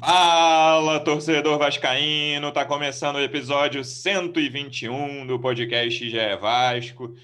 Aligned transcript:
Fala, 0.00 0.98
torcedor 0.98 1.58
vascaíno! 1.58 2.50
Tá 2.50 2.64
começando 2.64 3.16
o 3.16 3.20
episódio 3.20 3.84
121 3.84 5.26
do 5.26 5.38
podcast 5.38 6.08
GE 6.08 6.36
Vasco. 6.40 7.14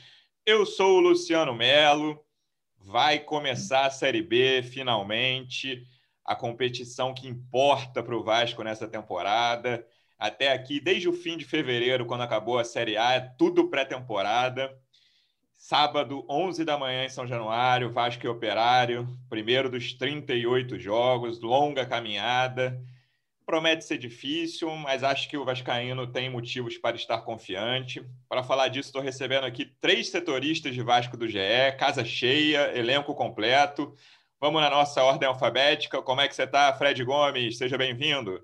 Eu 0.45 0.67
sou 0.67 0.99
o 0.99 1.01
Luciano 1.01 1.55
Melo. 1.55 2.23
Vai 2.79 3.19
começar 3.19 3.87
a 3.87 3.91
Série 3.91 4.21
B 4.21 4.63
finalmente, 4.63 5.85
a 6.23 6.37
competição 6.37 7.15
que 7.15 7.27
importa 7.27 8.03
para 8.03 8.15
o 8.15 8.23
Vasco 8.23 8.63
nessa 8.63 8.87
temporada. 8.87 9.83
Até 10.19 10.53
aqui, 10.53 10.79
desde 10.79 11.09
o 11.09 11.15
fim 11.15 11.39
de 11.39 11.47
fevereiro, 11.47 12.05
quando 12.05 12.25
acabou 12.25 12.59
a 12.59 12.65
Série 12.65 12.99
A, 12.99 13.15
é 13.15 13.21
tudo 13.39 13.71
pré-temporada. 13.71 14.71
Sábado, 15.69 16.25
11 16.31 16.65
da 16.65 16.79
manhã 16.79 17.07
em 17.07 17.09
São 17.09 17.27
Januário, 17.27 17.91
Vasco 17.91 18.25
e 18.25 18.29
Operário, 18.29 19.05
primeiro 19.29 19.69
dos 19.69 19.93
38 19.95 20.79
jogos, 20.79 21.41
longa 21.41 21.85
caminhada. 21.85 22.81
Promete 23.45 23.85
ser 23.85 23.99
difícil, 23.99 24.71
mas 24.77 25.03
acho 25.03 25.29
que 25.29 25.37
o 25.37 25.45
Vascaíno 25.45 26.07
tem 26.07 26.31
motivos 26.31 26.79
para 26.79 26.95
estar 26.95 27.21
confiante. 27.23 28.01
Para 28.29 28.45
falar 28.45 28.69
disso, 28.69 28.91
estou 28.91 29.03
recebendo 29.03 29.43
aqui 29.43 29.65
três 29.81 30.09
setoristas 30.09 30.73
de 30.73 30.83
Vasco 30.83 31.17
do 31.17 31.27
GE, 31.27 31.41
casa 31.77 32.05
cheia, 32.05 32.71
elenco 32.79 33.13
completo. 33.13 33.93
Vamos 34.41 34.63
na 34.63 34.71
nossa 34.71 35.03
ordem 35.03 35.29
alfabética. 35.29 36.01
Como 36.01 36.21
é 36.21 36.29
que 36.29 36.37
você 36.37 36.45
está, 36.45 36.73
Fred 36.75 37.03
Gomes? 37.03 37.59
Seja 37.59 37.77
bem-vindo. 37.77 38.41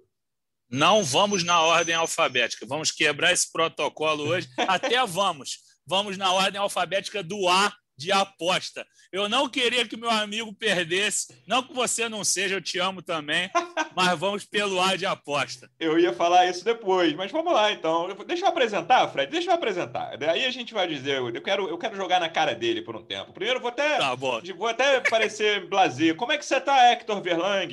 Não 0.68 1.04
vamos 1.04 1.44
na 1.44 1.60
ordem 1.60 1.94
alfabética. 1.94 2.66
Vamos 2.66 2.90
quebrar 2.90 3.32
esse 3.32 3.52
protocolo 3.52 4.26
hoje. 4.26 4.48
Até 4.66 5.06
vamos 5.06 5.70
vamos 5.86 6.16
na 6.16 6.32
ordem 6.32 6.60
alfabética 6.60 7.22
do 7.22 7.48
A 7.48 7.72
de 7.96 8.10
aposta. 8.10 8.86
Eu 9.12 9.28
não 9.28 9.48
queria 9.48 9.86
que 9.86 9.96
meu 9.96 10.10
amigo 10.10 10.52
perdesse, 10.54 11.42
não 11.46 11.62
que 11.62 11.72
você 11.72 12.08
não 12.08 12.24
seja, 12.24 12.56
eu 12.56 12.62
te 12.62 12.78
amo 12.78 13.02
também, 13.02 13.50
mas 13.94 14.18
vamos 14.18 14.44
pelo 14.44 14.80
A 14.80 14.96
de 14.96 15.06
aposta. 15.06 15.70
Eu 15.78 15.98
ia 15.98 16.12
falar 16.12 16.46
isso 16.46 16.64
depois, 16.64 17.14
mas 17.14 17.30
vamos 17.30 17.52
lá 17.52 17.70
então. 17.70 18.08
Deixa 18.26 18.44
eu 18.44 18.48
apresentar, 18.48 19.06
Fred, 19.08 19.30
deixa 19.30 19.50
eu 19.50 19.54
apresentar. 19.54 20.16
Daí 20.16 20.44
a 20.44 20.50
gente 20.50 20.74
vai 20.74 20.88
dizer, 20.88 21.18
eu 21.18 21.42
quero, 21.42 21.68
eu 21.68 21.78
quero 21.78 21.96
jogar 21.96 22.18
na 22.18 22.28
cara 22.28 22.54
dele 22.54 22.82
por 22.82 22.96
um 22.96 23.04
tempo. 23.04 23.32
Primeiro 23.32 23.60
vou 23.60 23.68
até, 23.68 23.98
tá 23.98 24.16
bom. 24.16 24.40
vou 24.56 24.68
até 24.68 25.00
parecer 25.00 25.66
blazer. 25.68 26.16
Como 26.16 26.32
é 26.32 26.38
que 26.38 26.44
você 26.44 26.56
está, 26.56 26.90
Hector 26.90 27.20
Verlang? 27.22 27.68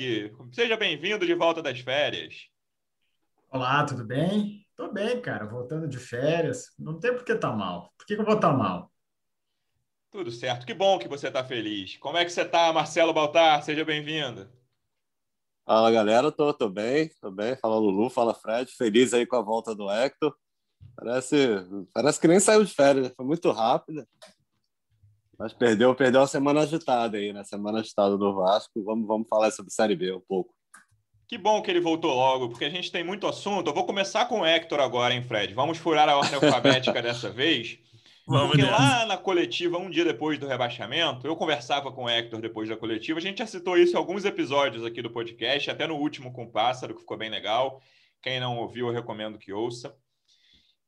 Seja 0.52 0.76
bem-vindo 0.76 1.26
de 1.26 1.34
volta 1.34 1.62
das 1.62 1.80
férias. 1.80 2.34
Olá, 3.50 3.84
tudo 3.84 4.04
bem? 4.04 4.64
Tô 4.80 4.90
bem, 4.90 5.20
cara, 5.20 5.44
voltando 5.44 5.86
de 5.86 5.98
férias. 5.98 6.72
Não 6.78 6.98
tem 6.98 7.12
por 7.12 7.22
que 7.22 7.34
tá 7.34 7.52
mal. 7.52 7.92
Por 7.98 8.06
que, 8.06 8.14
que 8.14 8.22
eu 8.22 8.24
vou 8.24 8.36
estar 8.36 8.50
tá 8.50 8.56
mal? 8.56 8.90
Tudo 10.10 10.30
certo. 10.30 10.64
Que 10.64 10.72
bom 10.72 10.98
que 10.98 11.06
você 11.06 11.28
está 11.28 11.44
feliz. 11.44 11.98
Como 11.98 12.16
é 12.16 12.24
que 12.24 12.30
você 12.30 12.40
está, 12.40 12.72
Marcelo 12.72 13.12
Baltar? 13.12 13.62
Seja 13.62 13.84
bem-vindo. 13.84 14.50
Fala, 15.66 15.92
galera. 15.92 16.32
Tô, 16.32 16.54
tô 16.54 16.70
bem, 16.70 17.10
tô 17.20 17.30
bem. 17.30 17.56
Fala, 17.56 17.76
Lulu. 17.76 18.08
Fala, 18.08 18.32
Fred. 18.32 18.72
Feliz 18.72 19.12
aí 19.12 19.26
com 19.26 19.36
a 19.36 19.42
volta 19.42 19.74
do 19.74 19.90
Hector. 19.90 20.34
Parece, 20.96 21.36
parece 21.92 22.18
que 22.18 22.26
nem 22.26 22.40
saiu 22.40 22.64
de 22.64 22.72
férias. 22.72 23.12
Foi 23.14 23.26
muito 23.26 23.50
rápida. 23.50 24.08
Mas 25.38 25.52
perdeu, 25.52 25.94
perdeu 25.94 26.22
a 26.22 26.26
semana 26.26 26.62
agitada 26.62 27.18
aí, 27.18 27.34
né? 27.34 27.44
Semana 27.44 27.80
agitada 27.80 28.16
do 28.16 28.34
Vasco. 28.34 28.82
Vamos, 28.82 29.06
vamos 29.06 29.28
falar 29.28 29.50
sobre 29.50 29.70
Série 29.70 29.94
B 29.94 30.10
um 30.14 30.22
pouco. 30.26 30.54
Que 31.30 31.38
bom 31.38 31.62
que 31.62 31.70
ele 31.70 31.78
voltou 31.78 32.12
logo, 32.12 32.48
porque 32.48 32.64
a 32.64 32.68
gente 32.68 32.90
tem 32.90 33.04
muito 33.04 33.24
assunto. 33.24 33.68
Eu 33.68 33.72
vou 33.72 33.86
começar 33.86 34.24
com 34.24 34.40
o 34.40 34.44
Hector 34.44 34.80
agora, 34.80 35.14
hein, 35.14 35.22
Fred? 35.22 35.54
Vamos 35.54 35.78
furar 35.78 36.08
a 36.08 36.16
ordem 36.16 36.34
alfabética 36.34 37.00
dessa 37.00 37.30
vez. 37.30 37.78
Vamos 38.26 38.56
porque 38.56 38.68
lá 38.68 39.06
na 39.06 39.16
coletiva, 39.16 39.78
um 39.78 39.88
dia 39.88 40.04
depois 40.04 40.40
do 40.40 40.48
rebaixamento, 40.48 41.28
eu 41.28 41.36
conversava 41.36 41.92
com 41.92 42.06
o 42.06 42.10
Hector 42.10 42.40
depois 42.40 42.68
da 42.68 42.76
coletiva. 42.76 43.20
A 43.20 43.22
gente 43.22 43.38
já 43.38 43.46
citou 43.46 43.78
isso 43.78 43.92
em 43.92 43.96
alguns 43.96 44.24
episódios 44.24 44.84
aqui 44.84 45.00
do 45.00 45.08
podcast, 45.08 45.70
até 45.70 45.86
no 45.86 45.94
último 45.94 46.32
com 46.32 46.42
o 46.42 46.50
Pássaro, 46.50 46.96
que 46.96 47.00
ficou 47.02 47.16
bem 47.16 47.30
legal. 47.30 47.80
Quem 48.20 48.40
não 48.40 48.58
ouviu, 48.58 48.88
eu 48.88 48.92
recomendo 48.92 49.38
que 49.38 49.52
ouça. 49.52 49.94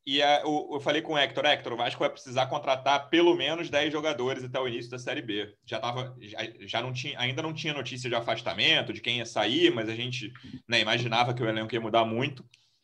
E 0.05 0.21
a, 0.21 0.41
eu, 0.41 0.69
eu, 0.73 0.81
falei 0.81 1.01
com 1.01 1.13
o 1.13 1.17
Hector, 1.17 1.45
Hector, 1.45 1.71
o 1.71 1.77
Vasco 1.77 1.99
vai 1.99 2.09
precisar 2.09 2.47
contratar 2.47 3.09
pelo 3.09 3.35
menos 3.35 3.69
10 3.69 3.91
jogadores 3.91 4.43
até 4.43 4.59
o 4.59 4.67
início 4.67 4.91
da 4.91 4.99
Série 4.99 5.21
B. 5.21 5.55
Já 5.65 5.79
tava, 5.79 6.13
já, 6.19 6.39
já 6.59 6.81
não 6.81 6.91
tinha, 6.91 7.17
ainda 7.17 7.41
não 7.41 7.53
tinha 7.53 7.73
notícia 7.73 8.09
de 8.09 8.15
afastamento, 8.15 8.91
de 8.91 8.99
quem 8.99 9.19
ia 9.19 9.25
sair, 9.25 9.73
mas 9.73 9.87
a 9.87 9.95
gente 9.95 10.33
né, 10.67 10.81
imaginava 10.81 11.33
que 11.33 11.41
o 11.41 11.47
elenco 11.47 11.73
ia 11.73 11.79
mudar 11.79 12.03
muito. 12.03 12.43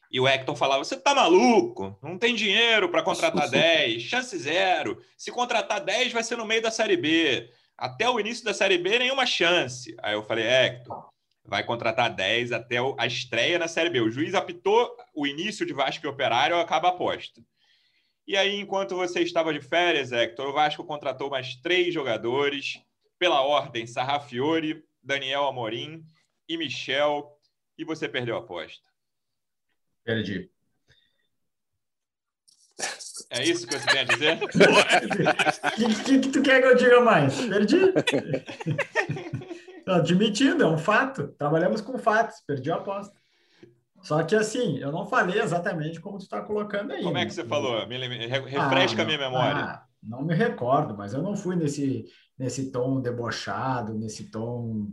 E 0.09 0.19
o 0.19 0.27
Hector 0.27 0.55
falava: 0.55 0.83
você 0.83 0.95
tá 0.95 1.13
maluco? 1.13 1.97
Não 2.01 2.17
tem 2.17 2.33
dinheiro 2.33 2.89
para 2.89 3.03
contratar 3.03 3.49
10, 3.49 4.01
chance 4.01 4.37
zero. 4.37 5.01
Se 5.17 5.29
contratar 5.29 5.83
10, 5.83 6.13
vai 6.13 6.23
ser 6.23 6.37
no 6.37 6.45
meio 6.45 6.61
da 6.61 6.71
Série 6.71 6.95
B. 6.95 7.51
Até 7.77 8.09
o 8.09 8.19
início 8.19 8.45
da 8.45 8.53
Série 8.53 8.77
B, 8.77 8.97
nenhuma 8.97 9.25
chance. 9.25 9.95
Aí 10.01 10.13
eu 10.13 10.23
falei, 10.23 10.45
Hector, 10.45 11.09
vai 11.49 11.63
contratar 11.63 12.13
10 12.13 12.51
até 12.51 12.77
a 12.97 13.07
estreia 13.07 13.57
na 13.57 13.67
Série 13.67 13.89
B. 13.89 14.01
O 14.01 14.11
juiz 14.11 14.33
apitou 14.35 14.95
o 15.13 15.25
início 15.25 15.65
de 15.65 15.73
Vasco 15.73 16.05
e 16.05 16.09
Operário, 16.09 16.57
acaba 16.57 16.89
a 16.89 16.91
aposta. 16.91 17.41
E 18.27 18.37
aí, 18.37 18.59
enquanto 18.59 18.95
você 18.95 19.21
estava 19.21 19.51
de 19.51 19.59
férias, 19.59 20.11
Hector, 20.11 20.47
o 20.47 20.53
Vasco 20.53 20.83
contratou 20.83 21.31
mais 21.31 21.55
três 21.55 21.91
jogadores, 21.91 22.79
pela 23.17 23.41
ordem, 23.41 23.87
Sarrafiore, 23.87 24.83
Daniel 25.03 25.47
Amorim 25.47 26.05
e 26.47 26.55
Michel, 26.55 27.35
e 27.77 27.83
você 27.83 28.07
perdeu 28.07 28.35
a 28.35 28.39
aposta. 28.39 28.87
Perdi. 30.03 30.49
É 33.31 33.43
isso 33.43 33.67
que 33.67 33.77
você 33.77 33.85
tem 33.87 33.99
a 33.99 34.03
dizer? 34.03 34.39
O 35.69 35.71
que, 35.75 36.03
que, 36.03 36.19
que 36.19 36.29
tu 36.29 36.41
quer 36.41 36.61
que 36.61 36.67
eu 36.67 36.75
diga 36.75 37.01
mais? 37.01 37.39
Perdi. 37.41 37.77
Admitindo, 39.93 40.63
é 40.63 40.67
um 40.67 40.77
fato. 40.77 41.29
Trabalhamos 41.37 41.81
com 41.81 41.97
fatos, 41.97 42.41
perdi 42.45 42.71
a 42.71 42.75
aposta. 42.75 43.17
Só 44.01 44.23
que 44.23 44.35
assim, 44.35 44.77
eu 44.77 44.91
não 44.91 45.05
falei 45.05 45.41
exatamente 45.41 45.99
como 45.99 46.17
tu 46.17 46.23
está 46.23 46.41
colocando 46.41 46.91
aí. 46.91 47.03
Como 47.03 47.17
é 47.17 47.25
que 47.25 47.33
você 47.33 47.43
falou? 47.43 47.85
Me, 47.87 47.97
refresca 47.97 49.01
ah, 49.01 49.03
a 49.03 49.05
minha 49.05 49.17
memória. 49.17 49.61
Ah, 49.61 49.83
não 50.01 50.23
me 50.23 50.33
recordo, 50.33 50.95
mas 50.97 51.13
eu 51.13 51.21
não 51.21 51.35
fui 51.35 51.55
nesse, 51.55 52.05
nesse 52.37 52.71
tom 52.71 53.01
debochado, 53.01 53.93
nesse 53.93 54.31
tom. 54.31 54.87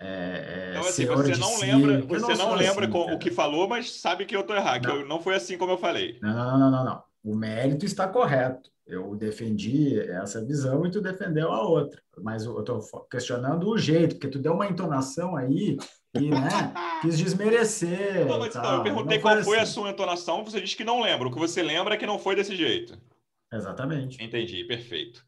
É, 0.00 0.70
então, 0.70 0.88
assim, 0.88 1.06
você 1.06 1.36
não 1.36 1.48
si, 1.48 1.66
lembra, 1.66 2.02
você 2.02 2.34
não, 2.34 2.50
não 2.50 2.54
lembra 2.54 2.86
assim, 2.86 3.14
o 3.14 3.18
que 3.18 3.30
falou, 3.30 3.68
mas 3.68 4.00
sabe 4.00 4.26
que 4.26 4.34
eu 4.34 4.42
estou 4.42 4.54
errado, 4.54 4.84
não. 4.84 4.94
que 4.94 5.02
eu, 5.02 5.08
não 5.08 5.20
foi 5.20 5.34
assim 5.34 5.58
como 5.58 5.72
eu 5.72 5.78
falei. 5.78 6.18
Não, 6.22 6.34
não, 6.34 6.58
não, 6.58 6.70
não, 6.70 6.84
não. 6.84 7.02
O 7.24 7.34
mérito 7.34 7.84
está 7.84 8.06
correto. 8.06 8.70
Eu 8.88 9.14
defendi 9.14 10.00
essa 10.00 10.42
visão 10.42 10.86
e 10.86 10.90
tu 10.90 11.02
defendeu 11.02 11.52
a 11.52 11.62
outra. 11.62 12.00
Mas 12.22 12.46
eu 12.46 12.58
estou 12.58 12.80
questionando 13.10 13.68
o 13.68 13.76
jeito, 13.76 14.14
porque 14.14 14.28
tu 14.28 14.38
deu 14.38 14.54
uma 14.54 14.66
entonação 14.66 15.36
aí 15.36 15.76
que, 16.16 16.30
né, 16.30 16.48
quis 17.02 17.18
desmerecer. 17.18 18.26
Não, 18.26 18.38
mas, 18.38 18.54
não, 18.54 18.76
eu 18.76 18.82
perguntei 18.82 19.18
não 19.18 19.22
qual 19.22 19.42
foi 19.42 19.58
assim. 19.58 19.70
a 19.70 19.74
sua 19.74 19.90
entonação, 19.90 20.42
você 20.42 20.58
disse 20.58 20.74
que 20.74 20.84
não 20.84 21.02
lembra. 21.02 21.28
O 21.28 21.30
que 21.30 21.38
você 21.38 21.62
lembra 21.62 21.94
é 21.94 21.96
que 21.98 22.06
não 22.06 22.18
foi 22.18 22.34
desse 22.34 22.56
jeito. 22.56 22.98
Exatamente. 23.52 24.24
Entendi, 24.24 24.64
perfeito. 24.64 25.22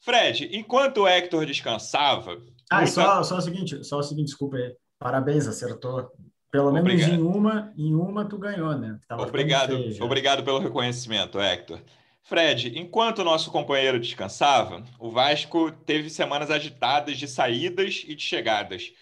Fred, 0.00 0.48
enquanto 0.56 1.02
o 1.02 1.06
Hector 1.06 1.44
descansava. 1.44 2.42
Ah, 2.70 2.78
muita... 2.78 2.92
só, 2.92 3.22
só 3.22 3.36
o 3.36 3.40
seguinte, 3.42 3.84
só 3.84 3.98
o 3.98 4.02
seguinte, 4.02 4.28
desculpa 4.28 4.56
aí. 4.56 4.74
Parabéns, 4.98 5.46
acertou. 5.46 6.10
Pelo 6.50 6.72
menos 6.72 6.90
obrigado. 6.90 7.14
em 7.14 7.22
uma, 7.22 7.72
em 7.76 7.94
uma 7.94 8.24
tu 8.24 8.38
ganhou, 8.38 8.76
né? 8.76 8.98
Tava 9.06 9.22
obrigado, 9.22 9.74
obrigado 10.00 10.42
pelo 10.42 10.58
reconhecimento, 10.58 11.38
Hector. 11.38 11.78
Fred, 12.24 12.78
enquanto 12.78 13.18
o 13.18 13.24
nosso 13.24 13.50
companheiro 13.50 13.98
descansava, 13.98 14.84
o 14.98 15.10
Vasco 15.10 15.72
teve 15.72 16.08
semanas 16.08 16.50
agitadas 16.50 17.18
de 17.18 17.26
saídas 17.26 18.04
e 18.06 18.14
de 18.14 18.22
chegadas. 18.22 18.92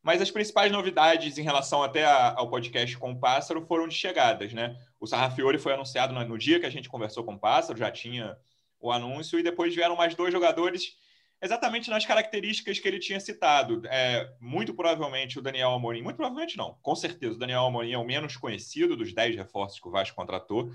Mas 0.00 0.22
as 0.22 0.30
principais 0.30 0.70
novidades 0.70 1.38
em 1.38 1.42
relação 1.42 1.82
até 1.82 2.04
ao 2.04 2.48
podcast 2.48 2.96
com 2.96 3.10
o 3.10 3.18
Pássaro 3.18 3.66
foram 3.66 3.88
de 3.88 3.94
chegadas, 3.94 4.52
né? 4.52 4.76
O 5.00 5.06
Sarrafiore 5.06 5.58
foi 5.58 5.74
anunciado 5.74 6.14
no 6.14 6.38
dia 6.38 6.60
que 6.60 6.66
a 6.66 6.70
gente 6.70 6.88
conversou 6.88 7.24
com 7.24 7.34
o 7.34 7.38
Pássaro, 7.38 7.78
já 7.78 7.90
tinha 7.90 8.36
o 8.80 8.92
anúncio, 8.92 9.40
e 9.40 9.42
depois 9.42 9.74
vieram 9.74 9.96
mais 9.96 10.14
dois 10.14 10.32
jogadores 10.32 10.96
exatamente 11.42 11.90
nas 11.90 12.06
características 12.06 12.78
que 12.78 12.86
ele 12.86 13.00
tinha 13.00 13.18
citado. 13.18 13.82
É, 13.86 14.32
muito 14.40 14.72
provavelmente 14.72 15.38
o 15.38 15.42
Daniel 15.42 15.72
Amorim, 15.72 16.02
muito 16.02 16.16
provavelmente 16.16 16.56
não, 16.56 16.78
com 16.80 16.94
certeza 16.94 17.34
o 17.34 17.38
Daniel 17.38 17.64
Amorim 17.64 17.92
é 17.92 17.98
o 17.98 18.04
menos 18.04 18.36
conhecido 18.36 18.96
dos 18.96 19.12
10 19.12 19.36
reforços 19.36 19.80
que 19.80 19.88
o 19.88 19.90
Vasco 19.90 20.16
contratou 20.16 20.70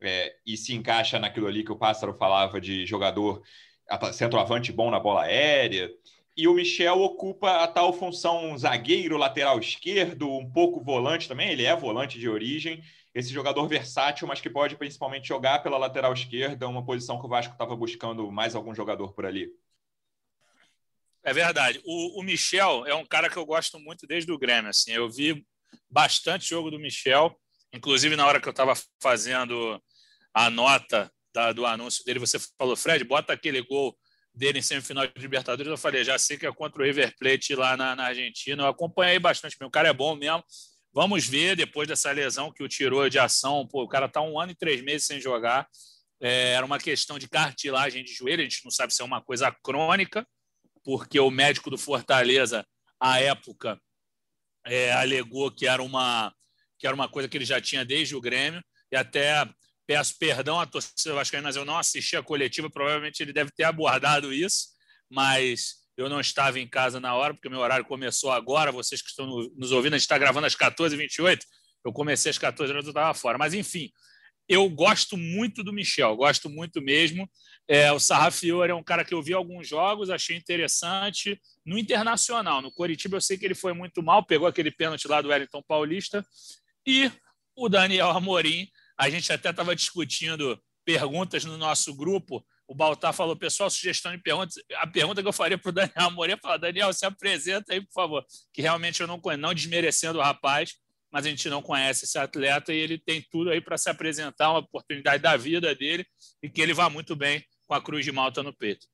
é, 0.00 0.36
e 0.46 0.56
se 0.56 0.74
encaixa 0.74 1.18
naquilo 1.18 1.46
ali 1.46 1.64
que 1.64 1.72
o 1.72 1.78
Pássaro 1.78 2.14
falava 2.14 2.60
de 2.60 2.86
jogador 2.86 3.42
centroavante 4.12 4.72
bom 4.72 4.90
na 4.90 5.00
bola 5.00 5.22
aérea. 5.22 5.90
E 6.36 6.46
o 6.46 6.54
Michel 6.54 7.00
ocupa 7.00 7.64
a 7.64 7.66
tal 7.66 7.92
função 7.92 8.56
zagueiro, 8.56 9.16
lateral 9.16 9.58
esquerdo, 9.58 10.30
um 10.30 10.48
pouco 10.48 10.80
volante 10.80 11.26
também. 11.26 11.50
Ele 11.50 11.64
é 11.64 11.74
volante 11.74 12.18
de 12.18 12.28
origem. 12.28 12.82
esse 13.14 13.30
jogador 13.30 13.66
versátil, 13.66 14.28
mas 14.28 14.40
que 14.40 14.48
pode 14.48 14.76
principalmente 14.76 15.26
jogar 15.26 15.60
pela 15.62 15.76
lateral 15.76 16.12
esquerda, 16.12 16.68
uma 16.68 16.84
posição 16.84 17.18
que 17.18 17.26
o 17.26 17.28
Vasco 17.28 17.52
estava 17.52 17.74
buscando 17.74 18.30
mais 18.30 18.54
algum 18.54 18.72
jogador 18.72 19.12
por 19.12 19.26
ali. 19.26 19.50
É 21.24 21.32
verdade. 21.32 21.80
O, 21.84 22.20
o, 22.20 22.22
Michel 22.22 22.86
é 22.86 22.94
um 22.94 23.04
cara 23.04 23.28
que 23.28 23.36
eu 23.36 23.44
gosto 23.44 23.78
muito 23.80 24.06
desde 24.06 24.30
o 24.30 24.38
Grêmio. 24.38 24.70
Assim, 24.70 24.92
eu 24.92 25.10
vi 25.10 25.44
bastante 25.90 26.48
jogo 26.48 26.70
do 26.70 26.78
Michel, 26.78 27.36
inclusive 27.72 28.14
na 28.14 28.26
hora 28.26 28.40
que 28.40 28.46
eu 28.46 28.52
estava 28.52 28.74
fazendo 29.02 29.82
a 30.38 30.48
nota 30.50 31.10
da, 31.34 31.52
do 31.52 31.66
anúncio 31.66 32.04
dele, 32.04 32.20
você 32.20 32.38
falou, 32.56 32.76
Fred, 32.76 33.02
bota 33.02 33.32
aquele 33.32 33.60
gol 33.60 33.98
dele 34.32 34.60
em 34.60 34.62
semifinal 34.62 35.04
de 35.04 35.12
Libertadores. 35.20 35.68
Eu 35.68 35.76
falei, 35.76 36.04
já 36.04 36.16
sei 36.16 36.38
que 36.38 36.46
é 36.46 36.52
contra 36.52 36.80
o 36.80 36.84
River 36.84 37.12
Plate 37.18 37.56
lá 37.56 37.76
na, 37.76 37.96
na 37.96 38.04
Argentina. 38.04 38.62
Eu 38.62 38.68
acompanhei 38.68 39.18
bastante, 39.18 39.56
o 39.60 39.70
cara 39.70 39.88
é 39.88 39.92
bom 39.92 40.14
mesmo. 40.14 40.44
Vamos 40.92 41.26
ver 41.26 41.56
depois 41.56 41.88
dessa 41.88 42.12
lesão 42.12 42.52
que 42.52 42.62
o 42.62 42.68
tirou 42.68 43.08
de 43.08 43.18
ação. 43.18 43.66
Pô, 43.66 43.82
o 43.82 43.88
cara 43.88 44.06
está 44.06 44.22
um 44.22 44.38
ano 44.38 44.52
e 44.52 44.54
três 44.54 44.80
meses 44.80 45.08
sem 45.08 45.20
jogar. 45.20 45.68
É, 46.20 46.52
era 46.52 46.64
uma 46.64 46.78
questão 46.78 47.18
de 47.18 47.28
cartilagem 47.28 48.04
de 48.04 48.14
joelho. 48.14 48.40
A 48.40 48.44
gente 48.44 48.64
não 48.64 48.70
sabe 48.70 48.94
se 48.94 49.02
é 49.02 49.04
uma 49.04 49.20
coisa 49.20 49.50
crônica, 49.50 50.24
porque 50.84 51.18
o 51.18 51.32
médico 51.32 51.68
do 51.68 51.76
Fortaleza, 51.76 52.64
à 53.00 53.20
época, 53.20 53.76
é, 54.64 54.92
alegou 54.92 55.50
que 55.50 55.66
era 55.66 55.82
uma 55.82 56.32
que 56.78 56.86
era 56.86 56.94
uma 56.94 57.08
coisa 57.08 57.28
que 57.28 57.36
ele 57.36 57.44
já 57.44 57.60
tinha 57.60 57.84
desde 57.84 58.14
o 58.14 58.20
Grêmio 58.20 58.62
e 58.92 58.96
até 58.96 59.44
peço 59.88 60.18
perdão 60.18 60.60
à 60.60 60.66
torcida 60.66 61.14
vascaína, 61.14 61.48
mas 61.48 61.56
eu 61.56 61.64
não 61.64 61.78
assisti 61.78 62.14
a 62.14 62.22
coletiva, 62.22 62.68
provavelmente 62.68 63.22
ele 63.22 63.32
deve 63.32 63.50
ter 63.50 63.64
abordado 63.64 64.34
isso, 64.34 64.68
mas 65.10 65.76
eu 65.96 66.10
não 66.10 66.20
estava 66.20 66.60
em 66.60 66.68
casa 66.68 67.00
na 67.00 67.14
hora, 67.14 67.32
porque 67.32 67.48
meu 67.48 67.60
horário 67.60 67.86
começou 67.86 68.30
agora. 68.30 68.70
Vocês 68.70 69.00
que 69.00 69.08
estão 69.08 69.26
nos 69.56 69.72
ouvindo, 69.72 69.94
a 69.94 69.96
gente 69.96 70.04
está 70.04 70.18
gravando 70.18 70.46
às 70.46 70.54
14h28. 70.54 71.40
Eu 71.82 71.90
comecei 71.90 72.28
às 72.28 72.36
14 72.36 72.70
horas, 72.70 72.84
eu 72.84 72.90
estava 72.90 73.14
fora. 73.14 73.38
Mas, 73.38 73.54
enfim, 73.54 73.90
eu 74.46 74.68
gosto 74.68 75.16
muito 75.16 75.64
do 75.64 75.72
Michel, 75.72 76.14
gosto 76.16 76.50
muito 76.50 76.82
mesmo. 76.82 77.28
É, 77.66 77.90
o 77.90 77.98
Sarrafiore 77.98 78.70
é 78.70 78.74
um 78.74 78.84
cara 78.84 79.04
que 79.04 79.14
eu 79.14 79.22
vi 79.22 79.32
alguns 79.32 79.66
jogos, 79.66 80.10
achei 80.10 80.36
interessante. 80.36 81.40
No 81.64 81.78
Internacional, 81.78 82.60
no 82.60 82.70
Coritiba, 82.70 83.16
eu 83.16 83.20
sei 83.22 83.38
que 83.38 83.46
ele 83.46 83.54
foi 83.54 83.72
muito 83.72 84.02
mal, 84.02 84.22
pegou 84.22 84.46
aquele 84.46 84.70
pênalti 84.70 85.08
lá 85.08 85.22
do 85.22 85.30
Wellington 85.30 85.62
Paulista. 85.66 86.24
E 86.86 87.10
o 87.56 87.68
Daniel 87.68 88.10
Amorim, 88.10 88.68
a 88.98 89.08
gente 89.08 89.32
até 89.32 89.50
estava 89.50 89.74
discutindo 89.76 90.60
perguntas 90.84 91.44
no 91.44 91.56
nosso 91.56 91.94
grupo 91.94 92.44
o 92.68 92.74
Baltar 92.74 93.14
falou, 93.14 93.34
pessoal, 93.34 93.70
sugestão 93.70 94.14
de 94.14 94.22
perguntas. 94.22 94.56
A 94.76 94.86
pergunta 94.86 95.22
que 95.22 95.28
eu 95.28 95.32
faria 95.32 95.56
para 95.56 95.70
o 95.70 95.72
Daniel 95.72 95.94
Amorim 95.96 96.32
é 96.32 96.36
falar, 96.36 96.58
Daniel, 96.58 96.92
se 96.92 97.06
apresenta 97.06 97.72
aí, 97.72 97.80
por 97.80 97.92
favor. 97.94 98.26
Que 98.52 98.60
realmente 98.60 99.00
eu 99.00 99.06
não 99.06 99.18
conheço, 99.18 99.40
não 99.40 99.54
desmerecendo 99.54 100.18
o 100.18 100.22
rapaz, 100.22 100.74
mas 101.10 101.24
a 101.24 101.30
gente 101.30 101.48
não 101.48 101.62
conhece 101.62 102.04
esse 102.04 102.18
atleta 102.18 102.70
e 102.70 102.76
ele 102.76 102.98
tem 102.98 103.24
tudo 103.30 103.48
aí 103.48 103.60
para 103.62 103.78
se 103.78 103.88
apresentar, 103.88 104.50
uma 104.50 104.58
oportunidade 104.58 105.22
da 105.22 105.34
vida 105.34 105.74
dele 105.74 106.06
e 106.42 106.50
que 106.50 106.60
ele 106.60 106.74
vá 106.74 106.90
muito 106.90 107.16
bem 107.16 107.42
com 107.66 107.72
a 107.72 107.80
Cruz 107.80 108.04
de 108.04 108.12
Malta 108.12 108.42
no 108.42 108.54
peito. 108.54 108.86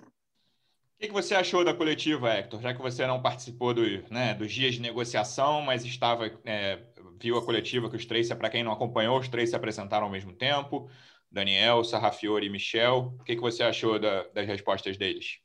O 0.00 1.00
que, 1.00 1.12
você 1.12 1.34
achou 1.34 1.62
da 1.62 1.74
coletiva, 1.74 2.32
Hector? 2.32 2.62
Já 2.62 2.74
que 2.74 2.80
você 2.80 3.06
não 3.06 3.22
participou 3.22 3.74
do, 3.74 3.82
né, 4.10 4.34
dos 4.34 4.52
dias 4.52 4.74
de 4.74 4.80
negociação, 4.80 5.60
mas 5.60 5.84
estava 5.84 6.26
é, 6.44 6.82
viu 7.20 7.36
a 7.36 7.44
coletiva 7.44 7.90
que 7.90 7.96
os 7.96 8.06
três, 8.06 8.28
para 8.28 8.50
quem 8.50 8.62
não 8.62 8.72
acompanhou, 8.72 9.18
os 9.18 9.28
três 9.28 9.50
se 9.50 9.56
apresentaram 9.56 10.06
ao 10.06 10.12
mesmo 10.12 10.32
tempo. 10.32 10.90
Daniel, 11.30 11.84
Sarrafiori 11.84 12.46
e 12.46 12.50
Michel. 12.50 13.14
O 13.20 13.24
que, 13.24 13.34
que 13.34 13.40
você 13.40 13.62
achou 13.62 13.98
da, 13.98 14.24
das 14.28 14.46
respostas 14.46 14.96
deles? 14.96 15.40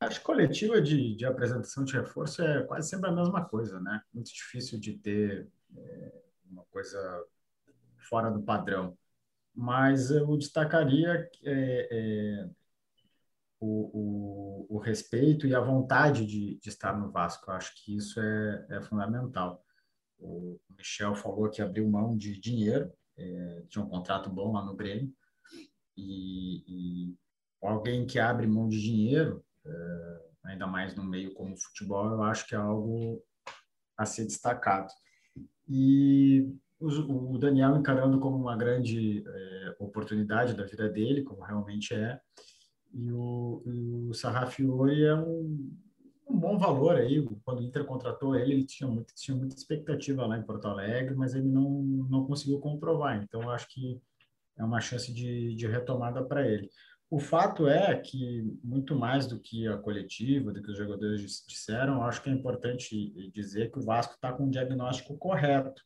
Acho 0.00 0.18
que 0.18 0.26
coletiva 0.26 0.80
de, 0.80 1.14
de 1.14 1.24
apresentação 1.24 1.84
de 1.84 1.92
reforço 1.92 2.42
é 2.42 2.64
quase 2.64 2.88
sempre 2.88 3.08
a 3.08 3.12
mesma 3.12 3.44
coisa, 3.44 3.80
né? 3.80 4.02
Muito 4.12 4.32
difícil 4.32 4.80
de 4.80 4.94
ter 4.94 5.48
é, 5.76 6.12
uma 6.50 6.64
coisa 6.64 7.24
fora 8.08 8.28
do 8.30 8.42
padrão. 8.42 8.98
Mas 9.54 10.10
eu 10.10 10.36
destacaria 10.36 11.30
é, 11.44 11.88
é, 11.90 12.48
o, 13.60 14.66
o, 14.68 14.76
o, 14.76 14.78
respeito 14.78 15.46
e 15.46 15.54
a 15.54 15.60
vontade 15.60 16.26
de, 16.26 16.58
de 16.58 16.68
estar 16.68 16.98
no 16.98 17.12
Vasco. 17.12 17.48
Eu 17.48 17.54
acho 17.54 17.72
que 17.76 17.96
isso 17.96 18.18
é, 18.18 18.66
é 18.70 18.82
fundamental. 18.82 19.64
O 20.22 20.58
Michel 20.76 21.14
falou 21.14 21.50
que 21.50 21.60
abriu 21.60 21.88
mão 21.88 22.16
de 22.16 22.38
dinheiro 22.38 22.90
é, 23.16 23.62
tinha 23.68 23.84
um 23.84 23.88
contrato 23.88 24.30
bom 24.30 24.52
lá 24.52 24.64
no 24.64 24.74
Grêmio, 24.74 25.12
e, 25.96 26.64
e 26.66 27.14
alguém 27.62 28.06
que 28.06 28.18
abre 28.18 28.46
mão 28.46 28.68
de 28.68 28.80
dinheiro, 28.80 29.44
é, 29.64 30.22
ainda 30.44 30.66
mais 30.66 30.94
no 30.94 31.04
meio 31.04 31.32
como 31.34 31.54
o 31.54 31.58
futebol, 31.58 32.10
eu 32.10 32.22
acho 32.22 32.46
que 32.46 32.54
é 32.54 32.58
algo 32.58 33.22
a 33.96 34.06
ser 34.06 34.24
destacado. 34.24 34.92
E 35.68 36.50
o, 36.80 37.34
o 37.34 37.38
Daniel 37.38 37.76
encarando 37.76 38.18
como 38.18 38.36
uma 38.36 38.56
grande 38.56 39.22
é, 39.26 39.76
oportunidade 39.78 40.54
da 40.54 40.64
vida 40.64 40.88
dele, 40.88 41.22
como 41.22 41.42
realmente 41.42 41.94
é, 41.94 42.20
e 42.94 43.10
o, 43.10 43.62
o 44.08 44.14
Sarrafiori 44.14 45.04
é 45.04 45.14
um, 45.14 45.74
um 46.28 46.38
bom 46.38 46.58
valor 46.58 46.96
aí. 46.96 47.24
Quando 47.44 47.60
o 47.60 47.62
Inter 47.62 47.84
contratou 47.84 48.36
ele, 48.36 48.52
ele 48.52 48.64
tinha, 48.64 48.88
muito, 48.88 49.14
tinha 49.14 49.36
muita 49.36 49.54
expectativa 49.56 50.26
lá 50.26 50.38
em 50.38 50.42
Porto 50.42 50.66
Alegre, 50.66 51.14
mas 51.14 51.34
ele 51.34 51.48
não, 51.48 51.70
não 52.08 52.26
conseguiu 52.26 52.58
comprovar. 52.60 53.22
Então, 53.22 53.42
eu 53.42 53.50
acho 53.50 53.68
que 53.68 54.00
é 54.56 54.64
uma 54.64 54.80
chance 54.80 55.12
de, 55.12 55.54
de 55.54 55.66
retomada 55.66 56.24
para 56.24 56.46
ele. 56.46 56.70
O 57.10 57.18
fato 57.18 57.68
é 57.68 57.94
que, 57.98 58.58
muito 58.64 58.94
mais 58.94 59.26
do 59.26 59.38
que 59.38 59.68
a 59.68 59.76
coletiva, 59.76 60.52
do 60.52 60.62
que 60.62 60.70
os 60.70 60.78
jogadores 60.78 61.44
disseram, 61.46 62.02
acho 62.04 62.22
que 62.22 62.30
é 62.30 62.32
importante 62.32 63.30
dizer 63.32 63.70
que 63.70 63.78
o 63.78 63.82
Vasco 63.82 64.14
está 64.14 64.32
com 64.32 64.44
um 64.44 64.50
diagnóstico 64.50 65.16
correto 65.18 65.84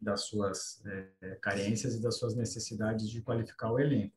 das 0.00 0.22
suas 0.22 0.82
é, 1.20 1.36
carências 1.36 1.94
e 1.94 2.02
das 2.02 2.18
suas 2.18 2.34
necessidades 2.34 3.08
de 3.10 3.20
qualificar 3.20 3.70
o 3.70 3.78
elenco 3.78 4.16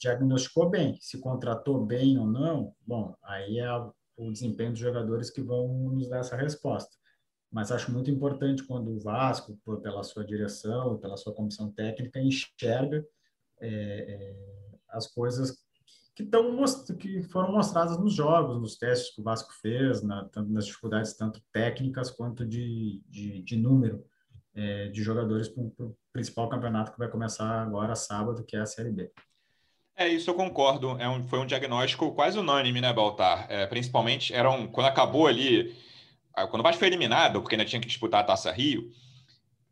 diagnosticou 0.00 0.70
bem. 0.70 0.96
Se 1.00 1.20
contratou 1.20 1.84
bem 1.84 2.18
ou 2.18 2.26
não, 2.26 2.74
bom, 2.86 3.14
aí 3.22 3.58
é 3.58 3.72
o 4.16 4.32
desempenho 4.32 4.72
dos 4.72 4.80
jogadores 4.80 5.30
que 5.30 5.40
vão 5.40 5.90
nos 5.90 6.08
dar 6.08 6.18
essa 6.18 6.36
resposta. 6.36 6.96
Mas 7.50 7.72
acho 7.72 7.90
muito 7.90 8.10
importante 8.10 8.64
quando 8.64 8.90
o 8.90 9.00
Vasco, 9.00 9.58
pela 9.82 10.02
sua 10.02 10.24
direção, 10.24 10.98
pela 10.98 11.16
sua 11.16 11.34
comissão 11.34 11.70
técnica, 11.72 12.20
enxerga 12.20 13.04
é, 13.60 13.68
é, 13.68 14.36
as 14.90 15.06
coisas 15.06 15.56
que, 16.14 16.24
tão, 16.24 16.62
que 16.98 17.22
foram 17.22 17.52
mostradas 17.52 17.96
nos 17.98 18.12
jogos, 18.12 18.60
nos 18.60 18.76
testes 18.76 19.14
que 19.14 19.20
o 19.20 19.24
Vasco 19.24 19.52
fez, 19.62 20.02
na, 20.02 20.28
nas 20.48 20.66
dificuldades 20.66 21.14
tanto 21.14 21.40
técnicas 21.52 22.10
quanto 22.10 22.44
de, 22.44 23.02
de, 23.06 23.42
de 23.42 23.56
número 23.56 24.04
é, 24.54 24.88
de 24.88 25.02
jogadores 25.02 25.48
para 25.48 25.62
o 25.62 25.96
principal 26.12 26.48
campeonato 26.48 26.92
que 26.92 26.98
vai 26.98 27.08
começar 27.08 27.62
agora 27.62 27.94
sábado, 27.94 28.44
que 28.44 28.56
é 28.56 28.60
a 28.60 28.66
Série 28.66 28.90
B. 28.90 29.10
É, 29.98 30.06
isso 30.06 30.30
eu 30.30 30.34
concordo. 30.34 30.96
É 31.00 31.08
um, 31.08 31.26
foi 31.26 31.40
um 31.40 31.44
diagnóstico 31.44 32.12
quase 32.12 32.38
unânime, 32.38 32.80
né, 32.80 32.92
Baltar? 32.92 33.46
É, 33.50 33.66
principalmente, 33.66 34.32
era 34.32 34.48
um, 34.48 34.68
quando 34.68 34.86
acabou 34.86 35.26
ali, 35.26 35.74
quando 36.50 36.60
o 36.60 36.62
Vasco 36.62 36.78
foi 36.78 36.86
eliminado, 36.86 37.40
porque 37.42 37.56
ainda 37.56 37.64
tinha 37.64 37.80
que 37.80 37.88
disputar 37.88 38.20
a 38.20 38.24
Taça 38.24 38.52
Rio, 38.52 38.92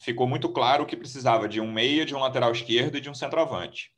ficou 0.00 0.26
muito 0.26 0.48
claro 0.48 0.84
que 0.84 0.96
precisava 0.96 1.48
de 1.48 1.60
um 1.60 1.70
meia, 1.70 2.04
de 2.04 2.12
um 2.12 2.18
lateral 2.18 2.50
esquerdo 2.50 2.98
e 2.98 3.00
de 3.00 3.08
um 3.08 3.14
centroavante. 3.14 3.92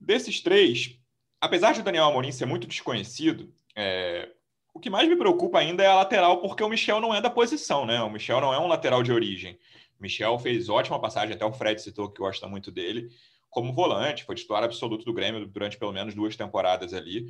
Desses 0.00 0.40
três, 0.40 0.96
apesar 1.40 1.72
de 1.72 1.80
o 1.80 1.82
Daniel 1.82 2.04
Amorim 2.04 2.30
ser 2.30 2.46
muito 2.46 2.68
desconhecido, 2.68 3.52
é, 3.74 4.28
o 4.72 4.78
que 4.78 4.88
mais 4.88 5.08
me 5.08 5.16
preocupa 5.16 5.58
ainda 5.58 5.82
é 5.82 5.88
a 5.88 5.96
lateral, 5.96 6.40
porque 6.40 6.62
o 6.62 6.68
Michel 6.68 7.00
não 7.00 7.12
é 7.12 7.20
da 7.20 7.30
posição, 7.30 7.84
né? 7.84 8.00
O 8.00 8.08
Michel 8.08 8.40
não 8.40 8.54
é 8.54 8.60
um 8.60 8.68
lateral 8.68 9.02
de 9.02 9.10
origem. 9.10 9.58
O 9.98 10.02
Michel 10.04 10.38
fez 10.38 10.68
ótima 10.68 11.00
passagem, 11.00 11.34
até 11.34 11.44
o 11.44 11.52
Fred 11.52 11.82
citou 11.82 12.08
que 12.08 12.20
gosta 12.20 12.46
muito 12.46 12.70
dele 12.70 13.10
como 13.50 13.72
volante, 13.72 14.24
foi 14.24 14.34
titular 14.34 14.62
absoluto 14.62 15.04
do 15.04 15.12
Grêmio 15.12 15.46
durante 15.46 15.78
pelo 15.78 15.92
menos 15.92 16.14
duas 16.14 16.36
temporadas 16.36 16.92
ali, 16.92 17.26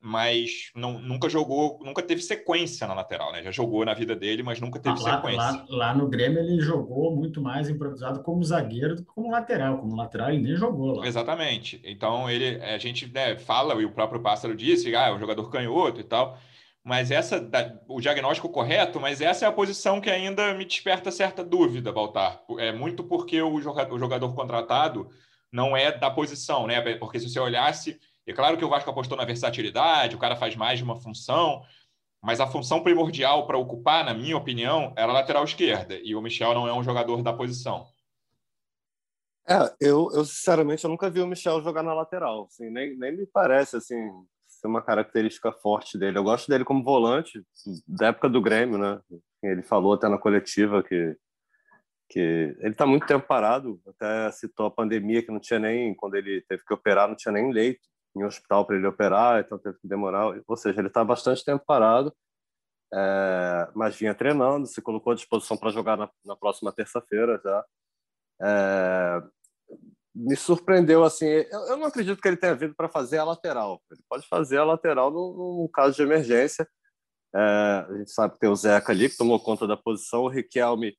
mas 0.00 0.70
não, 0.74 0.98
nunca 1.00 1.28
jogou, 1.28 1.80
nunca 1.82 2.02
teve 2.02 2.22
sequência 2.22 2.86
na 2.86 2.94
lateral, 2.94 3.32
né? 3.32 3.42
Já 3.42 3.50
jogou 3.50 3.84
na 3.84 3.94
vida 3.94 4.14
dele, 4.14 4.42
mas 4.42 4.60
nunca 4.60 4.78
teve 4.78 5.00
lá, 5.00 5.16
sequência. 5.16 5.38
Lá, 5.38 5.66
lá, 5.68 5.94
no 5.94 6.08
Grêmio 6.08 6.38
ele 6.38 6.60
jogou 6.60 7.14
muito 7.14 7.40
mais 7.40 7.68
improvisado 7.68 8.22
como 8.22 8.44
zagueiro 8.44 8.94
do 8.94 9.02
que 9.02 9.08
como 9.08 9.30
lateral. 9.30 9.78
Como 9.78 9.96
lateral 9.96 10.30
ele 10.30 10.42
nem 10.42 10.54
jogou 10.54 10.96
lá. 10.96 11.06
Exatamente. 11.06 11.80
Então 11.84 12.30
ele, 12.30 12.62
a 12.62 12.78
gente 12.78 13.12
né, 13.12 13.36
fala, 13.36 13.74
e 13.80 13.84
o 13.84 13.92
próprio 13.92 14.20
Pássaro 14.20 14.54
disse, 14.54 14.94
ah, 14.94 15.08
é 15.08 15.12
um 15.12 15.18
jogador 15.18 15.50
canhoto 15.50 16.00
e 16.00 16.04
tal, 16.04 16.38
mas 16.84 17.10
essa, 17.10 17.44
o 17.88 18.00
diagnóstico 18.00 18.48
correto, 18.48 19.00
mas 19.00 19.20
essa 19.20 19.44
é 19.44 19.48
a 19.48 19.52
posição 19.52 20.00
que 20.00 20.08
ainda 20.08 20.54
me 20.54 20.64
desperta 20.64 21.10
certa 21.10 21.42
dúvida, 21.42 21.90
Baltar. 21.90 22.42
É 22.58 22.70
muito 22.70 23.02
porque 23.02 23.42
o 23.42 23.60
jogador, 23.60 23.92
o 23.92 23.98
jogador 23.98 24.32
contratado 24.34 25.08
não 25.52 25.76
é 25.76 25.96
da 25.96 26.10
posição, 26.10 26.66
né? 26.66 26.96
Porque 26.96 27.18
se 27.20 27.28
você 27.28 27.38
olhasse, 27.38 27.98
é 28.26 28.32
claro 28.32 28.56
que 28.56 28.64
o 28.64 28.68
Vasco 28.68 28.90
apostou 28.90 29.16
na 29.16 29.24
versatilidade, 29.24 30.16
o 30.16 30.18
cara 30.18 30.36
faz 30.36 30.56
mais 30.56 30.78
de 30.78 30.84
uma 30.84 30.96
função, 30.96 31.62
mas 32.22 32.40
a 32.40 32.46
função 32.46 32.82
primordial 32.82 33.46
para 33.46 33.58
ocupar, 33.58 34.04
na 34.04 34.12
minha 34.12 34.36
opinião, 34.36 34.92
era 34.96 35.12
lateral 35.12 35.44
esquerda, 35.44 35.98
e 36.02 36.14
o 36.14 36.20
Michel 36.20 36.54
não 36.54 36.66
é 36.66 36.72
um 36.72 36.82
jogador 36.82 37.22
da 37.22 37.32
posição. 37.32 37.86
É, 39.48 39.72
eu, 39.80 40.10
eu 40.12 40.24
sinceramente 40.24 40.82
eu 40.82 40.90
nunca 40.90 41.08
vi 41.08 41.20
o 41.20 41.26
Michel 41.26 41.62
jogar 41.62 41.84
na 41.84 41.94
lateral, 41.94 42.46
assim, 42.46 42.68
nem, 42.68 42.96
nem 42.98 43.16
me 43.16 43.26
parece 43.26 43.76
assim 43.76 44.10
ser 44.48 44.66
uma 44.66 44.82
característica 44.82 45.52
forte 45.52 45.98
dele. 45.98 46.18
Eu 46.18 46.24
gosto 46.24 46.48
dele 46.48 46.64
como 46.64 46.82
volante 46.82 47.42
da 47.86 48.08
época 48.08 48.28
do 48.28 48.40
Grêmio, 48.40 48.78
né? 48.78 49.00
Ele 49.42 49.62
falou 49.62 49.92
até 49.92 50.08
na 50.08 50.18
coletiva 50.18 50.82
que 50.82 51.16
que 52.08 52.56
ele 52.60 52.70
está 52.70 52.86
muito 52.86 53.06
tempo 53.06 53.26
parado, 53.26 53.80
até 53.86 54.30
citou 54.32 54.66
a 54.66 54.70
pandemia 54.70 55.22
que 55.22 55.32
não 55.32 55.40
tinha 55.40 55.58
nem, 55.58 55.94
quando 55.94 56.14
ele 56.14 56.40
teve 56.42 56.62
que 56.64 56.72
operar, 56.72 57.08
não 57.08 57.16
tinha 57.16 57.32
nem 57.32 57.52
leito 57.52 57.86
em 58.16 58.24
hospital 58.24 58.64
para 58.64 58.76
ele 58.76 58.86
operar, 58.86 59.40
então 59.40 59.58
teve 59.58 59.78
que 59.78 59.88
demorar, 59.88 60.40
ou 60.46 60.56
seja, 60.56 60.80
ele 60.80 60.88
está 60.88 61.04
bastante 61.04 61.44
tempo 61.44 61.64
parado, 61.66 62.14
é, 62.94 63.68
mas 63.74 63.96
vinha 63.96 64.14
treinando, 64.14 64.66
se 64.66 64.80
colocou 64.80 65.12
à 65.12 65.16
disposição 65.16 65.56
para 65.56 65.70
jogar 65.70 65.96
na, 65.96 66.08
na 66.24 66.36
próxima 66.36 66.72
terça-feira 66.72 67.40
já. 67.42 67.64
É, 68.40 69.22
me 70.14 70.36
surpreendeu 70.36 71.04
assim, 71.04 71.26
eu, 71.26 71.60
eu, 71.68 71.76
não 71.76 71.86
acredito 71.86 72.20
que 72.20 72.28
ele 72.28 72.38
tenha 72.38 72.54
vindo 72.54 72.74
para 72.74 72.88
fazer 72.88 73.18
a 73.18 73.24
lateral, 73.24 73.82
ele 73.90 74.00
pode 74.08 74.26
fazer 74.28 74.56
a 74.58 74.64
lateral 74.64 75.10
no 75.10 75.68
caso 75.72 75.96
de 75.96 76.02
emergência, 76.02 76.66
é, 77.34 77.38
a 77.38 77.94
gente 77.98 78.10
sabe 78.10 78.32
que 78.34 78.40
tem 78.40 78.48
o 78.48 78.56
Zeca 78.56 78.92
ali, 78.92 79.10
que 79.10 79.16
tomou 79.16 79.38
conta 79.38 79.66
da 79.66 79.76
posição, 79.76 80.22
o 80.22 80.28
Riquelme 80.28 80.96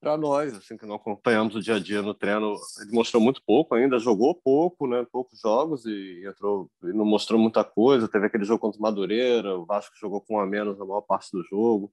para 0.00 0.16
nós, 0.16 0.54
assim, 0.54 0.76
que 0.76 0.86
não 0.86 0.96
acompanhamos 0.96 1.54
o 1.54 1.60
dia 1.60 1.76
a 1.76 1.78
dia 1.78 2.02
no 2.02 2.14
treino, 2.14 2.54
ele 2.80 2.92
mostrou 2.92 3.22
muito 3.22 3.42
pouco 3.44 3.74
ainda, 3.74 3.98
jogou 3.98 4.34
pouco, 4.34 4.86
né, 4.86 5.06
poucos 5.10 5.40
jogos 5.40 5.84
e 5.86 6.24
entrou 6.26 6.70
e 6.84 6.92
não 6.92 7.04
mostrou 7.04 7.38
muita 7.38 7.64
coisa. 7.64 8.08
Teve 8.08 8.26
aquele 8.26 8.44
jogo 8.44 8.60
contra 8.60 8.78
o 8.78 8.82
Madureira, 8.82 9.58
o 9.58 9.66
Vasco 9.66 9.96
jogou 9.98 10.20
com 10.20 10.36
um 10.36 10.40
a 10.40 10.46
menos 10.46 10.78
na 10.78 10.84
maior 10.84 11.02
parte 11.02 11.30
do 11.32 11.42
jogo, 11.44 11.92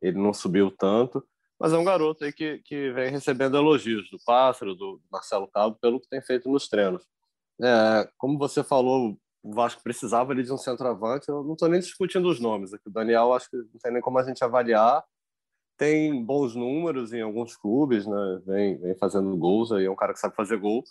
ele 0.00 0.18
não 0.18 0.32
subiu 0.32 0.70
tanto, 0.70 1.22
mas 1.58 1.72
é 1.72 1.78
um 1.78 1.84
garoto 1.84 2.24
aí 2.24 2.32
que, 2.32 2.58
que 2.58 2.90
vem 2.92 3.10
recebendo 3.10 3.56
elogios 3.56 4.08
do 4.10 4.18
Pássaro, 4.24 4.74
do 4.74 5.00
Marcelo 5.10 5.46
Cabo, 5.48 5.76
pelo 5.80 6.00
que 6.00 6.08
tem 6.08 6.22
feito 6.22 6.50
nos 6.50 6.68
treinos. 6.68 7.06
É, 7.62 8.08
como 8.16 8.38
você 8.38 8.64
falou, 8.64 9.18
o 9.42 9.54
Vasco 9.54 9.82
precisava 9.82 10.32
ali 10.32 10.42
de 10.42 10.52
um 10.52 10.56
centroavante, 10.56 11.28
eu 11.28 11.44
não 11.44 11.52
estou 11.52 11.68
nem 11.68 11.80
discutindo 11.80 12.28
os 12.28 12.40
nomes 12.40 12.72
aqui. 12.72 12.88
O 12.88 12.92
Daniel, 12.92 13.34
acho 13.34 13.50
que 13.50 13.56
não 13.56 13.78
tem 13.82 13.92
nem 13.92 14.02
como 14.02 14.18
a 14.18 14.22
gente 14.22 14.42
avaliar 14.42 15.04
tem 15.80 16.22
bons 16.22 16.54
números 16.54 17.10
em 17.14 17.22
alguns 17.22 17.56
clubes, 17.56 18.06
né? 18.06 18.42
Vem, 18.44 18.78
vem 18.78 18.94
fazendo 18.98 19.34
gols 19.34 19.72
aí, 19.72 19.86
é 19.86 19.90
um 19.90 19.96
cara 19.96 20.12
que 20.12 20.20
sabe 20.20 20.36
fazer 20.36 20.58
gol. 20.58 20.84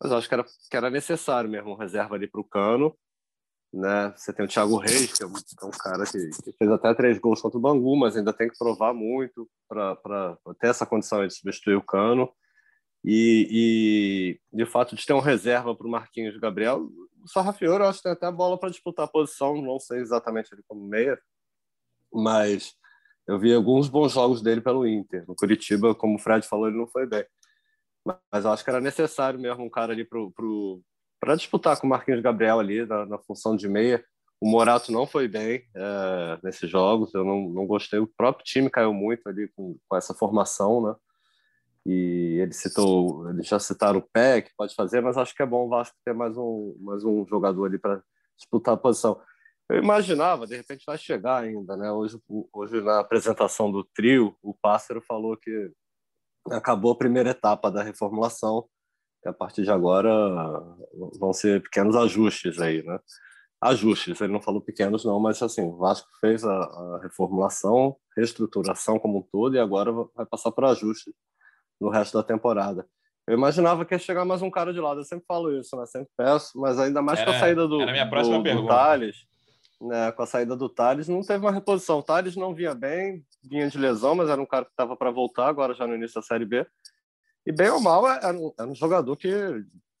Mas 0.00 0.12
acho 0.12 0.28
que 0.28 0.34
era, 0.34 0.44
que 0.44 0.76
era 0.76 0.88
necessário 0.88 1.50
mesmo 1.50 1.74
reserva 1.74 2.14
ali 2.14 2.28
para 2.28 2.40
o 2.40 2.44
Cano. 2.44 2.96
Né? 3.72 4.14
Você 4.16 4.32
tem 4.32 4.44
o 4.44 4.48
Thiago 4.48 4.76
Reis, 4.76 5.12
que 5.12 5.24
é 5.24 5.26
um, 5.26 5.32
é 5.32 5.64
um 5.64 5.70
cara 5.70 6.04
que, 6.04 6.30
que, 6.44 6.52
fez 6.52 6.70
até 6.70 6.94
três 6.94 7.18
gols 7.18 7.42
contra 7.42 7.58
o 7.58 7.60
Bangu, 7.60 7.96
mas 7.96 8.16
ainda 8.16 8.32
tem 8.32 8.48
que 8.48 8.56
provar 8.56 8.94
muito 8.94 9.50
para 9.68 10.38
ter 10.60 10.68
essa 10.68 10.86
condição 10.86 11.26
de 11.26 11.34
substituir 11.34 11.74
o 11.74 11.82
Cano. 11.82 12.32
E, 13.04 14.38
e 14.52 14.56
de 14.56 14.64
fato 14.64 14.94
de 14.94 15.04
ter 15.04 15.12
um 15.12 15.18
reserva 15.18 15.74
para 15.74 15.88
o 15.88 15.90
Marquinhos 15.90 16.38
Gabriel, 16.38 16.88
o 17.20 17.28
Sarrafiore 17.28 17.82
eu 17.82 17.88
acho 17.88 17.98
que 17.98 18.04
tem 18.04 18.12
até 18.12 18.30
bola 18.30 18.56
para 18.56 18.70
disputar 18.70 19.06
a 19.06 19.10
posição, 19.10 19.60
não 19.60 19.80
sei 19.80 19.98
exatamente 19.98 20.54
ele 20.54 20.62
como 20.68 20.86
meia, 20.86 21.18
mas 22.12 22.76
eu 23.26 23.38
vi 23.38 23.54
alguns 23.54 23.88
bons 23.88 24.12
jogos 24.12 24.42
dele 24.42 24.60
pelo 24.60 24.86
Inter. 24.86 25.24
No 25.26 25.34
Curitiba, 25.34 25.94
como 25.94 26.16
o 26.16 26.18
Fred 26.18 26.46
falou, 26.46 26.68
ele 26.68 26.76
não 26.76 26.86
foi 26.86 27.06
bem. 27.06 27.24
Mas 28.30 28.44
acho 28.44 28.62
que 28.62 28.70
era 28.70 28.80
necessário 28.80 29.40
mesmo 29.40 29.64
um 29.64 29.70
cara 29.70 29.92
ali 29.92 30.04
para 30.04 30.18
pro, 30.34 30.82
pro, 31.20 31.36
disputar 31.36 31.80
com 31.80 31.86
o 31.86 31.90
Marquinhos 31.90 32.20
Gabriel 32.20 32.60
ali 32.60 32.84
na, 32.84 33.06
na, 33.06 33.18
função 33.18 33.56
de 33.56 33.66
meia. 33.66 34.04
O 34.38 34.46
Morato 34.46 34.92
não 34.92 35.06
foi 35.06 35.26
bem 35.26 35.64
é, 35.74 36.38
nesses 36.42 36.68
jogos, 36.68 37.14
eu 37.14 37.24
não, 37.24 37.48
não 37.48 37.66
gostei. 37.66 37.98
O 37.98 38.06
próprio 38.06 38.44
time 38.44 38.68
caiu 38.68 38.92
muito 38.92 39.26
ali 39.26 39.48
com, 39.56 39.78
com 39.88 39.96
essa 39.96 40.12
formação, 40.12 40.82
né? 40.82 40.94
E 41.86 42.38
ele 42.40 42.52
citou, 42.52 43.28
eles 43.30 43.46
já 43.46 43.58
citaram 43.58 44.00
o 44.00 44.08
pé 44.12 44.42
que 44.42 44.50
pode 44.56 44.74
fazer, 44.74 45.00
mas 45.00 45.16
acho 45.16 45.34
que 45.34 45.42
é 45.42 45.46
bom 45.46 45.66
o 45.66 45.68
Vasco 45.68 45.96
ter 46.04 46.14
mais 46.14 46.36
um, 46.36 46.76
mais 46.80 47.04
um 47.04 47.26
jogador 47.26 47.66
ali 47.66 47.78
para 47.78 48.02
disputar 48.36 48.74
a 48.74 48.78
posição. 48.78 49.20
Eu 49.70 49.78
imaginava, 49.82 50.46
de 50.46 50.56
repente 50.56 50.84
vai 50.86 50.98
chegar 50.98 51.42
ainda, 51.42 51.76
né? 51.76 51.90
Hoje, 51.90 52.18
hoje 52.52 52.80
na 52.82 53.00
apresentação 53.00 53.70
do 53.72 53.82
trio, 53.82 54.36
o 54.42 54.54
Pássaro 54.54 55.00
falou 55.00 55.36
que 55.36 55.70
acabou 56.50 56.92
a 56.92 56.98
primeira 56.98 57.30
etapa 57.30 57.70
da 57.70 57.82
reformulação, 57.82 58.68
que 59.22 59.28
a 59.28 59.32
partir 59.32 59.62
de 59.62 59.70
agora 59.70 60.10
vão 61.18 61.32
ser 61.32 61.62
pequenos 61.62 61.96
ajustes 61.96 62.60
aí, 62.60 62.82
né? 62.82 62.98
Ajustes, 63.62 64.20
ele 64.20 64.32
não 64.32 64.42
falou 64.42 64.60
pequenos 64.60 65.06
não, 65.06 65.18
mas 65.18 65.42
assim, 65.42 65.62
o 65.62 65.78
Vasco 65.78 66.08
fez 66.20 66.44
a, 66.44 66.52
a 66.54 67.00
reformulação, 67.02 67.96
reestruturação 68.14 68.98
como 68.98 69.20
um 69.20 69.22
todo 69.22 69.56
e 69.56 69.58
agora 69.58 69.90
vai 70.14 70.26
passar 70.26 70.52
por 70.52 70.66
ajustes 70.66 71.14
no 71.80 71.88
resto 71.88 72.18
da 72.18 72.22
temporada. 72.22 72.86
Eu 73.26 73.38
imaginava 73.38 73.86
que 73.86 73.94
ia 73.94 73.98
chegar 73.98 74.26
mais 74.26 74.42
um 74.42 74.50
cara 74.50 74.74
de 74.74 74.80
lado, 74.80 75.00
eu 75.00 75.04
sempre 75.04 75.24
falo 75.26 75.58
isso, 75.58 75.74
né? 75.74 75.86
Sempre 75.86 76.10
peço, 76.14 76.60
mas 76.60 76.78
ainda 76.78 77.00
mais 77.00 77.24
com 77.24 77.30
a 77.30 77.38
saída 77.38 77.66
do, 77.66 77.80
era 77.80 77.92
minha 77.92 78.08
próxima 78.08 78.36
do, 78.36 78.42
pergunta. 78.42 78.66
do 78.66 78.68
Thales, 78.68 79.26
né, 79.84 80.10
com 80.12 80.22
a 80.22 80.26
saída 80.26 80.56
do 80.56 80.68
Thales, 80.68 81.08
não 81.08 81.20
teve 81.20 81.44
uma 81.44 81.52
reposição. 81.52 81.98
O 81.98 82.02
Thales 82.02 82.36
não 82.36 82.54
vinha 82.54 82.74
bem, 82.74 83.24
vinha 83.42 83.68
de 83.68 83.78
lesão, 83.78 84.14
mas 84.14 84.28
era 84.28 84.40
um 84.40 84.46
cara 84.46 84.64
que 84.64 84.70
estava 84.70 84.96
para 84.96 85.10
voltar 85.10 85.46
agora 85.48 85.74
já 85.74 85.86
no 85.86 85.94
início 85.94 86.16
da 86.16 86.22
Série 86.22 86.46
B. 86.46 86.66
E 87.46 87.52
bem 87.52 87.68
ou 87.70 87.80
mal, 87.80 88.08
era 88.08 88.32
um, 88.32 88.52
era 88.58 88.68
um 88.68 88.74
jogador 88.74 89.16
que, 89.16 89.30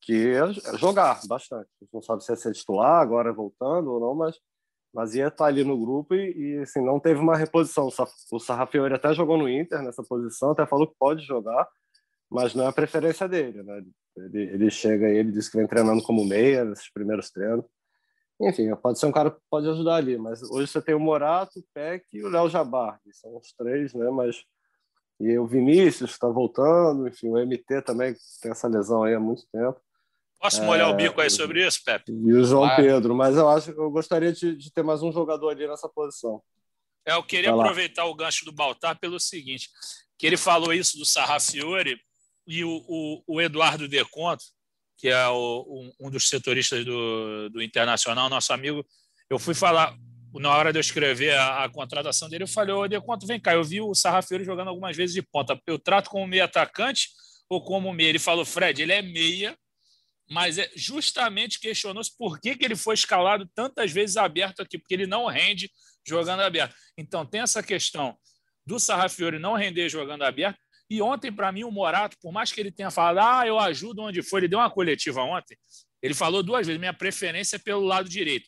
que 0.00 0.12
ia 0.14 0.52
jogar 0.78 1.20
bastante. 1.28 1.68
Não 1.92 2.00
sabe 2.00 2.24
se 2.24 2.32
ia 2.32 2.36
ser 2.36 2.52
titular 2.52 3.02
agora 3.02 3.32
voltando 3.32 3.92
ou 3.92 4.00
não, 4.00 4.14
mas, 4.14 4.36
mas 4.92 5.14
ia 5.14 5.28
estar 5.28 5.46
ali 5.46 5.62
no 5.62 5.78
grupo 5.78 6.14
e, 6.14 6.32
e 6.32 6.58
assim, 6.60 6.82
não 6.82 6.98
teve 6.98 7.20
uma 7.20 7.36
reposição. 7.36 7.88
O 8.32 8.38
Sarrafiori 8.40 8.94
até 8.94 9.12
jogou 9.12 9.36
no 9.36 9.48
Inter 9.48 9.82
nessa 9.82 10.02
posição, 10.02 10.52
até 10.52 10.66
falou 10.66 10.86
que 10.86 10.96
pode 10.98 11.22
jogar, 11.24 11.68
mas 12.30 12.54
não 12.54 12.64
é 12.64 12.68
a 12.68 12.72
preferência 12.72 13.28
dele. 13.28 13.62
Né? 13.62 13.84
Ele, 14.16 14.42
ele 14.54 14.70
chega 14.70 15.10
e 15.10 15.18
ele 15.18 15.32
disse 15.32 15.50
que 15.50 15.58
vem 15.58 15.66
treinando 15.66 16.02
como 16.02 16.24
meia 16.24 16.64
nesses 16.64 16.90
primeiros 16.90 17.30
treinos 17.30 17.66
enfim, 18.40 18.74
pode 18.76 18.98
ser 18.98 19.06
um 19.06 19.12
cara 19.12 19.30
que 19.30 19.38
pode 19.50 19.68
ajudar 19.68 19.96
ali, 19.96 20.18
mas 20.18 20.42
hoje 20.42 20.70
você 20.70 20.82
tem 20.82 20.94
o 20.94 21.00
Morato, 21.00 21.58
o 21.58 21.64
Peck 21.72 22.04
e 22.12 22.22
o 22.24 22.28
Léo 22.28 22.48
Jabbar, 22.48 23.00
que 23.02 23.12
são 23.12 23.36
os 23.36 23.52
três, 23.52 23.94
né? 23.94 24.10
Mas 24.10 24.44
e 25.20 25.38
o 25.38 25.46
Vinícius 25.46 26.10
está 26.10 26.28
voltando, 26.28 27.06
enfim, 27.06 27.28
o 27.28 27.38
MT 27.38 27.82
também 27.82 28.14
tem 28.42 28.50
essa 28.50 28.66
lesão 28.66 29.04
aí 29.04 29.14
há 29.14 29.20
muito 29.20 29.46
tempo. 29.52 29.80
Posso 30.40 30.62
molhar 30.62 30.90
é, 30.90 30.92
o 30.92 30.96
bico 30.96 31.20
aí 31.20 31.30
sobre 31.30 31.66
isso, 31.66 31.82
Pepe? 31.84 32.12
E 32.12 32.32
o 32.34 32.44
João 32.44 32.66
claro. 32.66 32.82
Pedro, 32.82 33.14
mas 33.14 33.36
eu 33.36 33.48
acho 33.48 33.72
que 33.72 33.78
eu 33.78 33.90
gostaria 33.90 34.32
de, 34.32 34.56
de, 34.56 34.72
ter 34.72 34.82
mais 34.82 35.02
um 35.02 35.10
jogador 35.10 35.48
ali 35.48 35.66
nessa 35.66 35.88
posição. 35.88 36.42
É, 37.06 37.14
eu 37.14 37.22
queria 37.22 37.54
aproveitar 37.54 38.04
o 38.04 38.14
gancho 38.14 38.44
do 38.44 38.52
Baltar 38.52 38.98
pelo 38.98 39.18
seguinte, 39.18 39.70
que 40.18 40.26
ele 40.26 40.36
falou 40.36 40.72
isso 40.72 40.98
do 40.98 41.06
Sarrafiore 41.06 41.98
e 42.46 42.64
o, 42.64 42.84
o, 42.86 43.22
o 43.26 43.40
Eduardo 43.40 43.88
Deconto, 43.88 44.44
que 44.96 45.08
é 45.08 45.28
o, 45.28 45.92
um, 46.00 46.06
um, 46.06 46.10
dos 46.10 46.28
setoristas 46.28 46.84
do, 46.84 47.48
do 47.50 47.62
Internacional, 47.62 48.28
nosso 48.28 48.52
amigo, 48.52 48.86
eu 49.28 49.38
fui 49.38 49.54
falar, 49.54 49.96
na 50.34 50.50
hora 50.50 50.72
de 50.72 50.78
eu 50.78 50.80
escrever 50.80 51.34
a, 51.34 51.64
a 51.64 51.68
contratação 51.68 52.28
dele, 52.28 52.44
eu 52.44 52.48
falei, 52.48 52.74
ô, 52.74 52.86
Deconto, 52.86 53.26
vem 53.26 53.40
cá, 53.40 53.54
eu 53.54 53.64
vi 53.64 53.80
o 53.80 53.94
Sarrafeiro 53.94 54.44
jogando 54.44 54.68
algumas 54.68 54.96
vezes 54.96 55.14
de 55.14 55.22
ponta, 55.22 55.60
eu 55.66 55.78
trato 55.78 56.10
como 56.10 56.26
meia 56.26 56.44
atacante 56.44 57.08
ou 57.48 57.62
como 57.62 57.92
meia? 57.92 58.08
Ele 58.08 58.18
falou, 58.18 58.44
Fred, 58.44 58.80
ele 58.82 58.92
é 58.92 59.02
meia, 59.02 59.56
mas 60.30 60.58
é 60.58 60.70
justamente 60.74 61.60
questionou-se 61.60 62.16
por 62.16 62.40
que, 62.40 62.56
que 62.56 62.64
ele 62.64 62.76
foi 62.76 62.94
escalado 62.94 63.48
tantas 63.54 63.92
vezes 63.92 64.16
aberto 64.16 64.60
aqui, 64.60 64.78
porque 64.78 64.94
ele 64.94 65.06
não 65.06 65.26
rende 65.26 65.70
jogando 66.06 66.40
aberto. 66.40 66.74
Então, 66.96 67.26
tem 67.26 67.40
essa 67.40 67.62
questão 67.62 68.16
do 68.66 68.80
Sarrafiore 68.80 69.38
não 69.38 69.54
render 69.54 69.88
jogando 69.88 70.22
aberto, 70.22 70.58
e 70.88 71.00
ontem, 71.00 71.32
para 71.32 71.50
mim, 71.50 71.64
o 71.64 71.70
Morato, 71.70 72.16
por 72.20 72.32
mais 72.32 72.52
que 72.52 72.60
ele 72.60 72.70
tenha 72.70 72.90
falado, 72.90 73.18
ah, 73.18 73.46
eu 73.46 73.58
ajudo 73.58 74.02
onde 74.02 74.22
for, 74.22 74.38
ele 74.38 74.48
deu 74.48 74.58
uma 74.58 74.70
coletiva 74.70 75.22
ontem, 75.22 75.56
ele 76.02 76.14
falou 76.14 76.42
duas 76.42 76.66
vezes, 76.66 76.78
minha 76.78 76.92
preferência 76.92 77.56
é 77.56 77.58
pelo 77.58 77.84
lado 77.84 78.08
direito. 78.08 78.46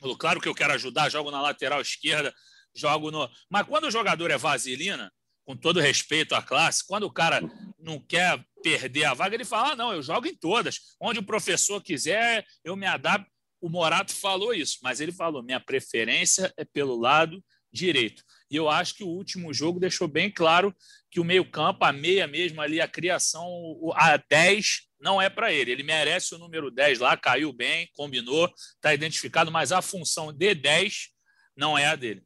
Falou, 0.00 0.16
claro 0.16 0.40
que 0.40 0.48
eu 0.48 0.54
quero 0.54 0.72
ajudar, 0.72 1.08
jogo 1.08 1.30
na 1.30 1.40
lateral 1.40 1.80
esquerda, 1.80 2.34
jogo 2.74 3.10
no. 3.10 3.30
Mas 3.48 3.66
quando 3.66 3.84
o 3.84 3.90
jogador 3.90 4.30
é 4.32 4.36
vaselina, 4.36 5.12
com 5.44 5.56
todo 5.56 5.80
respeito 5.80 6.34
à 6.34 6.42
classe, 6.42 6.84
quando 6.86 7.04
o 7.04 7.12
cara 7.12 7.40
não 7.78 8.00
quer 8.00 8.44
perder 8.62 9.04
a 9.04 9.14
vaga, 9.14 9.34
ele 9.34 9.44
fala: 9.44 9.72
ah, 9.72 9.76
não, 9.76 9.92
eu 9.92 10.02
jogo 10.02 10.26
em 10.26 10.34
todas. 10.34 10.80
Onde 11.00 11.20
o 11.20 11.24
professor 11.24 11.80
quiser, 11.80 12.44
eu 12.64 12.76
me 12.76 12.86
adapto. 12.86 13.30
O 13.60 13.68
Morato 13.68 14.12
falou 14.12 14.52
isso, 14.52 14.78
mas 14.82 15.00
ele 15.00 15.12
falou: 15.12 15.42
minha 15.42 15.60
preferência 15.60 16.52
é 16.56 16.64
pelo 16.64 16.98
lado 16.98 17.42
direito. 17.72 18.24
E 18.52 18.56
eu 18.56 18.68
acho 18.68 18.94
que 18.94 19.02
o 19.02 19.08
último 19.08 19.52
jogo 19.54 19.80
deixou 19.80 20.06
bem 20.06 20.30
claro 20.30 20.76
que 21.10 21.18
o 21.18 21.24
meio-campo, 21.24 21.86
a 21.86 21.90
meia 21.90 22.26
mesmo 22.26 22.60
ali, 22.60 22.82
a 22.82 22.86
criação, 22.86 23.48
a 23.94 24.18
10 24.18 24.82
não 25.00 25.20
é 25.22 25.30
para 25.30 25.50
ele. 25.50 25.72
Ele 25.72 25.82
merece 25.82 26.34
o 26.34 26.38
número 26.38 26.70
10 26.70 26.98
lá, 26.98 27.16
caiu 27.16 27.50
bem, 27.50 27.88
combinou, 27.94 28.52
está 28.74 28.92
identificado, 28.92 29.50
mas 29.50 29.72
a 29.72 29.80
função 29.80 30.30
de 30.30 30.54
10 30.54 31.08
não 31.56 31.78
é 31.78 31.86
a 31.86 31.96
dele. 31.96 32.22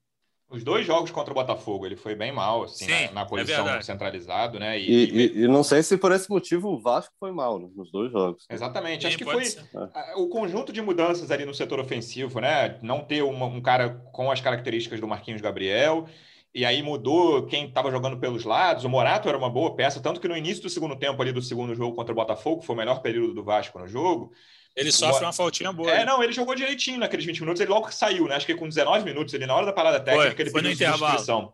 Os 0.48 0.62
dois 0.62 0.86
jogos 0.86 1.10
contra 1.10 1.32
o 1.32 1.34
Botafogo, 1.34 1.86
ele 1.86 1.96
foi 1.96 2.14
bem 2.14 2.30
mal, 2.30 2.62
assim, 2.62 2.84
Sim, 2.84 3.06
na, 3.06 3.12
na, 3.12 3.20
é 3.22 3.24
posição 3.24 3.68
é 3.68 3.82
centralizado, 3.82 4.60
né? 4.60 4.78
E, 4.78 5.10
e, 5.10 5.42
e, 5.42 5.48
não 5.48 5.64
sei 5.64 5.82
se 5.82 5.96
por 5.98 6.12
esse 6.12 6.30
motivo 6.30 6.68
o 6.68 6.80
Vasco 6.80 7.12
foi 7.18 7.32
mal 7.32 7.58
nos 7.58 7.90
dois 7.90 8.12
jogos. 8.12 8.46
Exatamente. 8.48 9.02
Sim, 9.02 9.08
Acho 9.08 9.18
que 9.18 9.24
foi 9.24 9.42
é. 9.42 10.14
o 10.14 10.28
conjunto 10.28 10.72
de 10.72 10.80
mudanças 10.80 11.32
ali 11.32 11.44
no 11.44 11.52
setor 11.52 11.80
ofensivo, 11.80 12.38
né? 12.40 12.78
Não 12.80 13.02
ter 13.02 13.22
uma, 13.22 13.46
um 13.46 13.60
cara 13.60 13.90
com 14.12 14.30
as 14.30 14.40
características 14.40 15.00
do 15.00 15.08
Marquinhos 15.08 15.40
Gabriel. 15.40 16.06
E 16.54 16.64
aí 16.64 16.80
mudou 16.80 17.44
quem 17.46 17.66
estava 17.66 17.90
jogando 17.90 18.16
pelos 18.18 18.44
lados. 18.44 18.84
O 18.84 18.88
Morato 18.88 19.28
era 19.28 19.36
uma 19.36 19.50
boa 19.50 19.74
peça, 19.74 20.00
tanto 20.00 20.20
que 20.20 20.28
no 20.28 20.36
início 20.36 20.62
do 20.62 20.70
segundo 20.70 20.96
tempo 20.96 21.20
ali 21.20 21.32
do 21.32 21.42
segundo 21.42 21.74
jogo 21.74 21.96
contra 21.96 22.12
o 22.12 22.16
Botafogo, 22.16 22.60
que 22.60 22.66
foi 22.66 22.74
o 22.74 22.78
melhor 22.78 23.02
período 23.02 23.34
do 23.34 23.42
Vasco 23.42 23.78
no 23.80 23.88
jogo, 23.88 24.32
ele 24.76 24.92
sofre 24.92 25.24
uma 25.24 25.32
faltinha 25.32 25.72
boa. 25.72 25.90
É, 25.90 26.04
não, 26.04 26.22
ele 26.22 26.32
jogou 26.32 26.54
direitinho 26.54 26.98
naqueles 26.98 27.24
20 27.24 27.40
minutos, 27.40 27.60
ele 27.60 27.70
logo 27.70 27.90
saiu, 27.90 28.28
né? 28.28 28.36
Acho 28.36 28.44
que 28.44 28.54
com 28.54 28.68
19 28.68 29.04
minutos, 29.04 29.32
ele 29.32 29.46
na 29.46 29.54
hora 29.54 29.64
da 29.64 29.72
parada 29.72 29.98
técnica, 29.98 30.34
foi, 30.34 30.42
ele 30.42 30.50
foi 30.50 30.62
pediu 30.62 30.88
substituição. 30.92 31.52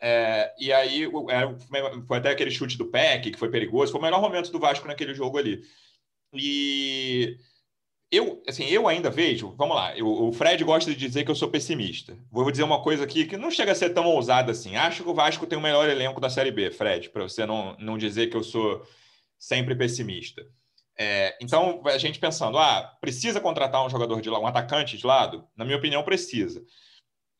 É, 0.00 0.54
e 0.58 0.72
aí 0.72 1.04
é, 1.04 1.98
foi 2.06 2.18
até 2.18 2.30
aquele 2.30 2.50
chute 2.50 2.78
do 2.78 2.86
Peck, 2.86 3.30
que 3.30 3.38
foi 3.38 3.50
perigoso, 3.50 3.92
foi 3.92 4.00
o 4.00 4.04
melhor 4.04 4.20
momento 4.20 4.50
do 4.50 4.60
Vasco 4.60 4.86
naquele 4.86 5.14
jogo 5.14 5.36
ali. 5.36 5.62
E 6.32 7.36
eu, 8.10 8.42
assim, 8.48 8.64
eu 8.66 8.88
ainda 8.88 9.10
vejo, 9.10 9.54
vamos 9.58 9.76
lá, 9.76 9.96
eu, 9.96 10.06
o 10.06 10.32
Fred 10.32 10.62
gosta 10.64 10.90
de 10.90 10.96
dizer 10.96 11.24
que 11.24 11.30
eu 11.30 11.34
sou 11.34 11.50
pessimista. 11.50 12.16
Vou 12.30 12.50
dizer 12.50 12.62
uma 12.62 12.82
coisa 12.82 13.04
aqui 13.04 13.26
que 13.26 13.36
não 13.36 13.50
chega 13.50 13.72
a 13.72 13.74
ser 13.74 13.90
tão 13.90 14.06
ousada 14.06 14.52
assim. 14.52 14.76
Acho 14.76 15.02
que 15.02 15.08
o 15.10 15.14
Vasco 15.14 15.46
tem 15.46 15.58
o 15.58 15.62
melhor 15.62 15.88
elenco 15.88 16.20
da 16.20 16.30
Série 16.30 16.52
B, 16.52 16.70
Fred, 16.70 17.10
para 17.10 17.24
você 17.24 17.44
não, 17.44 17.76
não 17.78 17.98
dizer 17.98 18.28
que 18.28 18.36
eu 18.36 18.42
sou 18.42 18.86
sempre 19.38 19.74
pessimista. 19.74 20.46
É, 21.00 21.38
então, 21.40 21.80
a 21.86 21.96
gente 21.96 22.18
pensando, 22.18 22.58
ah, 22.58 22.96
precisa 23.00 23.40
contratar 23.40 23.86
um 23.86 23.90
jogador 23.90 24.20
de 24.20 24.28
lado, 24.28 24.42
um 24.42 24.48
atacante 24.48 24.98
de 24.98 25.06
lado? 25.06 25.46
Na 25.56 25.64
minha 25.64 25.78
opinião, 25.78 26.02
precisa. 26.02 26.64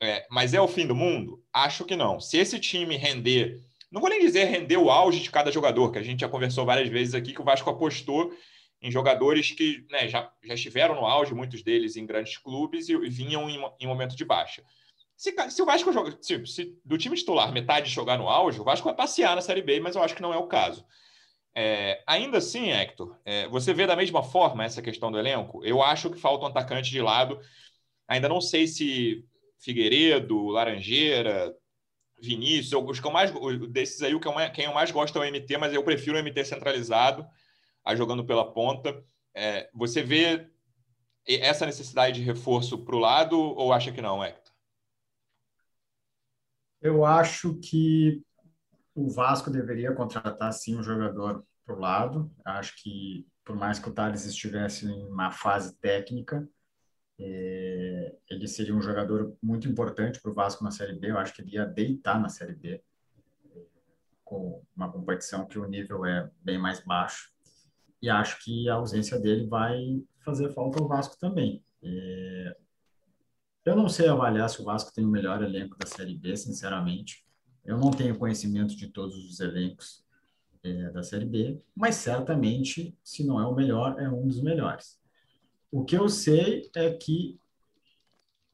É, 0.00 0.24
mas 0.30 0.54
é 0.54 0.60
o 0.60 0.68
fim 0.68 0.86
do 0.86 0.94
mundo? 0.94 1.42
Acho 1.52 1.84
que 1.84 1.96
não. 1.96 2.20
Se 2.20 2.38
esse 2.38 2.60
time 2.60 2.96
render, 2.96 3.60
não 3.90 4.00
vou 4.00 4.08
nem 4.08 4.20
dizer 4.20 4.44
render 4.44 4.76
o 4.76 4.90
auge 4.90 5.20
de 5.20 5.30
cada 5.30 5.50
jogador, 5.50 5.90
que 5.90 5.98
a 5.98 6.02
gente 6.02 6.20
já 6.20 6.28
conversou 6.28 6.64
várias 6.64 6.88
vezes 6.88 7.14
aqui, 7.14 7.32
que 7.32 7.40
o 7.40 7.44
Vasco 7.44 7.68
apostou 7.68 8.32
em 8.80 8.92
jogadores 8.92 9.50
que 9.50 9.84
né, 9.90 10.08
já, 10.08 10.30
já 10.44 10.54
estiveram 10.54 10.94
no 10.94 11.04
auge, 11.04 11.34
muitos 11.34 11.62
deles 11.64 11.96
em 11.96 12.06
grandes 12.06 12.36
clubes, 12.38 12.88
e, 12.88 12.92
e 12.92 13.10
vinham 13.10 13.50
em, 13.50 13.60
em, 13.80 13.86
momento 13.88 14.14
de 14.14 14.24
baixa. 14.24 14.62
Se, 15.16 15.34
se 15.50 15.60
o 15.60 15.66
Vasco 15.66 15.92
joga, 15.92 16.16
se, 16.22 16.46
se, 16.46 16.78
do 16.84 16.96
time 16.96 17.16
titular 17.16 17.52
metade 17.52 17.90
jogar 17.90 18.16
no 18.16 18.28
auge, 18.28 18.60
o 18.60 18.64
Vasco 18.64 18.84
vai 18.84 18.94
passear 18.94 19.34
na 19.34 19.42
Série 19.42 19.62
B, 19.62 19.80
mas 19.80 19.96
eu 19.96 20.02
acho 20.02 20.14
que 20.14 20.22
não 20.22 20.32
é 20.32 20.36
o 20.36 20.46
caso. 20.46 20.86
É, 21.60 22.04
ainda 22.06 22.38
assim, 22.38 22.70
Hector, 22.70 23.18
é, 23.24 23.48
você 23.48 23.74
vê 23.74 23.84
da 23.84 23.96
mesma 23.96 24.22
forma 24.22 24.62
essa 24.62 24.80
questão 24.80 25.10
do 25.10 25.18
elenco? 25.18 25.60
Eu 25.64 25.82
acho 25.82 26.08
que 26.08 26.16
falta 26.16 26.44
um 26.44 26.48
atacante 26.48 26.88
de 26.88 27.02
lado. 27.02 27.40
Ainda 28.06 28.28
não 28.28 28.40
sei 28.40 28.68
se 28.68 29.26
Figueiredo, 29.58 30.46
Laranjeira, 30.46 31.52
Vinícius, 32.22 32.80
os 32.88 33.00
que 33.00 33.06
eu 33.08 33.10
mais, 33.10 33.32
desses 33.70 34.00
aí, 34.02 34.16
que 34.20 34.50
quem 34.54 34.66
eu 34.66 34.72
mais 34.72 34.92
gosto 34.92 35.18
é 35.18 35.20
o 35.20 35.24
MT, 35.24 35.58
mas 35.58 35.74
eu 35.74 35.82
prefiro 35.82 36.14
o 36.16 36.20
MT 36.20 36.44
centralizado 36.44 37.26
a 37.84 37.96
jogando 37.96 38.24
pela 38.24 38.52
ponta. 38.52 39.04
É, 39.34 39.68
você 39.74 40.00
vê 40.00 40.48
essa 41.26 41.66
necessidade 41.66 42.20
de 42.20 42.24
reforço 42.24 42.78
para 42.84 42.94
o 42.94 43.00
lado 43.00 43.36
ou 43.36 43.72
acha 43.72 43.90
que 43.90 44.00
não, 44.00 44.22
Hector? 44.22 44.54
Eu 46.80 47.04
acho 47.04 47.56
que 47.56 48.22
o 48.98 49.08
Vasco 49.08 49.50
deveria 49.50 49.94
contratar 49.94 50.52
sim 50.52 50.76
um 50.76 50.82
jogador 50.82 51.44
para 51.64 51.76
o 51.76 51.78
lado. 51.78 52.30
Acho 52.44 52.74
que 52.82 53.26
por 53.44 53.54
mais 53.54 53.78
que 53.78 53.88
o 53.88 53.92
Thales 53.92 54.24
estivesse 54.26 54.86
em 54.86 55.06
uma 55.06 55.30
fase 55.30 55.76
técnica, 55.76 56.46
é, 57.18 58.14
ele 58.28 58.48
seria 58.48 58.74
um 58.74 58.82
jogador 58.82 59.36
muito 59.40 59.68
importante 59.68 60.20
para 60.20 60.30
o 60.30 60.34
Vasco 60.34 60.64
na 60.64 60.72
Série 60.72 60.98
B. 60.98 61.10
Eu 61.10 61.18
acho 61.18 61.32
que 61.32 61.42
ele 61.42 61.52
ia 61.52 61.64
deitar 61.64 62.20
na 62.20 62.28
Série 62.28 62.54
B, 62.54 62.82
com 64.24 64.62
uma 64.76 64.90
competição 64.90 65.46
que 65.46 65.58
o 65.58 65.68
nível 65.68 66.04
é 66.04 66.28
bem 66.42 66.58
mais 66.58 66.84
baixo 66.84 67.30
e 68.02 68.10
acho 68.10 68.42
que 68.44 68.68
a 68.68 68.74
ausência 68.74 69.18
dele 69.18 69.46
vai 69.46 70.02
fazer 70.24 70.52
falta 70.52 70.80
ao 70.80 70.88
Vasco 70.88 71.16
também. 71.18 71.64
É... 71.82 72.56
Eu 73.64 73.76
não 73.76 73.88
sei 73.88 74.08
avaliar 74.08 74.48
se 74.48 74.60
o 74.60 74.64
Vasco 74.64 74.92
tem 74.92 75.04
o 75.04 75.08
melhor 75.08 75.42
elenco 75.42 75.76
da 75.78 75.86
Série 75.86 76.16
B, 76.16 76.36
sinceramente. 76.36 77.27
Eu 77.68 77.76
não 77.76 77.90
tenho 77.90 78.16
conhecimento 78.16 78.74
de 78.74 78.88
todos 78.88 79.14
os 79.30 79.40
elencos 79.40 80.02
é, 80.62 80.90
da 80.90 81.02
Série 81.02 81.26
B, 81.26 81.60
mas 81.76 81.96
certamente, 81.96 82.96
se 83.04 83.22
não 83.22 83.38
é 83.38 83.46
o 83.46 83.54
melhor, 83.54 84.00
é 84.00 84.08
um 84.08 84.26
dos 84.26 84.40
melhores. 84.40 84.98
O 85.70 85.84
que 85.84 85.94
eu 85.94 86.08
sei 86.08 86.70
é 86.74 86.90
que 86.90 87.38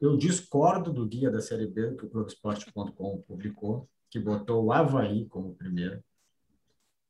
eu 0.00 0.16
discordo 0.16 0.92
do 0.92 1.06
guia 1.06 1.30
da 1.30 1.40
Série 1.40 1.68
B 1.68 1.94
que 1.94 2.06
o 2.06 2.10
Globoesporte.com 2.10 3.22
publicou, 3.22 3.88
que 4.10 4.18
botou 4.18 4.64
o 4.64 4.72
Havaí 4.72 5.26
como 5.26 5.54
primeiro 5.54 6.02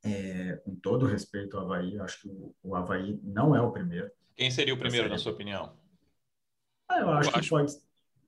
é, 0.05 0.57
com 0.57 0.77
todo 0.77 1.07
respeito 1.07 1.57
ao 1.57 1.65
Havaí, 1.65 1.99
acho 1.99 2.21
que 2.21 2.29
o, 2.29 2.55
o 2.63 2.77
Havaí 2.77 3.19
não 3.23 3.57
é 3.57 3.63
o 3.63 3.73
primeiro. 3.73 4.11
Quem 4.37 4.51
seria 4.51 4.75
o 4.75 4.79
primeiro, 4.79 5.09
na 5.09 5.17
sua 5.17 5.33
opinião? 5.33 5.75
Ah, 6.87 7.01
eu 7.01 7.09
acho, 7.09 7.31
eu 7.31 7.33
que 7.33 7.39
acho. 7.39 7.49
Pode, 7.49 7.73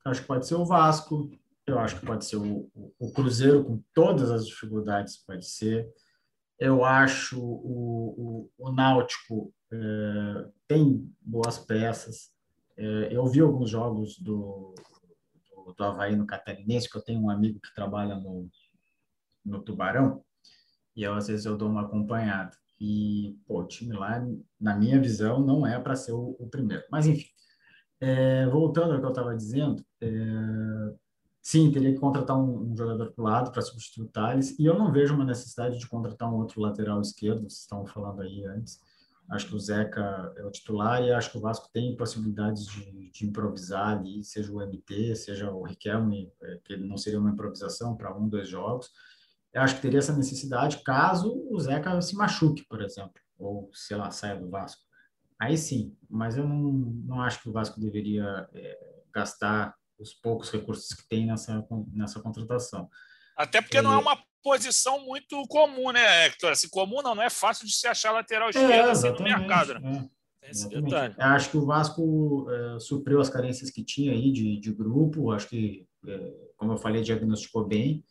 acho 0.02 0.20
que 0.22 0.26
pode 0.26 0.46
ser 0.46 0.54
o 0.54 0.64
Vasco, 0.64 1.30
eu 1.66 1.78
acho 1.78 1.98
que 1.98 2.06
pode 2.06 2.24
ser 2.24 2.36
o, 2.36 2.70
o, 2.98 3.12
Cruzeiro, 3.12 3.64
com 3.64 3.82
todas 3.92 4.30
as 4.30 4.46
dificuldades, 4.46 5.16
pode 5.16 5.46
ser. 5.46 5.88
Eu 6.58 6.84
acho 6.84 7.40
o, 7.40 8.48
o, 8.56 8.68
o 8.68 8.72
Náutico 8.72 9.52
é, 9.72 10.48
tem 10.68 11.12
boas 11.20 11.58
peças. 11.58 12.30
É, 12.76 13.08
eu 13.10 13.26
vi 13.26 13.40
alguns 13.40 13.70
jogos 13.70 14.18
do, 14.18 14.74
do, 15.54 15.74
do 15.76 15.84
Havaí 15.84 16.14
no 16.14 16.26
Catarinense, 16.26 16.88
que 16.88 16.96
eu 16.96 17.02
tenho 17.02 17.20
um 17.20 17.30
amigo 17.30 17.60
que 17.60 17.74
trabalha 17.74 18.14
no, 18.14 18.48
no 19.44 19.62
Tubarão, 19.62 20.22
e 20.94 21.02
eu, 21.02 21.14
às 21.14 21.26
vezes 21.26 21.46
eu 21.46 21.56
dou 21.56 21.68
uma 21.68 21.82
acompanhada. 21.82 22.56
E, 22.80 23.38
pô, 23.46 23.60
o 23.60 23.66
time 23.66 23.94
lá, 23.94 24.24
na 24.60 24.76
minha 24.76 25.00
visão, 25.00 25.40
não 25.40 25.66
é 25.66 25.80
para 25.80 25.96
ser 25.96 26.12
o, 26.12 26.36
o, 26.38 26.48
primeiro. 26.48 26.84
Mas, 26.90 27.06
enfim, 27.06 27.28
é, 28.00 28.46
voltando 28.46 28.92
ao 28.94 29.00
que 29.00 29.06
eu 29.06 29.10
estava 29.10 29.34
dizendo, 29.34 29.84
é, 30.00 30.08
sim, 31.46 31.70
teria 31.70 31.92
que 31.92 32.00
contratar 32.00 32.36
um, 32.36 32.72
um 32.72 32.76
jogador 32.76 33.12
para 33.12 33.22
o 33.22 33.24
lado 33.24 33.52
para 33.52 33.62
substituir 33.62 34.04
o 34.04 34.08
Thales, 34.08 34.58
e 34.58 34.64
eu 34.64 34.78
não 34.78 34.90
vejo 34.90 35.14
uma 35.14 35.24
necessidade 35.24 35.78
de 35.78 35.86
contratar 35.88 36.32
um 36.32 36.36
outro 36.36 36.60
lateral 36.60 37.00
esquerdo, 37.00 37.42
vocês 37.42 37.60
estavam 37.60 37.86
falando 37.86 38.22
aí 38.22 38.44
antes. 38.46 38.80
Acho 39.30 39.48
que 39.48 39.54
o 39.56 39.58
Zeca 39.58 40.32
é 40.36 40.44
o 40.44 40.50
titular 40.50 41.02
e 41.02 41.12
acho 41.12 41.32
que 41.32 41.38
o 41.38 41.40
Vasco 41.40 41.68
tem 41.72 41.96
possibilidades 41.96 42.66
de, 42.66 43.10
de 43.10 43.26
improvisar 43.26 43.98
ali, 43.98 44.22
seja 44.22 44.52
o 44.52 44.60
MT, 44.60 45.16
seja 45.16 45.50
o 45.50 45.62
Riquelme, 45.62 46.32
é, 46.42 46.60
que 46.64 46.76
não 46.76 46.96
seria 46.96 47.18
uma 47.18 47.30
improvisação 47.30 47.96
para 47.96 48.16
um, 48.16 48.28
dois 48.28 48.48
jogos 48.48 48.90
eu 49.56 49.62
acho 49.62 49.76
que 49.76 49.80
teria 49.80 50.00
essa 50.00 50.14
necessidade 50.14 50.82
caso 50.84 51.42
o 51.50 51.58
Zeca 51.58 51.98
se 52.02 52.14
machuque, 52.14 52.62
por 52.68 52.82
exemplo, 52.82 53.14
ou, 53.38 53.70
sei 53.72 53.96
lá, 53.96 54.10
saia 54.10 54.36
do 54.36 54.50
Vasco. 54.50 54.82
Aí 55.40 55.56
sim, 55.56 55.96
mas 56.10 56.36
eu 56.36 56.46
não, 56.46 56.72
não 56.72 57.22
acho 57.22 57.40
que 57.40 57.48
o 57.48 57.52
Vasco 57.52 57.80
deveria 57.80 58.46
é, 58.52 58.78
gastar 59.10 59.74
os 59.98 60.14
poucos 60.14 60.50
recursos 60.50 60.92
que 60.92 61.08
tem 61.08 61.26
nessa, 61.26 61.66
nessa 61.92 62.20
contratação. 62.20 62.88
Até 63.36 63.60
porque 63.60 63.82
não 63.82 63.92
é 63.92 63.96
uma 63.96 64.18
posição 64.42 65.04
muito 65.04 65.42
comum, 65.48 65.92
né, 65.92 66.26
Hector? 66.26 66.52
Assim, 66.52 66.68
comum 66.68 67.02
não, 67.02 67.14
não 67.14 67.22
é 67.22 67.30
fácil 67.30 67.66
de 67.66 67.74
se 67.74 67.86
achar 67.86 68.12
lateral 68.12 68.50
esquerdo 68.50 68.88
é, 68.88 68.90
assim, 68.90 69.10
no 69.10 69.22
mercado. 69.22 69.74
Né? 69.74 70.08
É. 70.42 70.50
Esse 70.50 70.68
detalhe. 70.68 71.14
Eu 71.18 71.26
acho 71.26 71.50
que 71.50 71.56
o 71.56 71.66
Vasco 71.66 72.46
é, 72.48 72.78
supriu 72.78 73.20
as 73.20 73.28
carências 73.28 73.70
que 73.70 73.82
tinha 73.82 74.12
aí 74.12 74.30
de, 74.30 74.60
de 74.60 74.72
grupo, 74.72 75.32
acho 75.32 75.48
que, 75.48 75.86
é, 76.06 76.32
como 76.56 76.72
eu 76.72 76.76
falei, 76.76 77.02
diagnosticou 77.02 77.66
bem 77.66 78.04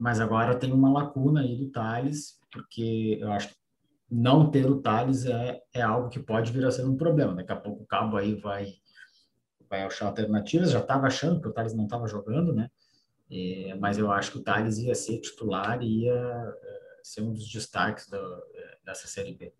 mas 0.00 0.18
agora 0.18 0.56
tem 0.56 0.72
uma 0.72 0.90
lacuna 0.90 1.42
aí 1.42 1.54
do 1.54 1.70
Thales, 1.70 2.38
porque 2.50 3.18
eu 3.20 3.30
acho 3.32 3.48
que 3.50 3.54
não 4.10 4.50
ter 4.50 4.64
o 4.64 4.80
Thales 4.80 5.26
é, 5.26 5.60
é 5.74 5.82
algo 5.82 6.08
que 6.08 6.18
pode 6.18 6.50
vir 6.50 6.64
a 6.64 6.70
ser 6.70 6.86
um 6.86 6.96
problema. 6.96 7.34
Daqui 7.34 7.52
a 7.52 7.56
pouco 7.56 7.82
o 7.82 7.86
Cabo 7.86 8.16
aí 8.16 8.34
vai, 8.34 8.72
vai 9.70 9.82
achar 9.82 10.06
alternativas, 10.06 10.72
já 10.72 10.80
estava 10.80 11.06
achando 11.06 11.40
que 11.40 11.46
o 11.46 11.52
Thales 11.52 11.72
não 11.72 11.84
estava 11.84 12.08
jogando, 12.08 12.52
né? 12.52 12.68
É, 13.30 13.76
mas 13.76 13.96
eu 13.96 14.10
acho 14.10 14.32
que 14.32 14.38
o 14.38 14.42
Thales 14.42 14.78
ia 14.78 14.94
ser 14.96 15.20
titular 15.20 15.80
e 15.80 16.02
ia 16.02 16.12
é, 16.12 17.00
ser 17.04 17.22
um 17.22 17.32
dos 17.32 17.48
destaques 17.48 18.08
do, 18.08 18.16
é, 18.16 18.78
dessa 18.84 19.06
Série 19.06 19.32
B. 19.32 19.52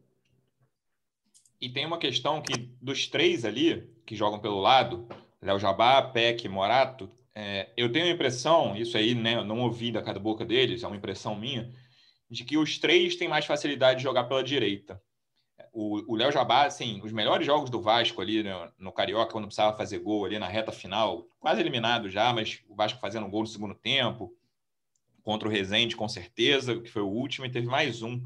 E 1.61 1.68
tem 1.68 1.87
uma 1.87 1.99
questão 1.99 2.42
que 2.42 2.75
dos 2.83 3.07
três 3.07 3.44
ali 3.44 3.88
que 4.05 4.16
jogam 4.16 4.40
pelo 4.40 4.61
lado, 4.61 5.07
Léo 5.40 5.59
Jabá, 5.59 6.03
Peck 6.03 6.49
Morato, 6.49 7.09
é, 7.33 7.70
eu 7.77 7.92
tenho 7.92 8.07
a 8.07 8.11
impressão, 8.11 8.75
isso 8.75 8.96
aí 8.96 9.14
né, 9.14 9.42
não 9.44 9.61
ouvi 9.61 9.92
da 9.92 10.03
cada 10.03 10.18
boca 10.18 10.44
deles, 10.44 10.83
é 10.83 10.87
uma 10.87 10.96
impressão 10.96 11.37
minha, 11.37 11.73
de 12.29 12.44
que 12.44 12.59
os 12.59 12.79
três 12.79 13.14
têm 13.14 13.29
mais 13.29 13.44
facilidade 13.46 13.99
de 13.99 14.03
jogar 14.03 14.25
pela 14.25 14.42
direita. 14.42 15.01
O 15.72 16.16
Léo 16.16 16.33
Jabá, 16.33 16.64
assim, 16.64 17.00
os 17.04 17.12
melhores 17.12 17.46
jogos 17.46 17.70
do 17.70 17.80
Vasco 17.80 18.20
ali 18.20 18.42
no, 18.42 18.72
no, 18.78 18.92
Carioca, 18.92 19.33
quando 19.33 19.46
precisava 19.46 19.76
fazer 19.76 20.00
gol 20.00 20.24
ali 20.24 20.38
na 20.38 20.48
reta 20.48 20.72
final, 20.72 21.26
quase 21.38 21.61
eliminado 21.61 22.11
já, 22.11 22.33
mas 22.33 22.61
o 22.68 22.74
Vasco 22.74 22.98
fazendo 22.98 23.28
gol 23.28 23.42
no 23.42 23.46
segundo 23.46 23.74
tempo, 23.74 24.35
contra 25.22 25.48
o 25.48 25.50
Rezende, 25.50 25.94
com 25.94 26.09
certeza, 26.09 26.80
que 26.80 26.90
foi 26.90 27.02
o 27.02 27.09
último, 27.09 27.46
e 27.46 27.50
teve 27.50 27.66
mais 27.66 28.02
um 28.02 28.20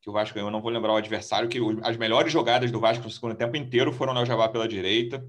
que 0.00 0.10
o 0.10 0.12
Vasco 0.12 0.34
ganhou, 0.34 0.50
não 0.50 0.60
vou 0.60 0.70
lembrar 0.70 0.92
o 0.92 0.96
adversário, 0.96 1.48
que 1.48 1.58
as 1.82 1.96
melhores 1.96 2.32
jogadas 2.32 2.70
do 2.70 2.80
Vasco 2.80 3.04
no 3.04 3.10
segundo 3.10 3.34
tempo 3.34 3.56
inteiro 3.56 3.92
foram 3.92 4.12
o 4.12 4.16
Léo 4.16 4.26
Jabá 4.26 4.48
pela 4.48 4.68
direita. 4.68 5.24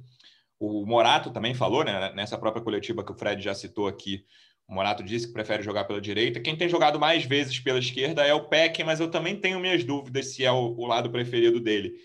O 0.60 0.86
Morato 0.86 1.32
também 1.32 1.54
falou, 1.54 1.84
né, 1.84 2.12
nessa 2.14 2.38
própria 2.38 2.64
coletiva 2.64 3.04
que 3.04 3.12
o 3.12 3.16
Fred 3.16 3.42
já 3.42 3.54
citou 3.54 3.88
aqui, 3.88 4.26
o 4.70 4.74
Morato 4.74 5.04
disse 5.04 5.26
que 5.26 5.34
prefere 5.34 5.64
jogar 5.64 5.86
pela 5.86 6.00
direita. 6.00 6.40
Quem 6.40 6.56
tem 6.56 6.70
jogado 6.70 7.00
mais 7.00 7.26
vezes 7.26 7.60
pela 7.60 7.80
esquerda 7.80 8.24
é 8.24 8.34
o 8.34 8.48
Peck, 8.48 8.84
mas 8.84 9.00
eu 9.00 9.10
também 9.10 9.36
tenho 9.36 9.60
minhas 9.60 9.84
dúvidas 9.84 10.36
se 10.36 10.46
é 10.46 10.52
o, 10.52 10.76
o 10.78 10.86
lado 10.86 11.10
preferido 11.10 11.60
dele. 11.60 11.96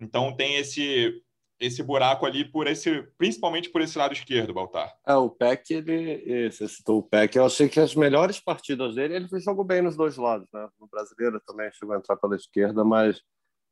Então 0.00 0.34
tem 0.34 0.56
esse 0.56 1.22
esse 1.60 1.82
buraco 1.82 2.26
ali 2.26 2.44
por 2.44 2.66
esse, 2.66 3.02
principalmente 3.16 3.70
por 3.70 3.80
esse 3.80 3.96
lado 3.96 4.12
esquerdo, 4.12 4.52
Baltar. 4.52 4.92
É, 5.06 5.14
o 5.14 5.30
Peck, 5.30 5.72
ele, 5.72 6.50
você 6.50 6.66
citou 6.66 6.98
o 6.98 7.02
Peck, 7.02 7.36
eu 7.36 7.46
achei 7.46 7.68
que 7.68 7.78
as 7.78 7.94
melhores 7.94 8.40
partidas 8.40 8.96
dele, 8.96 9.14
ele 9.14 9.40
jogou 9.40 9.64
bem 9.64 9.80
nos 9.80 9.96
dois 9.96 10.16
lados, 10.16 10.48
né? 10.52 10.68
No 10.80 10.88
brasileiro 10.88 11.40
também 11.46 11.70
chegou 11.72 11.94
a 11.94 11.98
entrar 11.98 12.16
pela 12.16 12.34
esquerda, 12.34 12.84
mas, 12.84 13.22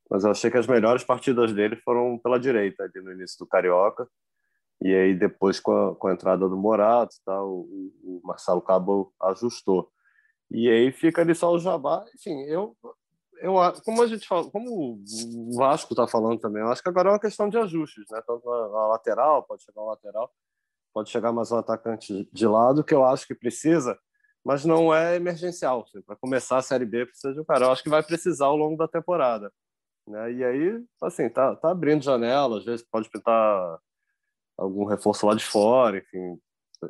mas 0.09 0.25
eu 0.25 0.31
achei 0.31 0.51
que 0.51 0.57
as 0.57 0.67
melhores 0.67 1.03
partidas 1.03 1.53
dele 1.53 1.77
foram 1.85 2.19
pela 2.19 2.39
direita, 2.39 2.85
ali 2.85 3.05
no 3.05 3.13
início 3.13 3.37
do 3.39 3.49
Carioca. 3.49 4.07
E 4.85 4.93
aí 4.95 5.15
depois 5.15 5.61
com 5.61 5.73
a, 5.73 5.95
com 5.95 6.09
a 6.09 6.13
entrada 6.13 6.49
do 6.49 6.57
Morato, 6.57 7.15
tá, 7.25 7.41
o, 7.43 7.93
o 8.03 8.21
Marcelo 8.25 8.61
Cabo 8.61 9.15
ajustou. 9.23 9.89
E 10.51 10.69
aí 10.69 10.91
fica 10.91 11.23
ali 11.23 11.35
só 11.35 11.53
o 11.53 11.59
Jabá. 11.59 12.05
Enfim, 12.15 12.43
eu, 12.43 12.77
eu 13.41 13.55
como 13.85 14.03
a 14.03 14.07
gente 14.09 14.27
fala, 14.27 14.51
como 14.51 14.99
o 14.99 15.57
Vasco 15.57 15.93
está 15.93 16.07
falando 16.09 16.41
também, 16.41 16.63
eu 16.63 16.69
acho 16.69 16.83
que 16.83 16.89
agora 16.89 17.11
é 17.11 17.13
uma 17.13 17.21
questão 17.21 17.49
de 17.49 17.57
ajustes, 17.59 18.05
né? 18.11 18.21
Tanto 18.27 18.51
a, 18.51 18.89
lateral, 18.89 19.45
pode 19.45 19.63
chegar 19.63 19.83
um 19.83 19.87
lateral, 19.87 20.33
pode 20.93 21.11
chegar 21.11 21.33
mais 21.33 21.53
um 21.53 21.59
atacante 21.59 22.29
de 22.33 22.47
lado, 22.47 22.83
que 22.83 22.93
eu 22.93 23.05
acho 23.05 23.27
que 23.27 23.37
precisa, 23.37 23.97
mas 24.45 24.65
não 24.65 24.93
é 24.93 25.15
emergencial. 25.15 25.83
Assim, 25.83 26.03
Para 26.03 26.17
começar 26.17 26.59
a 26.59 26.63
Série 26.63 26.87
B 26.87 27.07
precisa 27.07 27.33
de 27.33 27.41
um 27.41 27.45
cara. 27.45 27.67
Eu 27.67 27.71
acho 27.71 27.85
que 27.85 27.89
vai 27.89 28.03
precisar 28.03 28.47
ao 28.47 28.57
longo 28.57 28.77
da 28.77 28.89
temporada. 28.89 29.53
Né? 30.09 30.33
E 30.33 30.45
aí, 30.45 30.85
assim, 31.01 31.29
tá, 31.29 31.55
tá 31.55 31.71
abrindo 31.71 32.03
janela, 32.03 32.59
às 32.59 32.65
vezes 32.65 32.85
pode 32.91 33.09
pintar 33.09 33.79
algum 34.57 34.85
reforço 34.85 35.27
lá 35.27 35.35
de 35.35 35.45
fora, 35.45 35.99
enfim, 35.99 36.39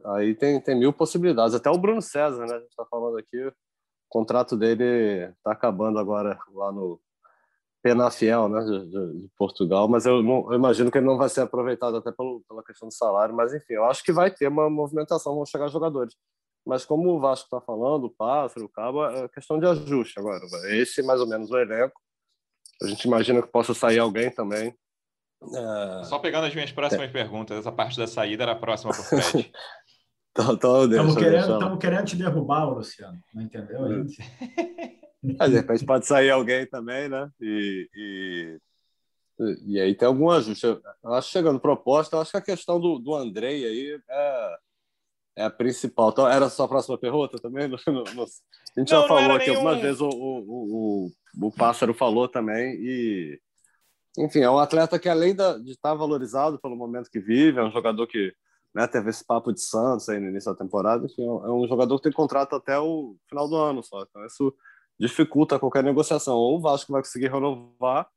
Aí 0.07 0.35
tem, 0.35 0.61
tem 0.61 0.79
mil 0.79 0.93
possibilidades. 0.93 1.55
Até 1.55 1.71
o 1.71 1.79
Bruno 1.79 2.01
César, 2.01 2.47
né? 2.47 2.55
A 2.55 2.61
gente 2.61 2.71
está 2.71 2.85
falando 2.87 3.19
aqui, 3.19 3.47
o 3.47 3.53
contrato 4.09 4.57
dele 4.57 5.31
está 5.37 5.53
acabando 5.53 5.99
agora 5.99 6.39
lá 6.53 6.73
no 6.73 7.01
Penafiel, 7.83 8.49
né? 8.49 8.61
De, 8.65 8.87
de, 8.87 9.21
de, 9.21 9.29
Portugal, 9.37 9.89
mas 9.89 10.07
eu, 10.07 10.23
não, 10.23 10.51
eu 10.51 10.55
imagino 10.55 10.91
que 10.91 10.99
ele 10.99 11.07
não 11.07 11.19
vai 11.19 11.29
ser 11.29 11.43
aproveitado 11.43 11.97
até 11.97 12.11
pelo, 12.13 12.43
pela 12.49 12.63
questão 12.63 12.89
do 12.89 12.95
salário. 12.95 13.35
Mas 13.35 13.53
enfim, 13.53 13.75
eu 13.75 13.85
acho 13.85 14.03
que 14.03 14.13
vai 14.13 14.31
ter 14.31 14.49
uma 14.49 14.71
movimentação, 14.71 15.35
vão 15.35 15.47
chegar 15.47 15.69
jogadores. 15.69 16.15
Mas 16.65 16.85
como 16.85 17.11
o 17.11 17.21
Vasco 17.21 17.47
está 17.47 17.61
falando, 17.61 18.05
o 18.05 18.11
Pássaro, 18.11 18.67
o 18.67 18.69
Cabo, 18.69 19.05
é 19.05 19.29
questão 19.29 19.59
de 19.59 19.67
ajuste 19.67 20.19
agora. 20.19 20.41
Esse 20.71 21.03
mais 21.03 21.21
ou 21.21 21.27
menos 21.27 21.51
o 21.51 21.59
elenco. 21.59 22.01
A 22.83 22.87
gente 22.87 23.05
imagina 23.05 23.43
que 23.43 23.49
possa 23.49 23.75
sair 23.75 23.99
alguém 23.99 24.31
também. 24.31 24.75
É... 25.55 26.05
Só 26.05 26.19
pegando 26.19 26.47
as 26.47 26.55
minhas 26.55 26.73
próximas 26.73 27.09
é. 27.09 27.13
perguntas, 27.13 27.59
essa 27.59 27.73
parte 27.73 27.99
da 27.99 28.07
saída 28.07 28.45
era 28.45 28.53
a 28.53 28.57
próxima 28.57 28.93
para 28.93 29.01
o 29.01 29.05
Fred. 29.23 29.53
Estamos 30.35 31.15
querendo, 31.15 31.79
querendo 31.79 32.05
te 32.07 32.17
derrubar, 32.17 32.65
Luciano. 32.65 33.19
Não 33.35 33.43
entendeu 33.43 33.85
ainda? 33.85 34.07
É, 35.39 35.49
de 35.49 35.55
repente 35.55 35.87
pode 35.87 36.05
sair 36.05 36.31
alguém 36.31 36.67
também, 36.67 37.09
né? 37.09 37.31
E, 37.41 37.89
e, 37.95 38.59
e 39.67 39.81
aí 39.81 39.95
tem 39.95 40.09
algum 40.09 40.29
ajuste. 40.29 40.67
Eu 40.67 41.15
acho 41.15 41.31
chegando 41.31 41.61
proposta, 41.61 42.17
eu 42.17 42.21
acho 42.21 42.33
que 42.33 42.39
a 42.39 42.43
questão 42.43 42.81
do, 42.81 42.99
do 42.99 43.15
Andrei 43.15 43.65
aí 43.65 44.01
é, 44.11 44.57
é 45.37 45.45
a 45.45 45.51
principal. 45.51 46.11
Então, 46.11 46.29
era 46.29 46.49
só 46.49 46.65
a 46.65 46.69
próxima 46.69 46.99
pergunta 46.99 47.39
também? 47.39 47.69
No, 47.87 47.93
no, 47.93 48.03
no... 48.15 48.23
a 48.25 48.81
gente 48.81 48.93
não, 48.93 49.03
já 49.03 49.07
falou 49.07 49.37
aqui 49.37 49.47
nenhum... 49.47 49.59
algumas 49.59 49.81
vezes, 49.81 50.01
o, 50.01 50.09
o, 50.09 51.11
o, 51.39 51.47
o 51.47 51.53
Pássaro 51.53 51.95
falou 51.95 52.27
também, 52.27 52.75
e 52.81 53.41
enfim, 54.19 54.41
é 54.41 54.51
um 54.51 54.59
atleta 54.59 54.99
que 54.99 55.09
além 55.09 55.35
de 55.35 55.71
estar 55.71 55.95
valorizado 55.95 56.59
pelo 56.61 56.77
momento 56.77 57.11
que 57.11 57.21
vive, 57.21 57.59
é 57.59 57.65
um 57.65 57.71
jogador 57.71 58.07
que 58.07 58.33
né, 58.75 58.87
teve 58.87 59.11
esse 59.11 59.25
papo 59.25 59.53
de 59.53 59.61
Santos 59.61 60.09
aí 60.09 60.19
no 60.19 60.29
início 60.29 60.51
da 60.51 60.59
temporada, 60.59 61.05
enfim, 61.05 61.23
é 61.23 61.51
um 61.51 61.67
jogador 61.67 61.97
que 61.99 62.05
tem 62.05 62.13
contrato 62.13 62.55
até 62.57 62.79
o 62.79 63.17
final 63.29 63.49
do 63.49 63.57
ano 63.57 63.83
só. 63.83 64.03
Então 64.03 64.25
isso 64.25 64.55
dificulta 64.99 65.59
qualquer 65.59 65.83
negociação. 65.83 66.37
Ou 66.37 66.59
o 66.59 66.61
Vasco 66.61 66.93
vai 66.93 67.03
conseguir 67.03 67.29
renovar, 67.29 68.09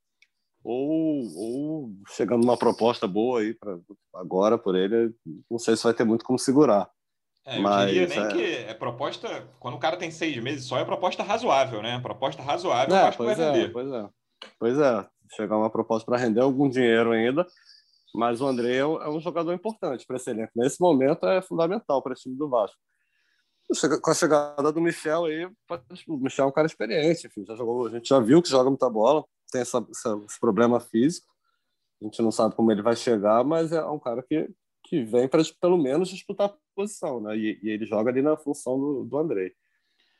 ou, 0.64 1.22
ou 1.36 1.90
chegando 2.10 2.44
uma 2.44 2.58
proposta 2.58 3.08
boa 3.08 3.42
aí 3.42 3.54
para 3.54 3.78
agora 4.16 4.58
por 4.58 4.76
ele, 4.76 5.14
não 5.50 5.60
sei 5.60 5.76
se 5.76 5.84
vai 5.84 5.94
ter 5.94 6.04
muito 6.04 6.26
como 6.26 6.40
segurar. 6.40 6.90
É, 7.46 7.58
eu 7.58 7.62
Mas, 7.62 7.92
diria 7.92 8.08
nem 8.08 8.20
é... 8.20 8.28
que 8.30 8.56
é 8.70 8.74
proposta, 8.74 9.48
quando 9.60 9.76
o 9.76 9.80
cara 9.80 9.98
tem 9.98 10.10
seis 10.10 10.36
meses 10.42 10.66
só, 10.66 10.80
é 10.80 10.86
proposta 10.86 11.22
razoável, 11.22 11.84
né? 11.84 12.00
Proposta 12.00 12.42
razoável, 12.42 12.96
é, 12.96 13.02
acho 13.04 13.18
que 13.18 13.24
vai 13.24 13.34
é, 13.34 13.38
render. 13.38 13.72
Pois 13.72 13.92
é, 13.92 14.10
pois 14.58 14.80
é. 14.80 15.08
Chegar 15.34 15.58
uma 15.58 15.70
proposta 15.70 16.06
para 16.06 16.18
render 16.18 16.42
algum 16.42 16.70
dinheiro 16.70 17.12
ainda, 17.12 17.46
mas 18.14 18.42
o 18.42 18.48
André 18.48 18.78
é 18.78 19.10
um 19.10 19.20
jogador 19.20 19.54
importante 19.54 20.06
para 20.06 20.18
esse 20.18 20.30
elenco. 20.30 20.52
Nesse 20.56 20.80
momento 20.80 21.26
é 21.26 21.42
fundamental 21.42 22.02
para 22.02 22.14
o 22.14 22.16
time 22.16 22.36
do 22.36 22.50
Vasco. 22.50 22.78
Com 24.02 24.12
a 24.12 24.14
chegada 24.14 24.72
do 24.72 24.80
Michel 24.80 25.26
aí, 25.26 25.46
o 26.08 26.18
Michel 26.18 26.46
é 26.46 26.48
um 26.48 26.52
cara 26.52 26.68
experiente, 26.68 27.26
enfim, 27.26 27.44
já 27.46 27.56
jogou, 27.56 27.88
a 27.88 27.90
gente 27.90 28.08
já 28.08 28.20
viu 28.20 28.42
que 28.42 28.50
joga 28.50 28.70
muita 28.70 28.88
bola, 28.90 29.26
tem 29.52 29.62
essa, 29.62 29.86
essa, 29.90 30.22
esse 30.28 30.40
problema 30.40 30.80
físico, 30.80 31.28
a 32.02 32.06
gente 32.06 32.22
não 32.22 32.32
sabe 32.32 32.56
como 32.56 32.72
ele 32.72 32.84
vai 32.84 32.96
chegar, 32.96 33.44
mas 33.44 33.72
é 33.72 33.84
um 33.86 34.00
cara 34.00 34.22
que, 34.22 34.50
que 34.84 35.04
vem 35.04 35.28
para 35.28 35.42
pelo 35.60 35.78
menos 35.78 36.10
disputar 36.10 36.50
a 36.50 36.54
posição, 36.76 37.20
né? 37.20 37.36
E, 37.36 37.60
e, 37.64 37.70
ele 37.70 37.86
joga 37.86 38.12
ali 38.12 38.22
na 38.22 38.38
função 38.38 38.80
do, 38.80 39.04
do 39.06 39.18
André. 39.18 39.52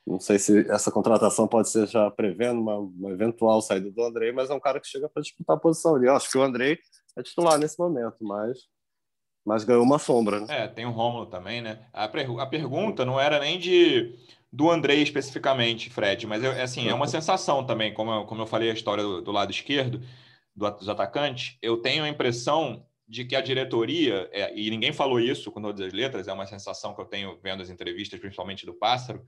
Não 0.06 0.20
sei 0.20 0.38
se 0.38 0.70
essa 0.70 0.92
contratação 0.92 1.48
pode 1.48 1.70
ser 1.70 1.88
já 1.88 2.12
prevendo 2.12 2.62
uma, 2.62 2.78
uma 2.78 3.12
eventual 3.12 3.62
saída 3.62 3.90
do 3.90 4.04
André, 4.04 4.32
mas 4.32 4.50
é 4.50 4.54
um 4.54 4.60
cara 4.60 4.80
que 4.80 4.88
chega 4.88 5.10
para 5.10 5.24
disputar 5.24 5.56
a 5.56 5.60
posição 5.60 5.96
ali. 5.96 6.08
Eu 6.08 6.16
acho 6.16 6.30
que 6.30 6.38
o 6.38 6.44
André 6.44 6.78
é 7.18 7.24
titular 7.24 7.58
nesse 7.58 7.80
momento, 7.80 8.18
mas, 8.22 8.60
mas 9.44 9.64
ganhou 9.64 9.84
uma 9.84 9.98
sombra. 9.98 10.42
Né? 10.42 10.66
É, 10.66 10.68
tem 10.68 10.86
o 10.86 10.92
Rômulo 10.92 11.26
também, 11.26 11.60
né? 11.60 11.88
A, 11.92 12.04
a 12.04 12.46
pergunta 12.46 13.04
não 13.04 13.20
era 13.20 13.40
nem 13.40 13.58
de 13.58 14.16
do 14.56 14.72
André 14.72 14.96
especificamente, 14.96 15.90
Fred, 15.90 16.26
mas 16.26 16.42
eu, 16.42 16.52
assim, 16.52 16.88
é 16.88 16.94
uma 16.94 17.10
sensação 17.10 17.66
também, 17.66 17.94
como 17.94 18.10
eu, 18.10 18.26
como 18.26 18.42
eu 18.42 18.48
falei 18.48 18.70
a 18.70 18.74
história 18.74 19.04
do, 19.04 19.22
do 19.22 19.30
lado 19.30 19.52
esquerdo, 19.52 20.00
do, 20.56 20.72
dos 20.72 20.88
atacantes, 20.88 21.58
eu 21.62 21.76
tenho 21.78 22.06
a 22.06 22.08
impressão 22.08 22.86
de 23.06 23.26
que 23.26 23.36
a 23.36 23.42
diretoria, 23.42 24.30
é, 24.32 24.58
e 24.58 24.70
ninguém 24.70 24.94
falou 24.94 25.20
isso 25.20 25.52
com 25.52 25.62
todas 25.62 25.86
as 25.86 25.92
letras, 25.92 26.30
é 26.30 26.34
uma 26.34 26.46
sensação 26.46 26.96
que 26.96 27.02
eu 27.02 27.06
tenho 27.06 27.38
vendo 27.44 27.62
as 27.62 27.70
entrevistas, 27.70 28.18
principalmente 28.18 28.66
do 28.66 28.74
Pássaro, 28.74 29.26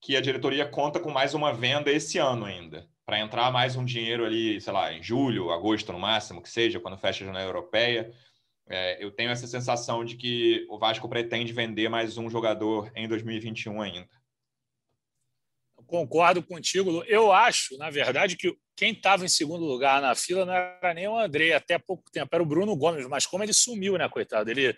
que 0.00 0.16
a 0.16 0.20
diretoria 0.20 0.66
conta 0.66 0.98
com 0.98 1.10
mais 1.10 1.34
uma 1.34 1.52
venda 1.52 1.90
esse 1.90 2.18
ano 2.18 2.46
ainda 2.46 2.88
para 3.04 3.18
entrar 3.18 3.50
mais 3.50 3.74
um 3.74 3.84
dinheiro 3.84 4.24
ali, 4.24 4.60
sei 4.60 4.72
lá, 4.72 4.92
em 4.92 5.02
julho, 5.02 5.50
agosto 5.50 5.92
no 5.92 5.98
máximo, 5.98 6.40
que 6.40 6.48
seja, 6.48 6.78
quando 6.78 6.96
fecha 6.96 7.24
a 7.24 7.26
janela 7.26 7.44
europeia. 7.44 8.14
É, 8.68 9.04
eu 9.04 9.10
tenho 9.10 9.30
essa 9.30 9.48
sensação 9.48 10.04
de 10.04 10.16
que 10.16 10.64
o 10.70 10.78
Vasco 10.78 11.08
pretende 11.08 11.52
vender 11.52 11.88
mais 11.88 12.16
um 12.16 12.30
jogador 12.30 12.88
em 12.94 13.08
2021 13.08 13.82
ainda. 13.82 14.08
Concordo 15.88 16.40
contigo. 16.40 17.02
Eu 17.08 17.32
acho, 17.32 17.76
na 17.78 17.90
verdade, 17.90 18.36
que 18.36 18.56
quem 18.76 18.92
estava 18.92 19.24
em 19.24 19.28
segundo 19.28 19.64
lugar 19.64 20.00
na 20.00 20.14
fila 20.14 20.46
não 20.46 20.54
era 20.54 20.94
nem 20.94 21.08
o 21.08 21.18
André, 21.18 21.52
até 21.52 21.80
pouco 21.80 22.08
tempo, 22.12 22.30
era 22.32 22.42
o 22.42 22.46
Bruno 22.46 22.76
Gomes, 22.76 23.08
mas 23.08 23.26
como 23.26 23.42
ele 23.42 23.52
sumiu, 23.52 23.98
né, 23.98 24.08
coitado? 24.08 24.48
Ele, 24.48 24.76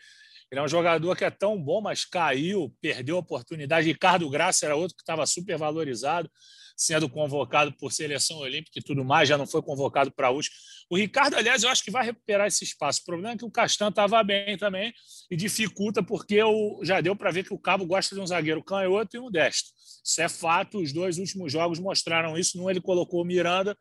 ele 0.52 0.60
é 0.60 0.62
um 0.62 0.68
jogador 0.68 1.16
que 1.16 1.24
é 1.24 1.30
tão 1.30 1.58
bom, 1.58 1.80
mas 1.80 2.04
caiu, 2.04 2.76
perdeu 2.78 3.16
a 3.16 3.20
oportunidade. 3.20 3.86
Ricardo 3.86 4.28
Graça 4.28 4.66
era 4.66 4.76
outro 4.76 4.94
que 4.94 5.02
estava 5.02 5.24
super 5.24 5.56
valorizado 5.56 6.30
sendo 6.76 7.08
convocado 7.08 7.72
por 7.72 7.90
seleção 7.90 8.36
olímpica 8.36 8.78
e 8.78 8.82
tudo 8.82 9.02
mais, 9.02 9.28
já 9.28 9.38
não 9.38 9.46
foi 9.46 9.62
convocado 9.62 10.12
para 10.12 10.28
última. 10.28 10.54
O 10.90 10.96
Ricardo, 10.96 11.36
aliás, 11.36 11.62
eu 11.62 11.70
acho 11.70 11.82
que 11.82 11.90
vai 11.90 12.04
recuperar 12.04 12.46
esse 12.46 12.64
espaço. 12.64 13.00
O 13.00 13.04
problema 13.06 13.34
é 13.34 13.38
que 13.38 13.46
o 13.46 13.50
Castan 13.50 13.88
estava 13.88 14.22
bem 14.22 14.58
também 14.58 14.92
e 15.30 15.36
dificulta, 15.36 16.02
porque 16.02 16.42
o, 16.42 16.84
já 16.84 17.00
deu 17.00 17.16
para 17.16 17.30
ver 17.30 17.44
que 17.44 17.54
o 17.54 17.58
Cabo 17.58 17.86
gosta 17.86 18.14
de 18.14 18.20
um 18.20 18.26
zagueiro 18.26 18.62
canhoto 18.62 19.16
e 19.16 19.20
um 19.20 19.30
destro. 19.30 19.72
Isso 20.04 20.20
é 20.20 20.28
fato, 20.28 20.82
os 20.82 20.92
dois 20.92 21.16
últimos 21.16 21.50
jogos 21.50 21.78
mostraram 21.78 22.36
isso. 22.36 22.58
Num 22.58 22.68
ele 22.68 22.80
colocou 22.80 23.22
o 23.22 23.24
Miranda, 23.24 23.74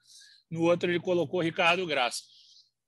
no 0.50 0.62
outro 0.62 0.90
ele 0.90 1.02
colocou 1.02 1.42
o 1.42 1.44
Ricardo 1.44 1.86
Graça. 1.86 2.22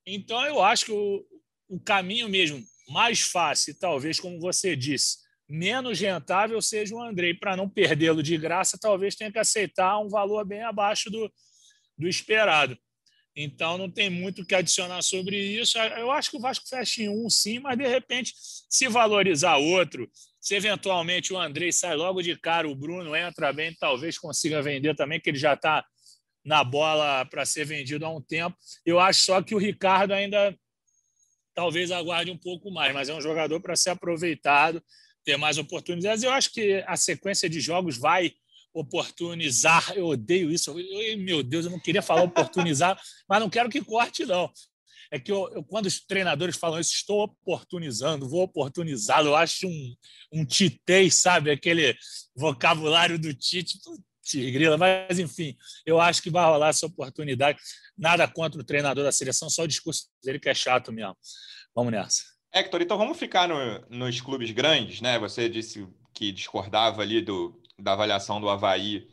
Então, 0.06 0.46
eu 0.46 0.62
acho 0.62 0.86
que 0.86 0.92
o, 0.94 1.26
o 1.68 1.80
caminho 1.82 2.30
mesmo 2.30 2.64
mais 2.90 3.22
fácil, 3.22 3.78
talvez, 3.80 4.20
como 4.20 4.40
você 4.40 4.76
disse, 4.76 5.18
menos 5.48 6.00
rentável 6.00 6.62
seja 6.62 6.96
o 6.96 7.02
Andrei. 7.02 7.34
Para 7.34 7.56
não 7.56 7.70
perdê-lo 7.70 8.24
de 8.24 8.38
graça, 8.38 8.78
talvez 8.80 9.16
tenha 9.16 9.32
que 9.32 9.40
aceitar 9.40 10.00
um 10.00 10.10
valor 10.10 10.46
bem 10.46 10.64
abaixo 10.64 11.10
do, 11.10 11.32
do 11.98 12.08
esperado. 12.08 12.78
Então, 13.36 13.78
não 13.78 13.90
tem 13.90 14.10
muito 14.10 14.44
o 14.44 14.46
que 14.46 14.54
adicionar 14.54 15.02
sobre 15.02 15.36
isso. 15.38 15.78
Eu 15.78 16.12
acho 16.12 16.30
que 16.30 16.38
o 16.38 16.40
Vasco 16.40 16.68
fecha 16.68 17.02
em 17.02 17.10
um, 17.10 17.30
sim, 17.30 17.60
mas 17.60 17.78
de 17.78 17.88
repente, 17.88 18.34
se 18.70 18.88
valorizar 18.88 19.58
outro, 19.58 20.10
se 20.40 20.56
eventualmente 20.56 21.34
o 21.34 21.40
Andrei 21.40 21.72
sai 21.72 21.96
logo 21.96 22.22
de 22.22 22.38
cara, 22.38 22.68
o 22.68 22.76
Bruno 22.76 23.16
entra 23.16 23.52
bem, 23.52 23.76
talvez 23.80 24.20
consiga 24.20 24.62
vender 24.62 24.96
também, 24.96 25.20
que 25.20 25.32
ele 25.32 25.40
já 25.40 25.54
está 25.56 25.84
na 26.46 26.64
bola 26.64 27.26
para 27.26 27.46
ser 27.46 27.66
vendido 27.66 28.06
há 28.06 28.10
um 28.10 28.22
tempo. 28.22 28.56
Eu 28.86 29.00
acho 29.00 29.22
só 29.22 29.42
que 29.42 29.56
o 29.56 29.58
Ricardo 29.58 30.14
ainda 30.14 30.56
talvez 31.54 31.92
aguarde 31.92 32.32
um 32.32 32.38
pouco 32.38 32.72
mais, 32.72 32.94
mas 32.94 33.10
é 33.10 33.14
um 33.14 33.22
jogador 33.22 33.60
para 33.62 33.76
ser 33.76 33.92
aproveitado 33.92 34.84
ter 35.24 35.38
mais 35.38 35.58
oportunidades. 35.58 36.24
Eu 36.24 36.32
acho 36.32 36.52
que 36.52 36.84
a 36.86 36.98
sequência 36.98 37.50
de 37.50 37.60
jogos 37.60 37.98
vai 37.98 38.34
oportunizar. 38.74 39.94
Eu 39.96 40.08
odeio 40.08 40.52
isso. 40.52 40.78
Eu, 40.78 41.18
meu 41.20 41.44
Deus, 41.44 41.66
eu 41.66 41.72
não 41.72 41.80
queria 41.80 42.02
falar 42.02 42.24
oportunizar, 42.24 43.00
mas 43.28 43.40
não 43.40 43.50
quero 43.50 43.70
que 43.70 43.82
corte, 43.82 44.26
não. 44.26 44.52
É 45.12 45.20
que 45.20 45.32
eu, 45.32 45.48
eu, 45.54 45.64
quando 45.64 45.86
os 45.86 46.00
treinadores 46.00 46.58
falam 46.58 46.80
isso, 46.80 46.94
estou 46.94 47.24
oportunizando, 47.24 48.28
vou 48.28 48.42
oportunizar, 48.42 49.24
eu 49.24 49.36
acho 49.36 49.68
um, 49.68 49.96
um 50.32 50.46
titei, 50.46 51.12
sabe? 51.12 51.52
Aquele 51.52 51.96
vocabulário 52.36 53.20
do 53.20 53.32
Tite, 53.32 53.78
grila, 54.32 54.78
mas 54.78 55.20
enfim, 55.20 55.56
eu 55.86 56.00
acho 56.00 56.22
que 56.22 56.30
vai 56.30 56.46
rolar 56.46 56.70
essa 56.70 56.86
oportunidade. 56.86 57.60
Nada 57.98 58.28
contra 58.28 58.60
o 58.60 58.64
treinador 58.64 59.04
da 59.04 59.12
seleção, 59.12 59.50
só 59.50 59.64
o 59.64 59.68
discurso 59.68 60.08
dele 60.24 60.40
que 60.40 60.50
é 60.50 60.54
chato 60.54 60.92
mesmo. 60.92 61.16
Vamos 61.76 61.92
nessa. 61.92 62.24
Hector, 62.54 62.82
então 62.82 62.98
vamos 62.98 63.18
ficar 63.18 63.48
no, 63.48 63.86
nos 63.90 64.22
clubes 64.22 64.52
grandes, 64.52 65.02
né? 65.02 65.18
Você 65.20 65.50
disse 65.50 65.88
que 66.14 66.32
discordava 66.32 67.02
ali 67.02 67.22
do, 67.22 67.60
da 67.78 67.94
avaliação 67.94 68.40
do 68.40 68.50
Havaí 68.50 69.08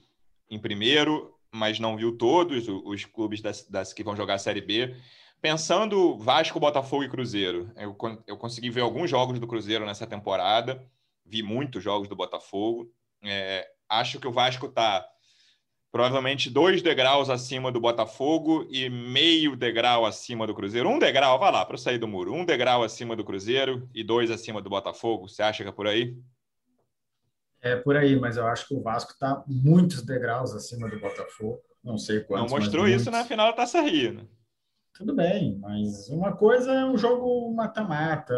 em 0.49 0.59
primeiro. 0.59 1.35
mas 1.53 1.81
não 1.81 1.97
viu 1.97 2.17
todos 2.17 2.69
os, 2.69 2.83
os 2.85 3.05
clubes 3.05 3.41
das, 3.41 3.67
das, 3.67 3.93
que 3.93 4.05
vão 4.05 4.15
jogar 4.15 4.35
a 4.35 4.39
Série 4.39 4.61
B. 4.61 4.95
Pensando 5.41 6.19
Vasco, 6.19 6.61
Botafogo 6.61 7.03
e 7.03 7.09
Cruzeiro, 7.09 7.73
eu, 7.77 7.97
eu 8.27 8.37
consegui 8.37 8.69
ver 8.69 8.83
alguns 8.83 9.09
jogos 9.09 9.39
do 9.39 9.47
Cruzeiro 9.47 9.87
nessa 9.87 10.07
temporada, 10.07 10.87
vi 11.25 11.43
muitos 11.43 11.83
jogos 11.83 12.09
do 12.09 12.15
Botafogo. 12.15 12.93
É, 13.25 13.67
acho 13.91 14.21
que 14.21 14.29
o 14.29 14.33
Vasco 14.33 14.67
está 14.67 15.05
provavelmente 15.93 16.49
dois 16.49 16.81
degraus 16.81 17.29
acima 17.29 17.73
do 17.73 17.81
Botafogo 17.81 18.67
e 18.71 18.89
meio 18.89 19.57
degrau 19.57 20.07
acima 20.07 20.47
do 20.47 20.55
Cruzeiro. 20.55 20.89
Um 20.89 20.99
degrau, 20.99 21.39
vai 21.39 21.51
lá, 21.51 21.65
para 21.67 21.77
sair 21.77 21.99
do 21.99 22.07
muro. 22.07 22.33
Um 22.33 22.45
degrau 22.45 22.85
acima 22.85 23.17
do 23.17 23.25
Cruzeiro 23.25 23.89
e 23.93 24.05
dois 24.05 24.31
acima 24.31 24.63
do 24.63 24.71
Botafogo. 24.71 25.29
Você 25.29 25.43
acha 25.43 25.65
que 25.65 25.69
é 25.69 25.73
por 25.73 25.89
aí? 25.89 26.17
É 27.61 27.77
por 27.77 27.97
aí, 27.97 28.19
mas 28.19 28.37
eu 28.37 28.47
acho 28.47 28.69
que 28.69 28.75
o 28.75 28.81
Vasco 28.81 29.13
está 29.13 29.43
muitos 29.47 30.03
degraus 30.03 30.55
acima 30.55 30.89
do 30.89 30.99
Botafogo. 30.99 31.61
Não 31.83 31.99
sei 31.99 32.21
quantos. 32.21 32.51
Não 32.51 32.59
mostrou 32.59 32.87
isso 32.87 33.11
muitos. 33.11 33.13
na 33.13 33.25
final 33.25 33.49
da 33.49 33.53
Taça 33.55 33.81
Rio, 33.81 34.13
né? 34.15 34.23
Tudo 34.93 35.15
bem, 35.15 35.57
mas 35.59 36.09
uma 36.11 36.37
coisa 36.37 36.73
é 36.73 36.85
um 36.85 36.99
jogo 36.99 37.53
mata-mata, 37.55 38.35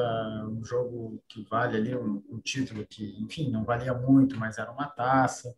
um 0.48 0.64
jogo 0.64 1.22
que 1.28 1.42
vale 1.48 1.76
ali 1.76 1.96
um, 1.96 2.22
um 2.30 2.38
título 2.38 2.86
que, 2.86 3.20
enfim, 3.20 3.50
não 3.50 3.64
valia 3.64 3.94
muito, 3.94 4.36
mas 4.38 4.58
era 4.58 4.70
uma 4.70 4.86
taça. 4.86 5.54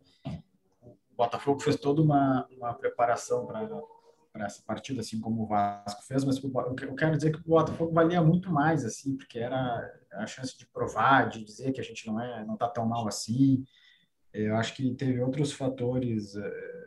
O 0.83 1.15
Botafogo 1.15 1.59
fez 1.59 1.75
toda 1.75 2.01
uma, 2.01 2.47
uma 2.51 2.73
preparação 2.73 3.45
para 3.45 4.45
essa 4.45 4.63
partida, 4.63 5.01
assim 5.01 5.21
como 5.21 5.43
o 5.43 5.47
Vasco 5.47 6.03
fez, 6.03 6.23
mas 6.25 6.43
eu 6.43 6.95
quero 6.95 7.15
dizer 7.15 7.31
que 7.31 7.39
o 7.39 7.51
Botafogo 7.51 7.93
valia 7.93 8.21
muito 8.21 8.51
mais, 8.51 8.83
assim, 8.83 9.15
porque 9.15 9.39
era 9.39 9.93
a 10.13 10.25
chance 10.25 10.57
de 10.57 10.65
provar, 10.65 11.29
de 11.29 11.43
dizer 11.43 11.71
que 11.71 11.79
a 11.79 11.83
gente 11.83 12.07
não 12.07 12.19
é, 12.19 12.43
não 12.45 12.55
está 12.55 12.67
tão 12.67 12.85
mal 12.85 13.07
assim. 13.07 13.63
Eu 14.33 14.55
acho 14.57 14.75
que 14.75 14.93
teve 14.95 15.21
outros 15.21 15.53
fatores 15.53 16.35
eh, 16.35 16.85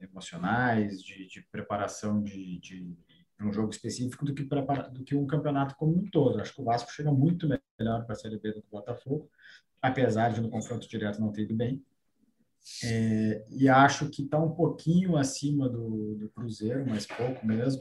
emocionais, 0.00 1.02
de, 1.02 1.26
de 1.26 1.40
preparação 1.50 2.22
de, 2.22 2.58
de, 2.60 2.94
de, 3.40 3.46
um 3.46 3.52
jogo 3.52 3.70
específico 3.70 4.24
do 4.24 4.34
que, 4.34 4.44
prepara, 4.44 4.88
do 4.88 5.02
que 5.02 5.14
um 5.14 5.26
campeonato 5.26 5.74
como 5.76 5.96
um 5.96 6.04
todo. 6.10 6.40
Acho 6.40 6.54
que 6.54 6.60
o 6.60 6.64
Vasco 6.64 6.92
chega 6.92 7.10
muito 7.10 7.48
melhor 7.48 8.04
para 8.04 8.12
a 8.12 8.16
Série 8.16 8.38
B 8.38 8.52
do 8.52 8.60
que 8.60 8.68
o 8.68 8.78
Botafogo, 8.78 9.30
apesar 9.80 10.32
de 10.32 10.40
no 10.40 10.50
confronto 10.50 10.88
direto 10.88 11.20
não 11.20 11.32
ter 11.32 11.42
ido 11.42 11.54
bem. 11.54 11.82
É, 12.84 13.46
e 13.50 13.68
acho 13.68 14.10
que 14.10 14.22
está 14.22 14.38
um 14.38 14.50
pouquinho 14.50 15.16
acima 15.16 15.68
do, 15.68 16.14
do, 16.16 16.28
Cruzeiro, 16.28 16.84
mas 16.86 17.06
pouco 17.06 17.44
mesmo, 17.46 17.80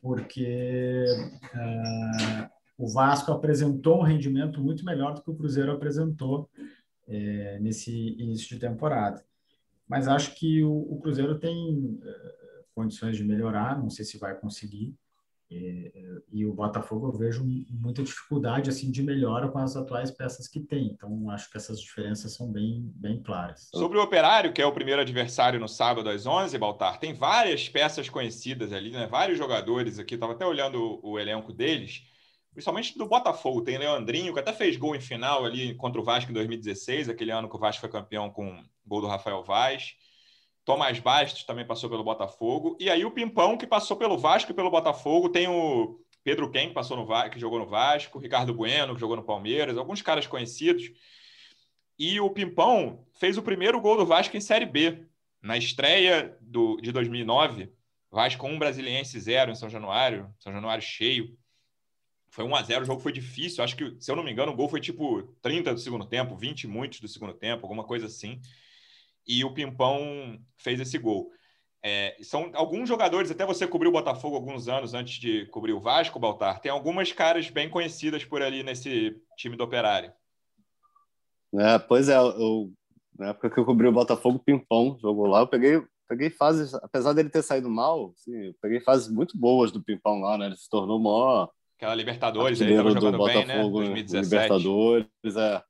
porque 0.00 1.04
é, 1.54 2.50
o 2.78 2.88
Vasco 2.88 3.30
apresentou 3.30 4.00
um 4.00 4.04
rendimento 4.04 4.60
muito 4.60 4.84
melhor 4.86 5.14
do 5.14 5.22
que 5.22 5.30
o 5.30 5.36
Cruzeiro 5.36 5.72
apresentou 5.72 6.48
é, 7.06 7.58
nesse 7.60 7.92
início 8.18 8.48
de 8.48 8.58
temporada. 8.58 9.22
Mas 9.86 10.08
acho 10.08 10.34
que 10.34 10.62
o, 10.62 10.72
o 10.72 10.98
Cruzeiro 11.00 11.38
tem 11.38 12.00
é, 12.02 12.39
condições 12.80 13.16
de 13.16 13.24
melhorar, 13.24 13.78
não 13.78 13.90
sei 13.90 14.04
se 14.04 14.18
vai 14.18 14.34
conseguir, 14.34 14.96
e, 15.50 15.92
e, 16.30 16.46
o 16.46 16.54
Botafogo 16.54 17.08
eu 17.08 17.12
vejo 17.12 17.44
muita 17.70 18.04
dificuldade 18.04 18.70
assim 18.70 18.88
de 18.88 19.02
melhora 19.02 19.48
com 19.48 19.58
as 19.58 19.74
atuais 19.74 20.08
peças 20.08 20.46
que 20.46 20.60
tem. 20.60 20.86
Então 20.86 21.28
acho 21.28 21.50
que 21.50 21.56
essas 21.56 21.80
diferenças 21.80 22.32
são 22.32 22.52
bem, 22.52 22.92
bem 22.94 23.20
claras. 23.20 23.68
Sobre 23.74 23.98
o 23.98 24.02
Operário, 24.02 24.52
que 24.52 24.62
é 24.62 24.66
o 24.66 24.72
primeiro 24.72 25.00
adversário 25.00 25.58
no 25.58 25.66
sábado 25.66 26.08
às 26.08 26.24
11, 26.24 26.56
Baltar, 26.56 27.00
tem 27.00 27.12
várias 27.12 27.68
peças 27.68 28.08
conhecidas 28.08 28.72
ali, 28.72 28.92
né? 28.92 29.08
Vários 29.08 29.36
jogadores 29.36 29.98
aqui. 29.98 30.14
Estava 30.14 30.34
até 30.34 30.46
olhando 30.46 31.00
o, 31.02 31.14
o, 31.14 31.18
elenco 31.18 31.52
deles, 31.52 32.04
principalmente 32.52 32.96
do 32.96 33.06
Botafogo. 33.06 33.62
Tem 33.62 33.76
Leandrinho, 33.76 34.32
que 34.32 34.38
até 34.38 34.52
fez 34.52 34.76
gol 34.76 34.94
em 34.94 35.00
final 35.00 35.44
ali 35.44 35.74
contra 35.74 36.00
o 36.00 36.04
Vasco 36.04 36.30
em 36.30 36.34
2016, 36.34 37.08
aquele 37.08 37.32
ano 37.32 37.48
que 37.48 37.56
o 37.56 37.60
Vasco 37.60 37.80
foi 37.80 37.90
campeão 37.90 38.30
com 38.30 38.62
gol 38.86 39.00
do 39.00 39.08
Rafael 39.08 39.42
Vaz. 39.42 39.96
Tomás 40.70 41.00
Bastos 41.00 41.42
também 41.42 41.66
passou 41.66 41.90
pelo 41.90 42.04
Botafogo. 42.04 42.76
E 42.78 42.88
aí 42.88 43.04
o 43.04 43.10
Pimpão, 43.10 43.58
que 43.58 43.66
passou 43.66 43.96
pelo 43.96 44.16
Vasco 44.16 44.52
e 44.52 44.54
pelo 44.54 44.70
Botafogo. 44.70 45.28
Tem 45.28 45.48
o 45.48 46.00
Pedro 46.22 46.48
Ken, 46.48 46.68
que, 46.68 46.74
passou 46.74 46.96
no, 46.96 47.28
que 47.28 47.40
jogou 47.40 47.58
no 47.58 47.66
Vasco. 47.66 48.20
Ricardo 48.20 48.54
Bueno, 48.54 48.94
que 48.94 49.00
jogou 49.00 49.16
no 49.16 49.24
Palmeiras. 49.24 49.76
Alguns 49.76 50.00
caras 50.00 50.28
conhecidos. 50.28 50.92
E 51.98 52.20
o 52.20 52.30
Pimpão 52.30 53.04
fez 53.18 53.36
o 53.36 53.42
primeiro 53.42 53.80
gol 53.80 53.96
do 53.96 54.06
Vasco 54.06 54.36
em 54.36 54.40
Série 54.40 54.64
B. 54.64 55.08
Na 55.42 55.58
estreia 55.58 56.38
do, 56.40 56.76
de 56.76 56.92
2009. 56.92 57.72
Vasco 58.08 58.46
1, 58.46 58.56
Brasiliense 58.56 59.18
0 59.18 59.50
em 59.50 59.56
São 59.56 59.68
Januário. 59.68 60.32
São 60.38 60.52
Januário 60.52 60.84
cheio. 60.84 61.36
Foi 62.28 62.44
1 62.44 62.54
a 62.54 62.62
0 62.62 62.82
o 62.82 62.86
jogo 62.86 63.00
foi 63.00 63.10
difícil. 63.10 63.64
Acho 63.64 63.74
que, 63.74 63.96
se 63.98 64.08
eu 64.08 64.14
não 64.14 64.22
me 64.22 64.30
engano, 64.30 64.52
o 64.52 64.56
gol 64.56 64.68
foi 64.68 64.80
tipo 64.80 65.24
30 65.42 65.74
do 65.74 65.80
segundo 65.80 66.06
tempo, 66.06 66.36
20 66.36 66.68
muitos 66.68 67.00
do 67.00 67.08
segundo 67.08 67.34
tempo, 67.34 67.64
alguma 67.66 67.82
coisa 67.82 68.06
assim 68.06 68.40
e 69.26 69.44
o 69.44 69.52
Pimpão 69.52 70.38
fez 70.58 70.80
esse 70.80 70.98
gol. 70.98 71.30
É, 71.82 72.14
são 72.20 72.50
alguns 72.54 72.88
jogadores, 72.88 73.30
até 73.30 73.46
você 73.46 73.66
cobriu 73.66 73.90
o 73.90 73.92
Botafogo 73.92 74.36
alguns 74.36 74.68
anos 74.68 74.92
antes 74.92 75.18
de 75.18 75.46
cobrir 75.46 75.72
o 75.72 75.80
Vasco, 75.80 76.18
Baltar. 76.18 76.60
Tem 76.60 76.70
algumas 76.70 77.10
caras 77.12 77.48
bem 77.48 77.70
conhecidas 77.70 78.24
por 78.24 78.42
ali 78.42 78.62
nesse 78.62 79.16
time 79.36 79.56
do 79.56 79.64
Operário. 79.64 80.12
É, 81.54 81.78
pois 81.78 82.08
é, 82.08 82.16
eu, 82.16 82.70
na 83.18 83.28
época 83.30 83.50
que 83.50 83.58
eu 83.58 83.64
cobri 83.64 83.88
o 83.88 83.92
Botafogo, 83.92 84.36
o 84.36 84.44
Pimpão 84.44 84.96
jogou 85.00 85.26
lá. 85.26 85.40
Eu 85.40 85.46
peguei, 85.46 85.82
peguei 86.06 86.28
fases, 86.28 86.74
apesar 86.74 87.14
dele 87.14 87.30
ter 87.30 87.42
saído 87.42 87.70
mal, 87.70 88.12
assim, 88.14 88.46
eu 88.46 88.54
peguei 88.60 88.80
fases 88.80 89.08
muito 89.08 89.38
boas 89.38 89.72
do 89.72 89.82
Pimpão 89.82 90.20
lá, 90.20 90.36
né? 90.36 90.46
Ele 90.46 90.56
se 90.56 90.68
tornou 90.68 91.00
maior. 91.00 91.50
Aquela 91.78 91.94
Libertadores, 91.94 92.60
ele 92.60 92.72
estava 92.72 92.90
jogando 92.90 93.24
bem, 93.24 93.46
né? 93.46 93.62
2017. 93.62 94.24
Libertadores, 94.24 95.36
é. 95.36 95.62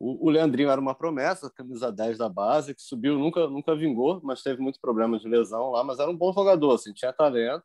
O, 0.00 0.30
Leandrinho 0.30 0.70
era 0.70 0.80
uma 0.80 0.94
promessa, 0.94 1.50
camisa 1.50 1.90
10 1.90 2.18
da 2.18 2.28
base, 2.28 2.72
que 2.72 2.80
subiu, 2.80 3.18
nunca, 3.18 3.48
nunca 3.48 3.74
vingou, 3.74 4.20
mas 4.22 4.42
teve 4.42 4.62
muito 4.62 4.80
problema 4.80 5.18
de 5.18 5.28
lesão 5.28 5.70
lá, 5.70 5.82
mas 5.82 5.98
era 5.98 6.08
um 6.08 6.16
bom 6.16 6.32
jogador, 6.32 6.74
assim, 6.74 6.92
tinha 6.92 7.12
talento. 7.12 7.64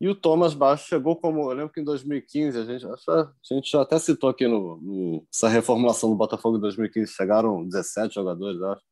E 0.00 0.08
o 0.08 0.14
Thomas 0.14 0.54
Baixo 0.54 0.88
chegou 0.88 1.14
como. 1.14 1.50
Eu 1.50 1.56
lembro 1.56 1.72
que 1.72 1.80
em 1.80 1.84
2015, 1.84 2.58
a 2.58 2.64
gente, 2.64 2.86
a 2.86 3.54
gente 3.54 3.70
já 3.70 3.82
até 3.82 3.98
citou 3.98 4.30
aqui 4.30 4.48
no, 4.48 4.80
no 4.80 5.26
essa 5.32 5.46
reformulação 5.48 6.08
do 6.08 6.16
Botafogo 6.16 6.56
em 6.56 6.60
2015, 6.60 7.12
chegaram 7.12 7.66
17 7.66 8.14
jogadores, 8.14 8.62
acho. 8.62 8.82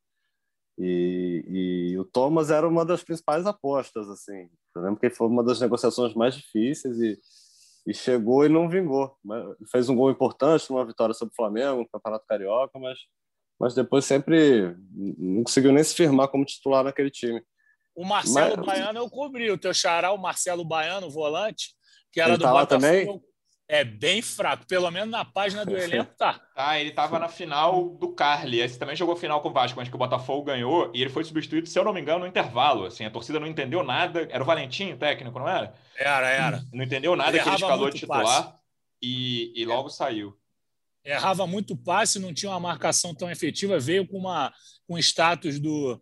E, 0.77 1.43
e, 1.93 1.99
o 1.99 2.05
Thomas 2.05 2.51
era 2.51 2.67
uma 2.67 2.85
das 2.85 3.03
principais 3.03 3.45
apostas, 3.45 4.07
assim. 4.07 4.49
Eu 4.75 4.81
lembro 4.83 4.99
que 4.99 5.09
foi 5.09 5.27
uma 5.27 5.43
das 5.43 5.59
negociações 5.59 6.13
mais 6.13 6.35
difíceis 6.35 6.99
e 6.99 7.17
e 7.89 7.93
chegou 7.93 8.45
e 8.45 8.49
não 8.49 8.69
vingou. 8.69 9.17
Fez 9.71 9.89
um 9.89 9.95
gol 9.95 10.11
importante 10.11 10.69
numa 10.69 10.85
vitória 10.85 11.11
sobre 11.15 11.31
o 11.31 11.35
Flamengo, 11.35 11.79
no 11.79 11.89
Campeonato 11.89 12.23
Carioca, 12.27 12.77
mas, 12.77 12.99
mas 13.59 13.73
depois 13.73 14.05
sempre 14.05 14.75
não 14.91 15.43
conseguiu 15.43 15.71
nem 15.71 15.83
se 15.83 15.95
firmar 15.95 16.27
como 16.27 16.45
titular 16.45 16.83
naquele 16.83 17.09
time. 17.09 17.41
O 17.95 18.05
Marcelo 18.05 18.57
mas... 18.57 18.65
Baiano 18.67 18.99
eu 18.99 19.09
cobri, 19.09 19.49
o 19.49 19.57
teu 19.57 19.73
xará, 19.73 20.11
o 20.11 20.17
Marcelo 20.19 20.63
Baiano, 20.63 21.09
volante, 21.09 21.73
que 22.11 22.21
era 22.21 22.29
Ele 22.29 22.37
do 22.37 22.43
tá 22.43 22.51
Botafogo. 22.51 23.23
É 23.71 23.83
bem 23.83 24.19
fraco, 24.19 24.65
pelo 24.65 24.89
menos 24.89 25.11
na 25.11 25.23
página 25.23 25.63
do 25.63 25.77
elenco 25.77 26.11
tá. 26.17 26.41
Ah, 26.55 26.77
ele 26.81 26.89
tava 26.89 27.19
na 27.19 27.27
final 27.27 27.89
do 27.99 28.15
Carly. 28.15 28.61
Esse 28.61 28.79
também 28.79 28.95
jogou 28.95 29.15
final 29.15 29.41
com 29.41 29.49
o 29.49 29.53
Vasco, 29.53 29.77
mas 29.77 29.87
que 29.87 29.93
o 29.93 29.99
Botafogo 29.99 30.45
ganhou 30.45 30.91
e 30.91 30.99
ele 30.99 31.11
foi 31.11 31.23
substituído, 31.23 31.69
se 31.69 31.77
eu 31.77 31.83
não 31.83 31.93
me 31.93 32.01
engano, 32.01 32.21
no 32.21 32.27
intervalo. 32.27 32.85
Assim, 32.85 33.05
a 33.05 33.11
torcida 33.11 33.39
não 33.39 33.45
entendeu 33.45 33.83
nada. 33.83 34.27
Era 34.31 34.41
o 34.41 34.45
Valentim, 34.45 34.97
técnico, 34.97 35.37
não 35.37 35.47
era? 35.47 35.71
Era, 35.95 36.27
era. 36.27 36.63
Não 36.73 36.83
entendeu 36.83 37.15
nada 37.15 37.29
ele 37.29 37.43
que 37.43 37.47
ele 37.47 37.55
escalou 37.57 37.91
de 37.91 37.99
titular 37.99 38.55
e, 38.99 39.53
e 39.55 39.63
logo 39.65 39.87
é. 39.87 39.91
saiu. 39.91 40.35
Errava 41.05 41.45
muito 41.45 41.77
passe, 41.77 42.17
não 42.17 42.33
tinha 42.33 42.51
uma 42.51 42.59
marcação 42.59 43.13
tão 43.13 43.29
efetiva, 43.29 43.77
veio 43.79 44.07
com 44.07 44.17
uma 44.17 44.51
com 44.87 44.97
status 44.97 45.59
do 45.59 46.01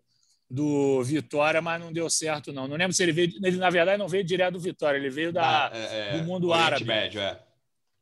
do 0.50 1.04
Vitória, 1.04 1.62
mas 1.62 1.82
não 1.82 1.92
deu 1.92 2.10
certo 2.10 2.54
não. 2.54 2.66
Não 2.66 2.78
lembro 2.78 2.94
se 2.94 3.04
ele 3.04 3.12
veio, 3.12 3.34
ele 3.44 3.58
na 3.58 3.70
verdade 3.70 3.98
não 3.98 4.08
veio 4.08 4.24
direto 4.24 4.54
do 4.54 4.60
Vitória, 4.62 4.98
ele 4.98 5.10
veio 5.10 5.34
da, 5.34 5.68
ah, 5.68 5.72
é, 5.74 6.16
é, 6.16 6.18
do 6.18 6.24
mundo 6.24 6.48
Oriente 6.48 6.66
árabe. 6.66 6.86
Médio, 6.86 7.20
é. 7.20 7.38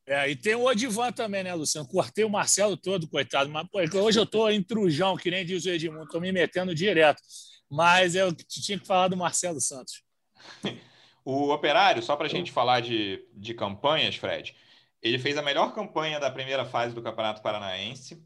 É, 0.08 0.30
e 0.30 0.36
tem 0.36 0.54
o 0.54 0.65
Odivan 0.65 1.12
também, 1.12 1.44
né, 1.44 1.54
Luciano? 1.54 1.88
Cortei 1.88 2.24
o 2.24 2.30
Marcelo 2.30 2.78
todo, 2.78 3.08
coitado. 3.08 3.50
Mas 3.50 3.68
pô, 3.70 3.80
hoje 4.00 4.20
eu 4.20 4.24
estou 4.24 4.52
em 4.52 4.62
trujão, 4.62 5.18
que 5.18 5.32
nem 5.32 5.46
diz 5.46 5.65
o 5.65 5.70
Edmundo, 5.70 6.04
estou 6.04 6.22
me 6.22 6.32
metendo 6.32 6.76
direto. 6.76 7.22
Mas 7.70 8.13
eu 8.13 8.32
tinha 8.34 8.80
que 8.80 8.86
falar 8.86 9.08
do 9.08 9.18
Marcelo 9.18 9.60
Santos. 9.60 10.04
O 11.28 11.52
Operário, 11.52 12.04
só 12.04 12.15
para 12.15 12.28
a 12.28 12.30
gente 12.30 12.52
falar 12.52 12.82
de, 12.82 13.28
de 13.34 13.56
campanhas, 13.56 14.15
Fred, 14.15 14.56
ele 15.02 15.18
fez 15.18 15.36
a 15.39 15.41
melhor 15.41 15.74
campanha 15.74 16.20
da 16.20 16.30
primeira 16.30 16.63
fase 16.63 16.94
do 16.94 17.02
Campeonato 17.02 17.41
Paranaense. 17.41 18.24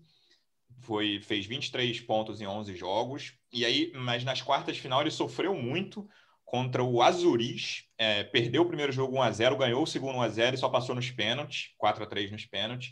Foi, 0.82 1.22
fez 1.22 1.46
23 1.46 2.02
pontos 2.02 2.42
em 2.42 2.46
11 2.46 2.76
jogos. 2.76 3.36
E 3.54 3.63
aí, 3.63 3.89
mas 3.96 4.26
nas 4.26 4.42
quartas 4.42 4.76
de 4.76 4.82
final 4.82 5.00
ele 5.00 5.12
sofreu 5.12 5.56
muito 5.56 6.10
contra 6.50 6.84
o 6.84 7.02
Azuris. 7.02 7.86
É, 7.98 8.24
perdeu 8.24 8.64
o 8.64 8.66
primeiro 8.66 8.92
jogo 8.92 9.18
1x0, 9.18 9.58
ganhou 9.58 9.84
o 9.84 9.88
segundo 9.88 10.18
1x0 10.18 10.56
e 10.56 10.58
só 10.58 10.68
passou 10.68 10.96
nos 10.96 11.12
pênaltis, 11.12 11.70
4x3 11.82 12.32
nos 12.32 12.46
pênaltis. 12.46 12.92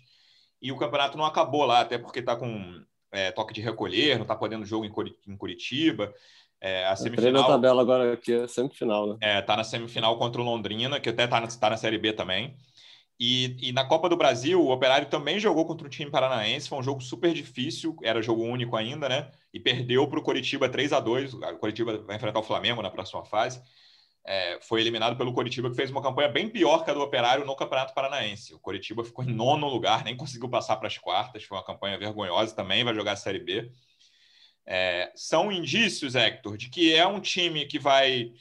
E 0.62 0.72
o 0.72 0.78
campeonato 0.78 1.18
não 1.18 1.26
acabou 1.26 1.66
lá, 1.66 1.82
até 1.82 1.98
porque 1.98 2.20
está 2.20 2.36
com 2.36 2.84
é, 3.12 3.32
toque 3.32 3.54
de 3.54 3.62
recolher, 3.62 4.16
não 4.16 4.24
está 4.24 4.36
podendo 4.36 4.66
jogo 4.66 4.86
em 4.86 5.38
Curitiba. 5.38 6.14
É, 6.60 6.86
a 6.86 6.96
semifinal. 6.96 7.44
na 7.44 7.48
tabela 7.48 7.82
agora 7.82 8.14
aqui 8.14 8.34
é 8.34 8.48
semifinal, 8.48 9.08
né? 9.08 9.18
É, 9.22 9.42
tá 9.42 9.56
na 9.56 9.64
semifinal 9.64 10.18
contra 10.18 10.42
o 10.42 10.46
Londrina, 10.46 11.00
que 11.00 11.10
até 11.10 11.26
está 11.26 11.40
na, 11.40 11.48
tá 11.48 11.70
na 11.70 11.78
Série 11.78 11.98
B 11.98 12.14
também. 12.14 12.56
E, 13.20 13.70
e, 13.70 13.72
na 13.72 13.84
Copa 13.84 14.08
do 14.08 14.16
Brasil, 14.16 14.62
o 14.62 14.72
Operário 14.72 15.08
também 15.08 15.40
jogou 15.40 15.66
contra 15.66 15.88
o 15.88 15.90
time 15.90 16.12
paranaense. 16.12 16.70
Foi 16.70 16.78
um 16.78 16.84
jogo 16.84 17.02
super 17.02 17.34
difícil, 17.34 17.96
era 18.04 18.22
jogo 18.22 18.44
único 18.44 18.76
ainda, 18.76 19.10
né? 19.10 19.32
E 19.58 19.60
perdeu 19.60 20.08
para 20.08 20.20
o 20.20 20.22
Coritiba 20.22 20.70
3 20.70 20.94
a 20.94 21.00
2 21.00 21.34
O 21.34 21.58
Coritiba 21.58 21.98
vai 21.98 22.16
enfrentar 22.16 22.40
o 22.40 22.44
Flamengo 22.44 22.82
na 22.82 22.92
próxima 22.92 23.26
fase. 23.26 23.62
É, 24.24 24.60
foi 24.62 24.82
eliminado 24.82 25.18
pelo 25.18 25.34
Coritiba, 25.34 25.70
que 25.70 25.76
fez 25.76 25.90
uma 25.90 26.02
campanha 26.02 26.28
bem 26.28 26.50
pior 26.50 26.84
que 26.84 26.92
a 26.92 26.94
do 26.94 27.02
Operário 27.02 27.46
no 27.46 27.56
Campeonato 27.56 27.94
Paranaense. 27.94 28.54
O 28.54 28.60
Coritiba 28.60 29.04
ficou 29.04 29.24
em 29.26 29.34
nono 29.34 29.68
lugar, 29.68 30.04
nem 30.04 30.16
conseguiu 30.16 30.50
passar 30.50 30.76
para 30.76 30.88
as 30.88 30.98
quartas. 30.98 31.44
Foi 31.44 31.58
uma 31.58 31.64
campanha 31.64 31.98
vergonhosa 31.98 32.54
também, 32.54 32.84
vai 32.84 32.94
jogar 32.94 33.14
a 33.14 33.16
Série 33.16 33.40
B. 33.40 33.72
É, 34.66 35.12
são 35.16 35.52
indícios, 35.52 36.14
Hector, 36.14 36.58
de 36.58 36.70
que 36.70 36.94
é 36.94 37.08
um 37.08 37.20
time 37.20 37.66
que 37.66 37.80
vai 37.80 38.34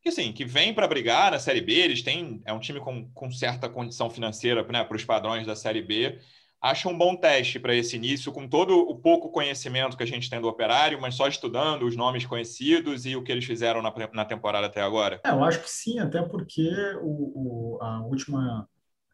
que 0.00 0.10
assim, 0.10 0.32
que 0.32 0.44
vem 0.44 0.74
para 0.74 0.86
brigar 0.86 1.30
na 1.30 1.38
Série 1.38 1.62
B, 1.62 1.72
eles 1.72 2.02
têm, 2.02 2.42
é 2.44 2.52
um 2.52 2.60
time 2.60 2.78
com, 2.78 3.10
com 3.12 3.30
certa 3.30 3.70
condição 3.70 4.10
financeira 4.10 4.62
né, 4.64 4.84
para 4.84 4.96
os 4.96 5.04
padrões 5.04 5.46
da 5.46 5.56
Série 5.56 5.80
B. 5.80 6.20
Acho 6.64 6.88
um 6.88 6.96
bom 6.96 7.14
teste 7.14 7.60
para 7.60 7.74
esse 7.74 7.94
início, 7.94 8.32
com 8.32 8.48
todo 8.48 8.88
o 8.88 8.98
pouco 8.98 9.28
conhecimento 9.28 9.98
que 9.98 10.02
a 10.02 10.06
gente 10.06 10.30
tem 10.30 10.40
do 10.40 10.48
operário, 10.48 10.98
mas 10.98 11.14
só 11.14 11.28
estudando 11.28 11.84
os 11.84 11.94
nomes 11.94 12.24
conhecidos 12.24 13.04
e 13.04 13.14
o 13.14 13.22
que 13.22 13.30
eles 13.30 13.44
fizeram 13.44 13.82
na, 13.82 13.92
na 14.14 14.24
temporada 14.24 14.66
até 14.66 14.80
agora. 14.80 15.20
É, 15.22 15.30
eu 15.30 15.44
acho 15.44 15.60
que 15.60 15.70
sim, 15.70 15.98
até 15.98 16.22
porque 16.22 16.66
o, 17.02 17.74
o, 17.74 17.82
a 17.82 18.00
última 18.00 18.66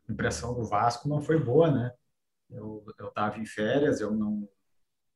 impressão 0.09 0.55
do 0.55 0.63
Vasco 0.63 1.09
não 1.09 1.21
foi 1.21 1.41
boa, 1.43 1.73
né? 1.73 1.93
Eu 2.49 2.85
estava 3.01 3.37
em 3.41 3.45
férias, 3.45 4.01
eu 4.01 4.13
não, 4.13 4.49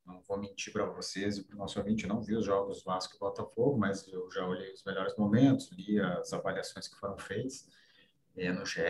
não 0.05 0.21
vou 0.27 0.37
mentir 0.37 0.73
para 0.73 0.87
vocês 0.87 1.39
e 1.39 1.45
para 1.45 1.55
o 1.55 1.59
nosso 1.61 1.79
ouvinte, 1.79 2.05
não 2.05 2.21
vi 2.21 2.35
os 2.35 2.45
jogos 2.45 2.83
Vasco 2.83 3.15
e 3.15 3.19
Botafogo, 3.21 3.79
mas 3.79 4.09
eu 4.09 4.29
já 4.33 4.45
olhei 4.45 4.73
os 4.73 4.83
melhores 4.83 5.17
momentos, 5.17 5.71
li 5.71 6.01
as 6.01 6.33
avaliações 6.33 6.89
que 6.89 6.99
foram 6.99 7.17
feitas 7.17 7.69
é, 8.37 8.51
no 8.51 8.67
GE, 8.67 8.83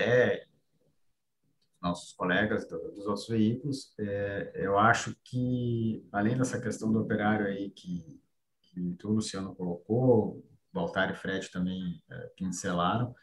nossos 1.85 2.13
colegas 2.13 2.67
do, 2.67 2.79
dos 2.93 3.07
outros 3.07 3.29
veículos. 3.29 3.95
É, 3.99 4.53
eu 4.57 4.79
acho 4.79 5.15
que, 5.23 6.05
além 6.11 6.37
dessa 6.37 6.61
questão 6.61 6.91
do 6.91 7.01
operário 7.01 7.47
aí 7.47 7.71
que, 7.71 8.21
que 8.63 8.95
tu, 8.99 9.11
Luciano, 9.11 9.55
colocou, 9.55 10.43
Baltar 10.73 11.11
e 11.13 11.15
Fred 11.15 11.49
também 11.51 12.03
é, 12.11 12.33
pincelaram, 12.37 13.15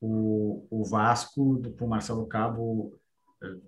o, 0.00 0.66
o 0.70 0.84
Vasco, 0.84 1.56
do 1.56 1.86
Marcelo 1.88 2.26
Cabo, 2.26 3.00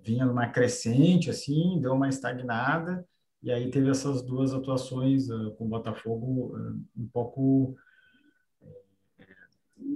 vinha 0.03 0.25
numa 0.25 0.47
crescente, 0.47 1.29
assim, 1.29 1.79
deu 1.81 1.93
uma 1.93 2.09
estagnada, 2.09 3.05
e 3.41 3.51
aí 3.51 3.69
teve 3.69 3.89
essas 3.89 4.21
duas 4.21 4.53
atuações 4.53 5.29
uh, 5.29 5.51
com 5.55 5.65
o 5.65 5.69
Botafogo 5.69 6.55
uh, 6.55 6.85
um 6.97 7.07
pouco. 7.07 7.75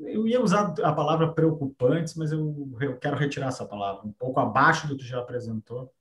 Eu 0.06 0.28
ia 0.28 0.42
usar 0.42 0.74
a 0.84 0.94
palavra 0.94 1.32
preocupantes, 1.34 2.16
mas 2.16 2.32
eu, 2.32 2.78
eu 2.80 2.98
quero 2.98 3.18
retirar 3.18 3.48
essa 3.48 3.66
palavra, 3.66 4.06
um 4.06 4.12
pouco 4.12 4.40
abaixo 4.40 4.88
do 4.88 4.98
que 4.98 5.06
já 5.06 5.20
apresentou. 5.20 5.92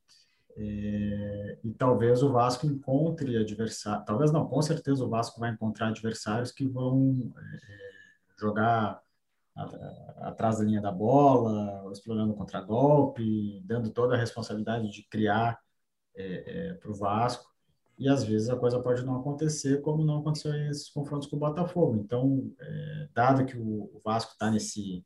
É, 0.57 1.59
e 1.65 1.73
talvez 1.73 2.23
o 2.23 2.33
Vasco 2.33 2.67
encontre 2.67 3.37
adversários, 3.37 4.05
talvez 4.05 4.33
não, 4.33 4.47
com 4.47 4.61
certeza 4.61 5.05
o 5.05 5.09
Vasco 5.09 5.41
vai 5.41 5.51
encontrar 5.51 5.89
adversários 5.89 6.53
que 6.53 6.67
vão 6.67 7.33
é, 7.39 8.39
jogar 8.39 9.01
atrás 10.19 10.59
da 10.59 10.65
linha 10.65 10.81
da 10.81 10.91
bola, 10.91 11.91
explorando 11.93 12.35
contra-golpe, 12.35 13.63
dando 13.65 13.91
toda 13.91 14.15
a 14.15 14.19
responsabilidade 14.19 14.91
de 14.91 15.03
criar 15.05 15.59
é, 16.15 16.71
é, 16.71 16.75
para 16.75 16.91
o 16.91 16.95
Vasco, 16.95 17.50
e 18.01 18.09
às 18.09 18.25
vezes 18.25 18.49
a 18.49 18.57
coisa 18.57 18.81
pode 18.81 19.05
não 19.05 19.21
acontecer, 19.21 19.83
como 19.83 20.03
não 20.03 20.21
aconteceu 20.21 20.53
nesses 20.53 20.89
confrontos 20.89 21.29
com 21.29 21.37
o 21.37 21.39
Botafogo. 21.39 21.97
Então, 21.97 22.51
é, 22.59 23.09
dado 23.13 23.45
que 23.45 23.59
o, 23.59 23.91
o 23.95 24.01
Vasco 24.03 24.33
está 24.33 24.51
nesse, 24.51 25.05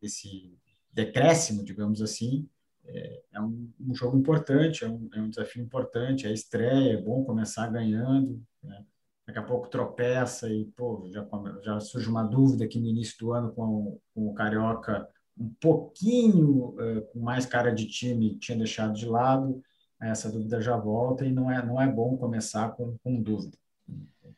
esse 0.00 0.56
decréscimo, 0.90 1.62
digamos 1.62 2.00
assim, 2.00 2.48
é, 2.86 3.22
é 3.34 3.40
um, 3.42 3.70
um, 3.78 3.94
jogo 3.94 4.16
importante, 4.16 4.84
é 4.84 4.88
um, 4.88 5.06
é 5.12 5.20
um, 5.20 5.28
desafio 5.28 5.62
importante, 5.62 6.26
é 6.26 6.32
estreia, 6.32 6.94
é 6.94 7.02
bom 7.02 7.22
começar 7.22 7.68
ganhando, 7.68 8.42
né? 8.62 8.82
daqui 9.26 9.38
a 9.38 9.42
pouco 9.42 9.68
tropeça 9.68 10.48
e 10.50 10.64
pô, 10.64 11.06
já, 11.12 11.28
já 11.62 11.78
surge 11.78 12.08
uma 12.08 12.22
dúvida 12.22 12.64
aqui 12.64 12.80
no 12.80 12.86
início 12.86 13.18
do 13.18 13.32
ano 13.34 13.52
com, 13.52 14.00
com 14.14 14.28
o 14.30 14.32
Carioca 14.32 15.06
um 15.38 15.50
pouquinho 15.60 16.70
uh, 16.70 17.02
com 17.12 17.20
mais 17.20 17.44
cara 17.44 17.70
de 17.70 17.86
time 17.86 18.38
tinha 18.38 18.56
deixado 18.56 18.94
de 18.94 19.06
lado, 19.06 19.62
essa 20.00 20.30
dúvida 20.30 20.60
já 20.60 20.76
volta 20.76 21.24
e 21.24 21.32
não 21.32 21.50
é, 21.50 21.64
não 21.64 21.80
é 21.80 21.86
bom 21.86 22.16
começar 22.16 22.70
com, 22.70 22.96
com 23.02 23.20
dúvida. 23.20 23.56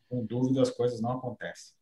Com 0.09 0.25
dúvida 0.25 0.63
as 0.63 0.71
coisas 0.71 1.01
não 1.01 1.13
acontecem. 1.13 1.75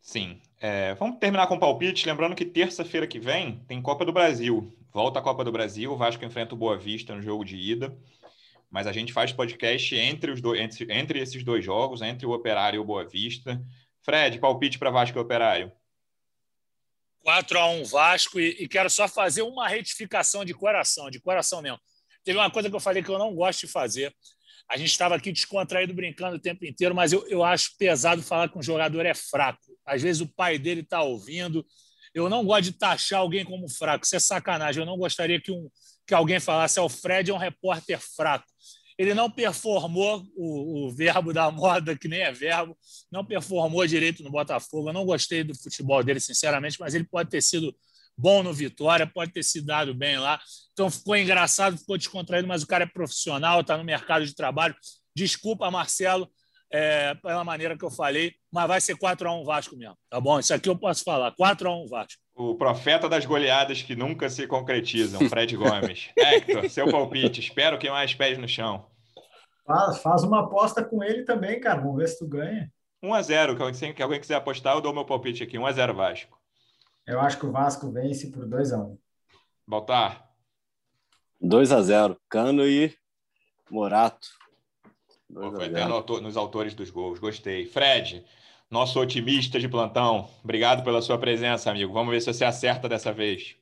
Sim. 0.00 0.40
É, 0.60 0.94
vamos 0.94 1.18
terminar 1.18 1.46
com 1.46 1.54
o 1.54 1.60
palpite, 1.60 2.06
lembrando 2.06 2.34
que 2.34 2.44
terça-feira 2.44 3.06
que 3.06 3.18
vem 3.18 3.60
tem 3.66 3.80
Copa 3.80 4.04
do 4.04 4.12
Brasil. 4.12 4.76
Volta 4.92 5.20
a 5.20 5.22
Copa 5.22 5.44
do 5.44 5.52
Brasil, 5.52 5.92
o 5.92 5.96
Vasco 5.96 6.24
enfrenta 6.24 6.54
o 6.54 6.58
Boa 6.58 6.76
Vista 6.76 7.14
no 7.14 7.22
jogo 7.22 7.44
de 7.44 7.56
ida. 7.56 7.96
Mas 8.70 8.86
a 8.86 8.92
gente 8.92 9.12
faz 9.12 9.32
podcast 9.32 9.94
entre, 9.94 10.30
os 10.30 10.40
dois, 10.40 10.60
entre, 10.60 10.92
entre 10.92 11.18
esses 11.20 11.44
dois 11.44 11.64
jogos, 11.64 12.02
entre 12.02 12.26
o 12.26 12.32
Operário 12.32 12.78
e 12.78 12.80
o 12.80 12.84
Boa 12.84 13.06
Vista. 13.06 13.62
Fred, 14.02 14.38
palpite 14.38 14.78
para 14.78 14.90
Vasco 14.90 15.16
e 15.16 15.20
Operário. 15.20 15.72
4 17.22 17.58
a 17.58 17.66
1 17.68 17.84
Vasco 17.84 18.40
e, 18.40 18.64
e, 18.64 18.68
quero 18.68 18.90
só 18.90 19.06
fazer 19.06 19.42
uma 19.42 19.68
retificação 19.68 20.44
de 20.44 20.52
coração, 20.52 21.08
de 21.08 21.20
coração 21.20 21.62
mesmo. 21.62 21.78
Teve 22.24 22.38
uma 22.38 22.50
coisa 22.50 22.68
que 22.70 22.76
eu 22.76 22.80
falei 22.80 23.02
que 23.02 23.10
eu 23.10 23.18
não 23.18 23.34
gosto 23.34 23.60
de 23.60 23.66
fazer. 23.66 24.14
A 24.68 24.76
gente 24.76 24.90
estava 24.90 25.16
aqui 25.16 25.32
descontraído, 25.32 25.92
brincando 25.92 26.36
o 26.36 26.40
tempo 26.40 26.64
inteiro, 26.64 26.94
mas 26.94 27.12
eu, 27.12 27.26
eu 27.28 27.44
acho 27.44 27.76
pesado 27.76 28.22
falar 28.22 28.48
que 28.48 28.58
um 28.58 28.62
jogador 28.62 29.04
é 29.04 29.14
fraco. 29.14 29.60
Às 29.84 30.00
vezes 30.02 30.22
o 30.22 30.28
pai 30.28 30.58
dele 30.58 30.80
está 30.80 31.02
ouvindo. 31.02 31.66
Eu 32.14 32.28
não 32.28 32.44
gosto 32.44 32.64
de 32.64 32.72
taxar 32.72 33.20
alguém 33.20 33.44
como 33.44 33.68
fraco. 33.68 34.04
Isso 34.04 34.16
é 34.16 34.20
sacanagem. 34.20 34.80
Eu 34.80 34.86
não 34.86 34.96
gostaria 34.96 35.40
que, 35.40 35.50
um, 35.50 35.68
que 36.06 36.14
alguém 36.14 36.38
falasse: 36.40 36.78
é, 36.78 36.82
o 36.82 36.88
Fred 36.88 37.30
é 37.30 37.34
um 37.34 37.38
repórter 37.38 37.98
fraco. 38.00 38.46
Ele 38.98 39.14
não 39.14 39.30
performou 39.30 40.22
o, 40.36 40.86
o, 40.86 40.90
verbo 40.90 41.32
da 41.32 41.50
moda, 41.50 41.96
que 41.96 42.08
nem 42.08 42.20
é 42.20 42.30
verbo, 42.30 42.76
não 43.10 43.24
performou 43.24 43.86
direito 43.86 44.22
no 44.22 44.30
Botafogo. 44.30 44.90
Eu 44.90 44.92
não 44.92 45.04
gostei 45.04 45.42
do 45.42 45.58
futebol 45.58 46.04
dele, 46.04 46.20
sinceramente, 46.20 46.78
mas 46.78 46.94
ele 46.94 47.04
pode 47.04 47.30
ter 47.30 47.42
sido 47.42 47.74
bom 48.16 48.42
no 48.42 48.52
Vitória, 48.52 49.06
pode 49.06 49.32
ter 49.32 49.42
se 49.42 49.60
dado 49.60 49.94
bem 49.94 50.18
lá. 50.18 50.40
Então 50.72 50.90
ficou 50.90 51.16
engraçado, 51.16 51.78
ficou 51.78 51.98
descontraído, 51.98 52.48
mas 52.48 52.62
o 52.62 52.66
cara 52.66 52.84
é 52.84 52.86
profissional, 52.86 53.60
está 53.60 53.76
no 53.76 53.84
mercado 53.84 54.24
de 54.24 54.34
trabalho. 54.34 54.74
Desculpa, 55.14 55.70
Marcelo, 55.70 56.28
é, 56.72 57.14
pela 57.16 57.44
maneira 57.44 57.76
que 57.76 57.84
eu 57.84 57.90
falei, 57.90 58.32
mas 58.50 58.66
vai 58.66 58.80
ser 58.80 58.96
4x1 58.96 59.44
Vasco 59.44 59.76
mesmo, 59.76 59.96
tá 60.08 60.18
bom? 60.18 60.38
Isso 60.38 60.54
aqui 60.54 60.68
eu 60.68 60.76
posso 60.76 61.04
falar, 61.04 61.34
4x1 61.34 61.88
Vasco. 61.88 62.22
O 62.34 62.54
profeta 62.54 63.08
das 63.08 63.26
goleadas 63.26 63.82
que 63.82 63.94
nunca 63.94 64.30
se 64.30 64.46
concretizam, 64.46 65.28
Fred 65.28 65.54
Gomes. 65.54 66.08
Hector, 66.16 66.68
seu 66.70 66.90
palpite, 66.90 67.40
espero 67.40 67.78
que 67.78 67.90
mais 67.90 68.14
pés 68.14 68.38
no 68.38 68.48
chão. 68.48 68.86
Faz, 69.66 69.98
faz 69.98 70.24
uma 70.24 70.40
aposta 70.40 70.82
com 70.82 71.04
ele 71.04 71.24
também, 71.24 71.60
cara, 71.60 71.80
vamos 71.80 71.98
ver 71.98 72.08
se 72.08 72.18
tu 72.18 72.26
ganha. 72.26 72.72
1x0, 73.04 73.94
que 73.94 74.02
alguém 74.02 74.20
quiser 74.20 74.36
apostar, 74.36 74.74
eu 74.74 74.80
dou 74.80 74.94
meu 74.94 75.04
palpite 75.04 75.42
aqui, 75.42 75.58
1x0 75.58 75.92
Vasco. 75.92 76.41
Eu 77.06 77.20
acho 77.20 77.38
que 77.38 77.46
o 77.46 77.52
Vasco 77.52 77.90
vence 77.90 78.30
por 78.30 78.46
2x1. 78.46 78.96
Baltar. 79.66 80.28
2x0, 81.42 82.16
Cano 82.28 82.66
e 82.66 82.94
Morato. 83.70 84.28
Foi 85.32 85.66
até 85.66 85.86
nos 85.86 86.36
autores 86.36 86.74
dos 86.74 86.90
gols, 86.90 87.18
gostei. 87.18 87.66
Fred, 87.66 88.24
nosso 88.70 89.00
otimista 89.00 89.58
de 89.58 89.68
plantão, 89.68 90.28
obrigado 90.44 90.84
pela 90.84 91.02
sua 91.02 91.18
presença, 91.18 91.70
amigo. 91.70 91.92
Vamos 91.92 92.12
ver 92.12 92.20
se 92.20 92.32
você 92.32 92.44
acerta 92.44 92.88
dessa 92.88 93.12
vez. 93.12 93.56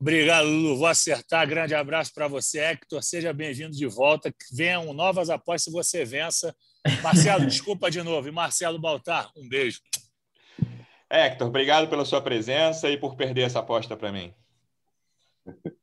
Obrigado, 0.00 0.46
Lulu. 0.46 0.76
Vou 0.76 0.86
acertar. 0.86 1.46
Grande 1.48 1.74
abraço 1.74 2.12
para 2.12 2.26
você, 2.26 2.58
Hector. 2.58 3.02
Seja 3.02 3.32
bem-vindo 3.32 3.76
de 3.76 3.86
volta. 3.86 4.34
Venham 4.52 4.92
novas 4.92 5.30
apostas 5.30 5.64
se 5.64 5.70
você 5.70 6.04
vença. 6.04 6.54
Marcelo, 7.02 7.46
desculpa 7.46 7.90
de 7.90 8.02
novo. 8.02 8.28
E 8.28 8.32
Marcelo 8.32 8.78
Baltar, 8.78 9.30
um 9.36 9.48
beijo. 9.48 9.80
Hector, 11.14 11.46
obrigado 11.48 11.88
pela 11.88 12.04
sua 12.04 12.20
presença 12.20 12.90
e 12.90 12.96
por 12.96 13.14
perder 13.14 13.42
essa 13.42 13.60
aposta 13.60 13.96
para 13.96 14.10
mim. 14.10 14.34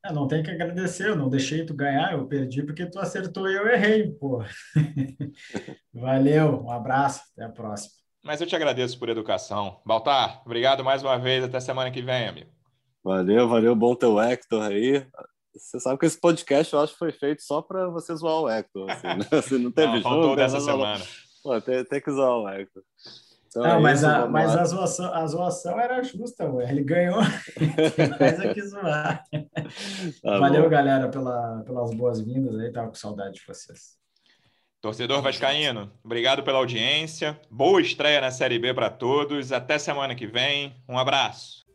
É, 0.04 0.12
não 0.12 0.28
tem 0.28 0.42
que 0.42 0.50
agradecer, 0.50 1.10
eu 1.10 1.16
não 1.16 1.30
deixei 1.30 1.66
tu 1.66 1.74
ganhar, 1.74 2.14
eu 2.14 2.28
perdi 2.28 2.64
porque 2.64 2.86
tu 2.86 3.00
acertou 3.00 3.50
e 3.50 3.56
eu 3.56 3.68
errei, 3.68 4.12
pô. 4.12 4.44
Valeu, 5.94 6.64
um 6.64 6.72
abraço, 6.72 7.22
até 7.34 7.46
a 7.46 7.50
próxima. 7.50 7.92
Mas 8.24 8.42
eu 8.42 8.48
te 8.48 8.56
agradeço 8.56 8.98
por 9.00 9.10
educação. 9.10 9.80
Baltar, 9.86 10.42
obrigado 10.46 10.84
mais 10.84 11.04
uma 11.04 11.18
vez, 11.18 11.44
até 11.44 11.60
semana 11.60 11.92
que 11.92 12.02
vem, 12.02 12.28
amigo. 12.28 12.50
Valeu, 13.04 13.48
valeu, 13.48 13.76
bom 13.76 13.96
teu 13.96 14.20
Hector 14.20 14.64
aí. 14.64 15.06
Você 15.54 15.80
sabe 15.80 16.00
que 16.00 16.06
esse 16.06 16.20
podcast 16.20 16.74
eu 16.74 16.80
acho 16.80 16.94
que 16.94 17.00
foi 17.00 17.12
feito 17.12 17.42
só 17.42 17.62
para 17.62 17.88
você 17.90 18.16
zoar 18.16 18.42
o 18.42 18.50
Hector. 18.50 18.90
Assim, 18.90 19.08
né? 19.08 19.28
Você 19.42 19.58
não 19.58 19.72
teve 19.72 19.96
não, 19.96 20.02
faltou 20.02 20.36
dessa 20.36 20.60
semana. 20.60 21.04
Pô, 21.44 21.60
tem, 21.60 21.84
tem 21.84 22.02
que 22.02 22.12
zoar 22.12 22.38
o 22.38 22.48
Hector. 22.48 22.84
Então, 23.52 23.64
não, 23.64 23.80
é 23.80 23.80
mas, 23.82 24.00
isso, 24.00 24.08
a, 24.08 24.28
mas 24.28 24.56
a, 24.56 24.64
zoação, 24.64 25.14
a 25.14 25.28
zoação 25.28 25.80
era 25.80 26.02
justa, 26.04 26.50
ué. 26.50 26.72
ele 26.72 26.84
ganhou, 26.84 27.20
mais 28.18 28.40
é 28.40 28.54
que 28.54 28.62
zoar. 28.62 29.26
Tá 30.22 30.40
Valeu, 30.40 30.64
bom. 30.64 30.70
galera, 30.70 31.10
pela, 31.10 31.62
pelas 31.66 31.94
boas-vindas 31.94 32.58
aí, 32.58 32.72
tava 32.72 32.88
com 32.88 32.96
saudade 32.96 33.36
de 33.36 33.42
vocês. 33.46 33.98
Torcedor 34.82 35.22
Vascaíno, 35.22 35.92
obrigado 36.04 36.44
pela 36.44 36.58
audiência. 36.58 37.40
Boa 37.50 37.82
estreia 37.82 38.20
na 38.22 38.32
Série 38.32 38.58
B 38.58 38.74
para 38.74 38.90
todos. 38.90 39.52
Até 39.52 39.78
semana 39.78 40.16
que 40.16 40.26
vem. 40.26 40.76
Um 40.90 40.98
abraço. 40.98 41.66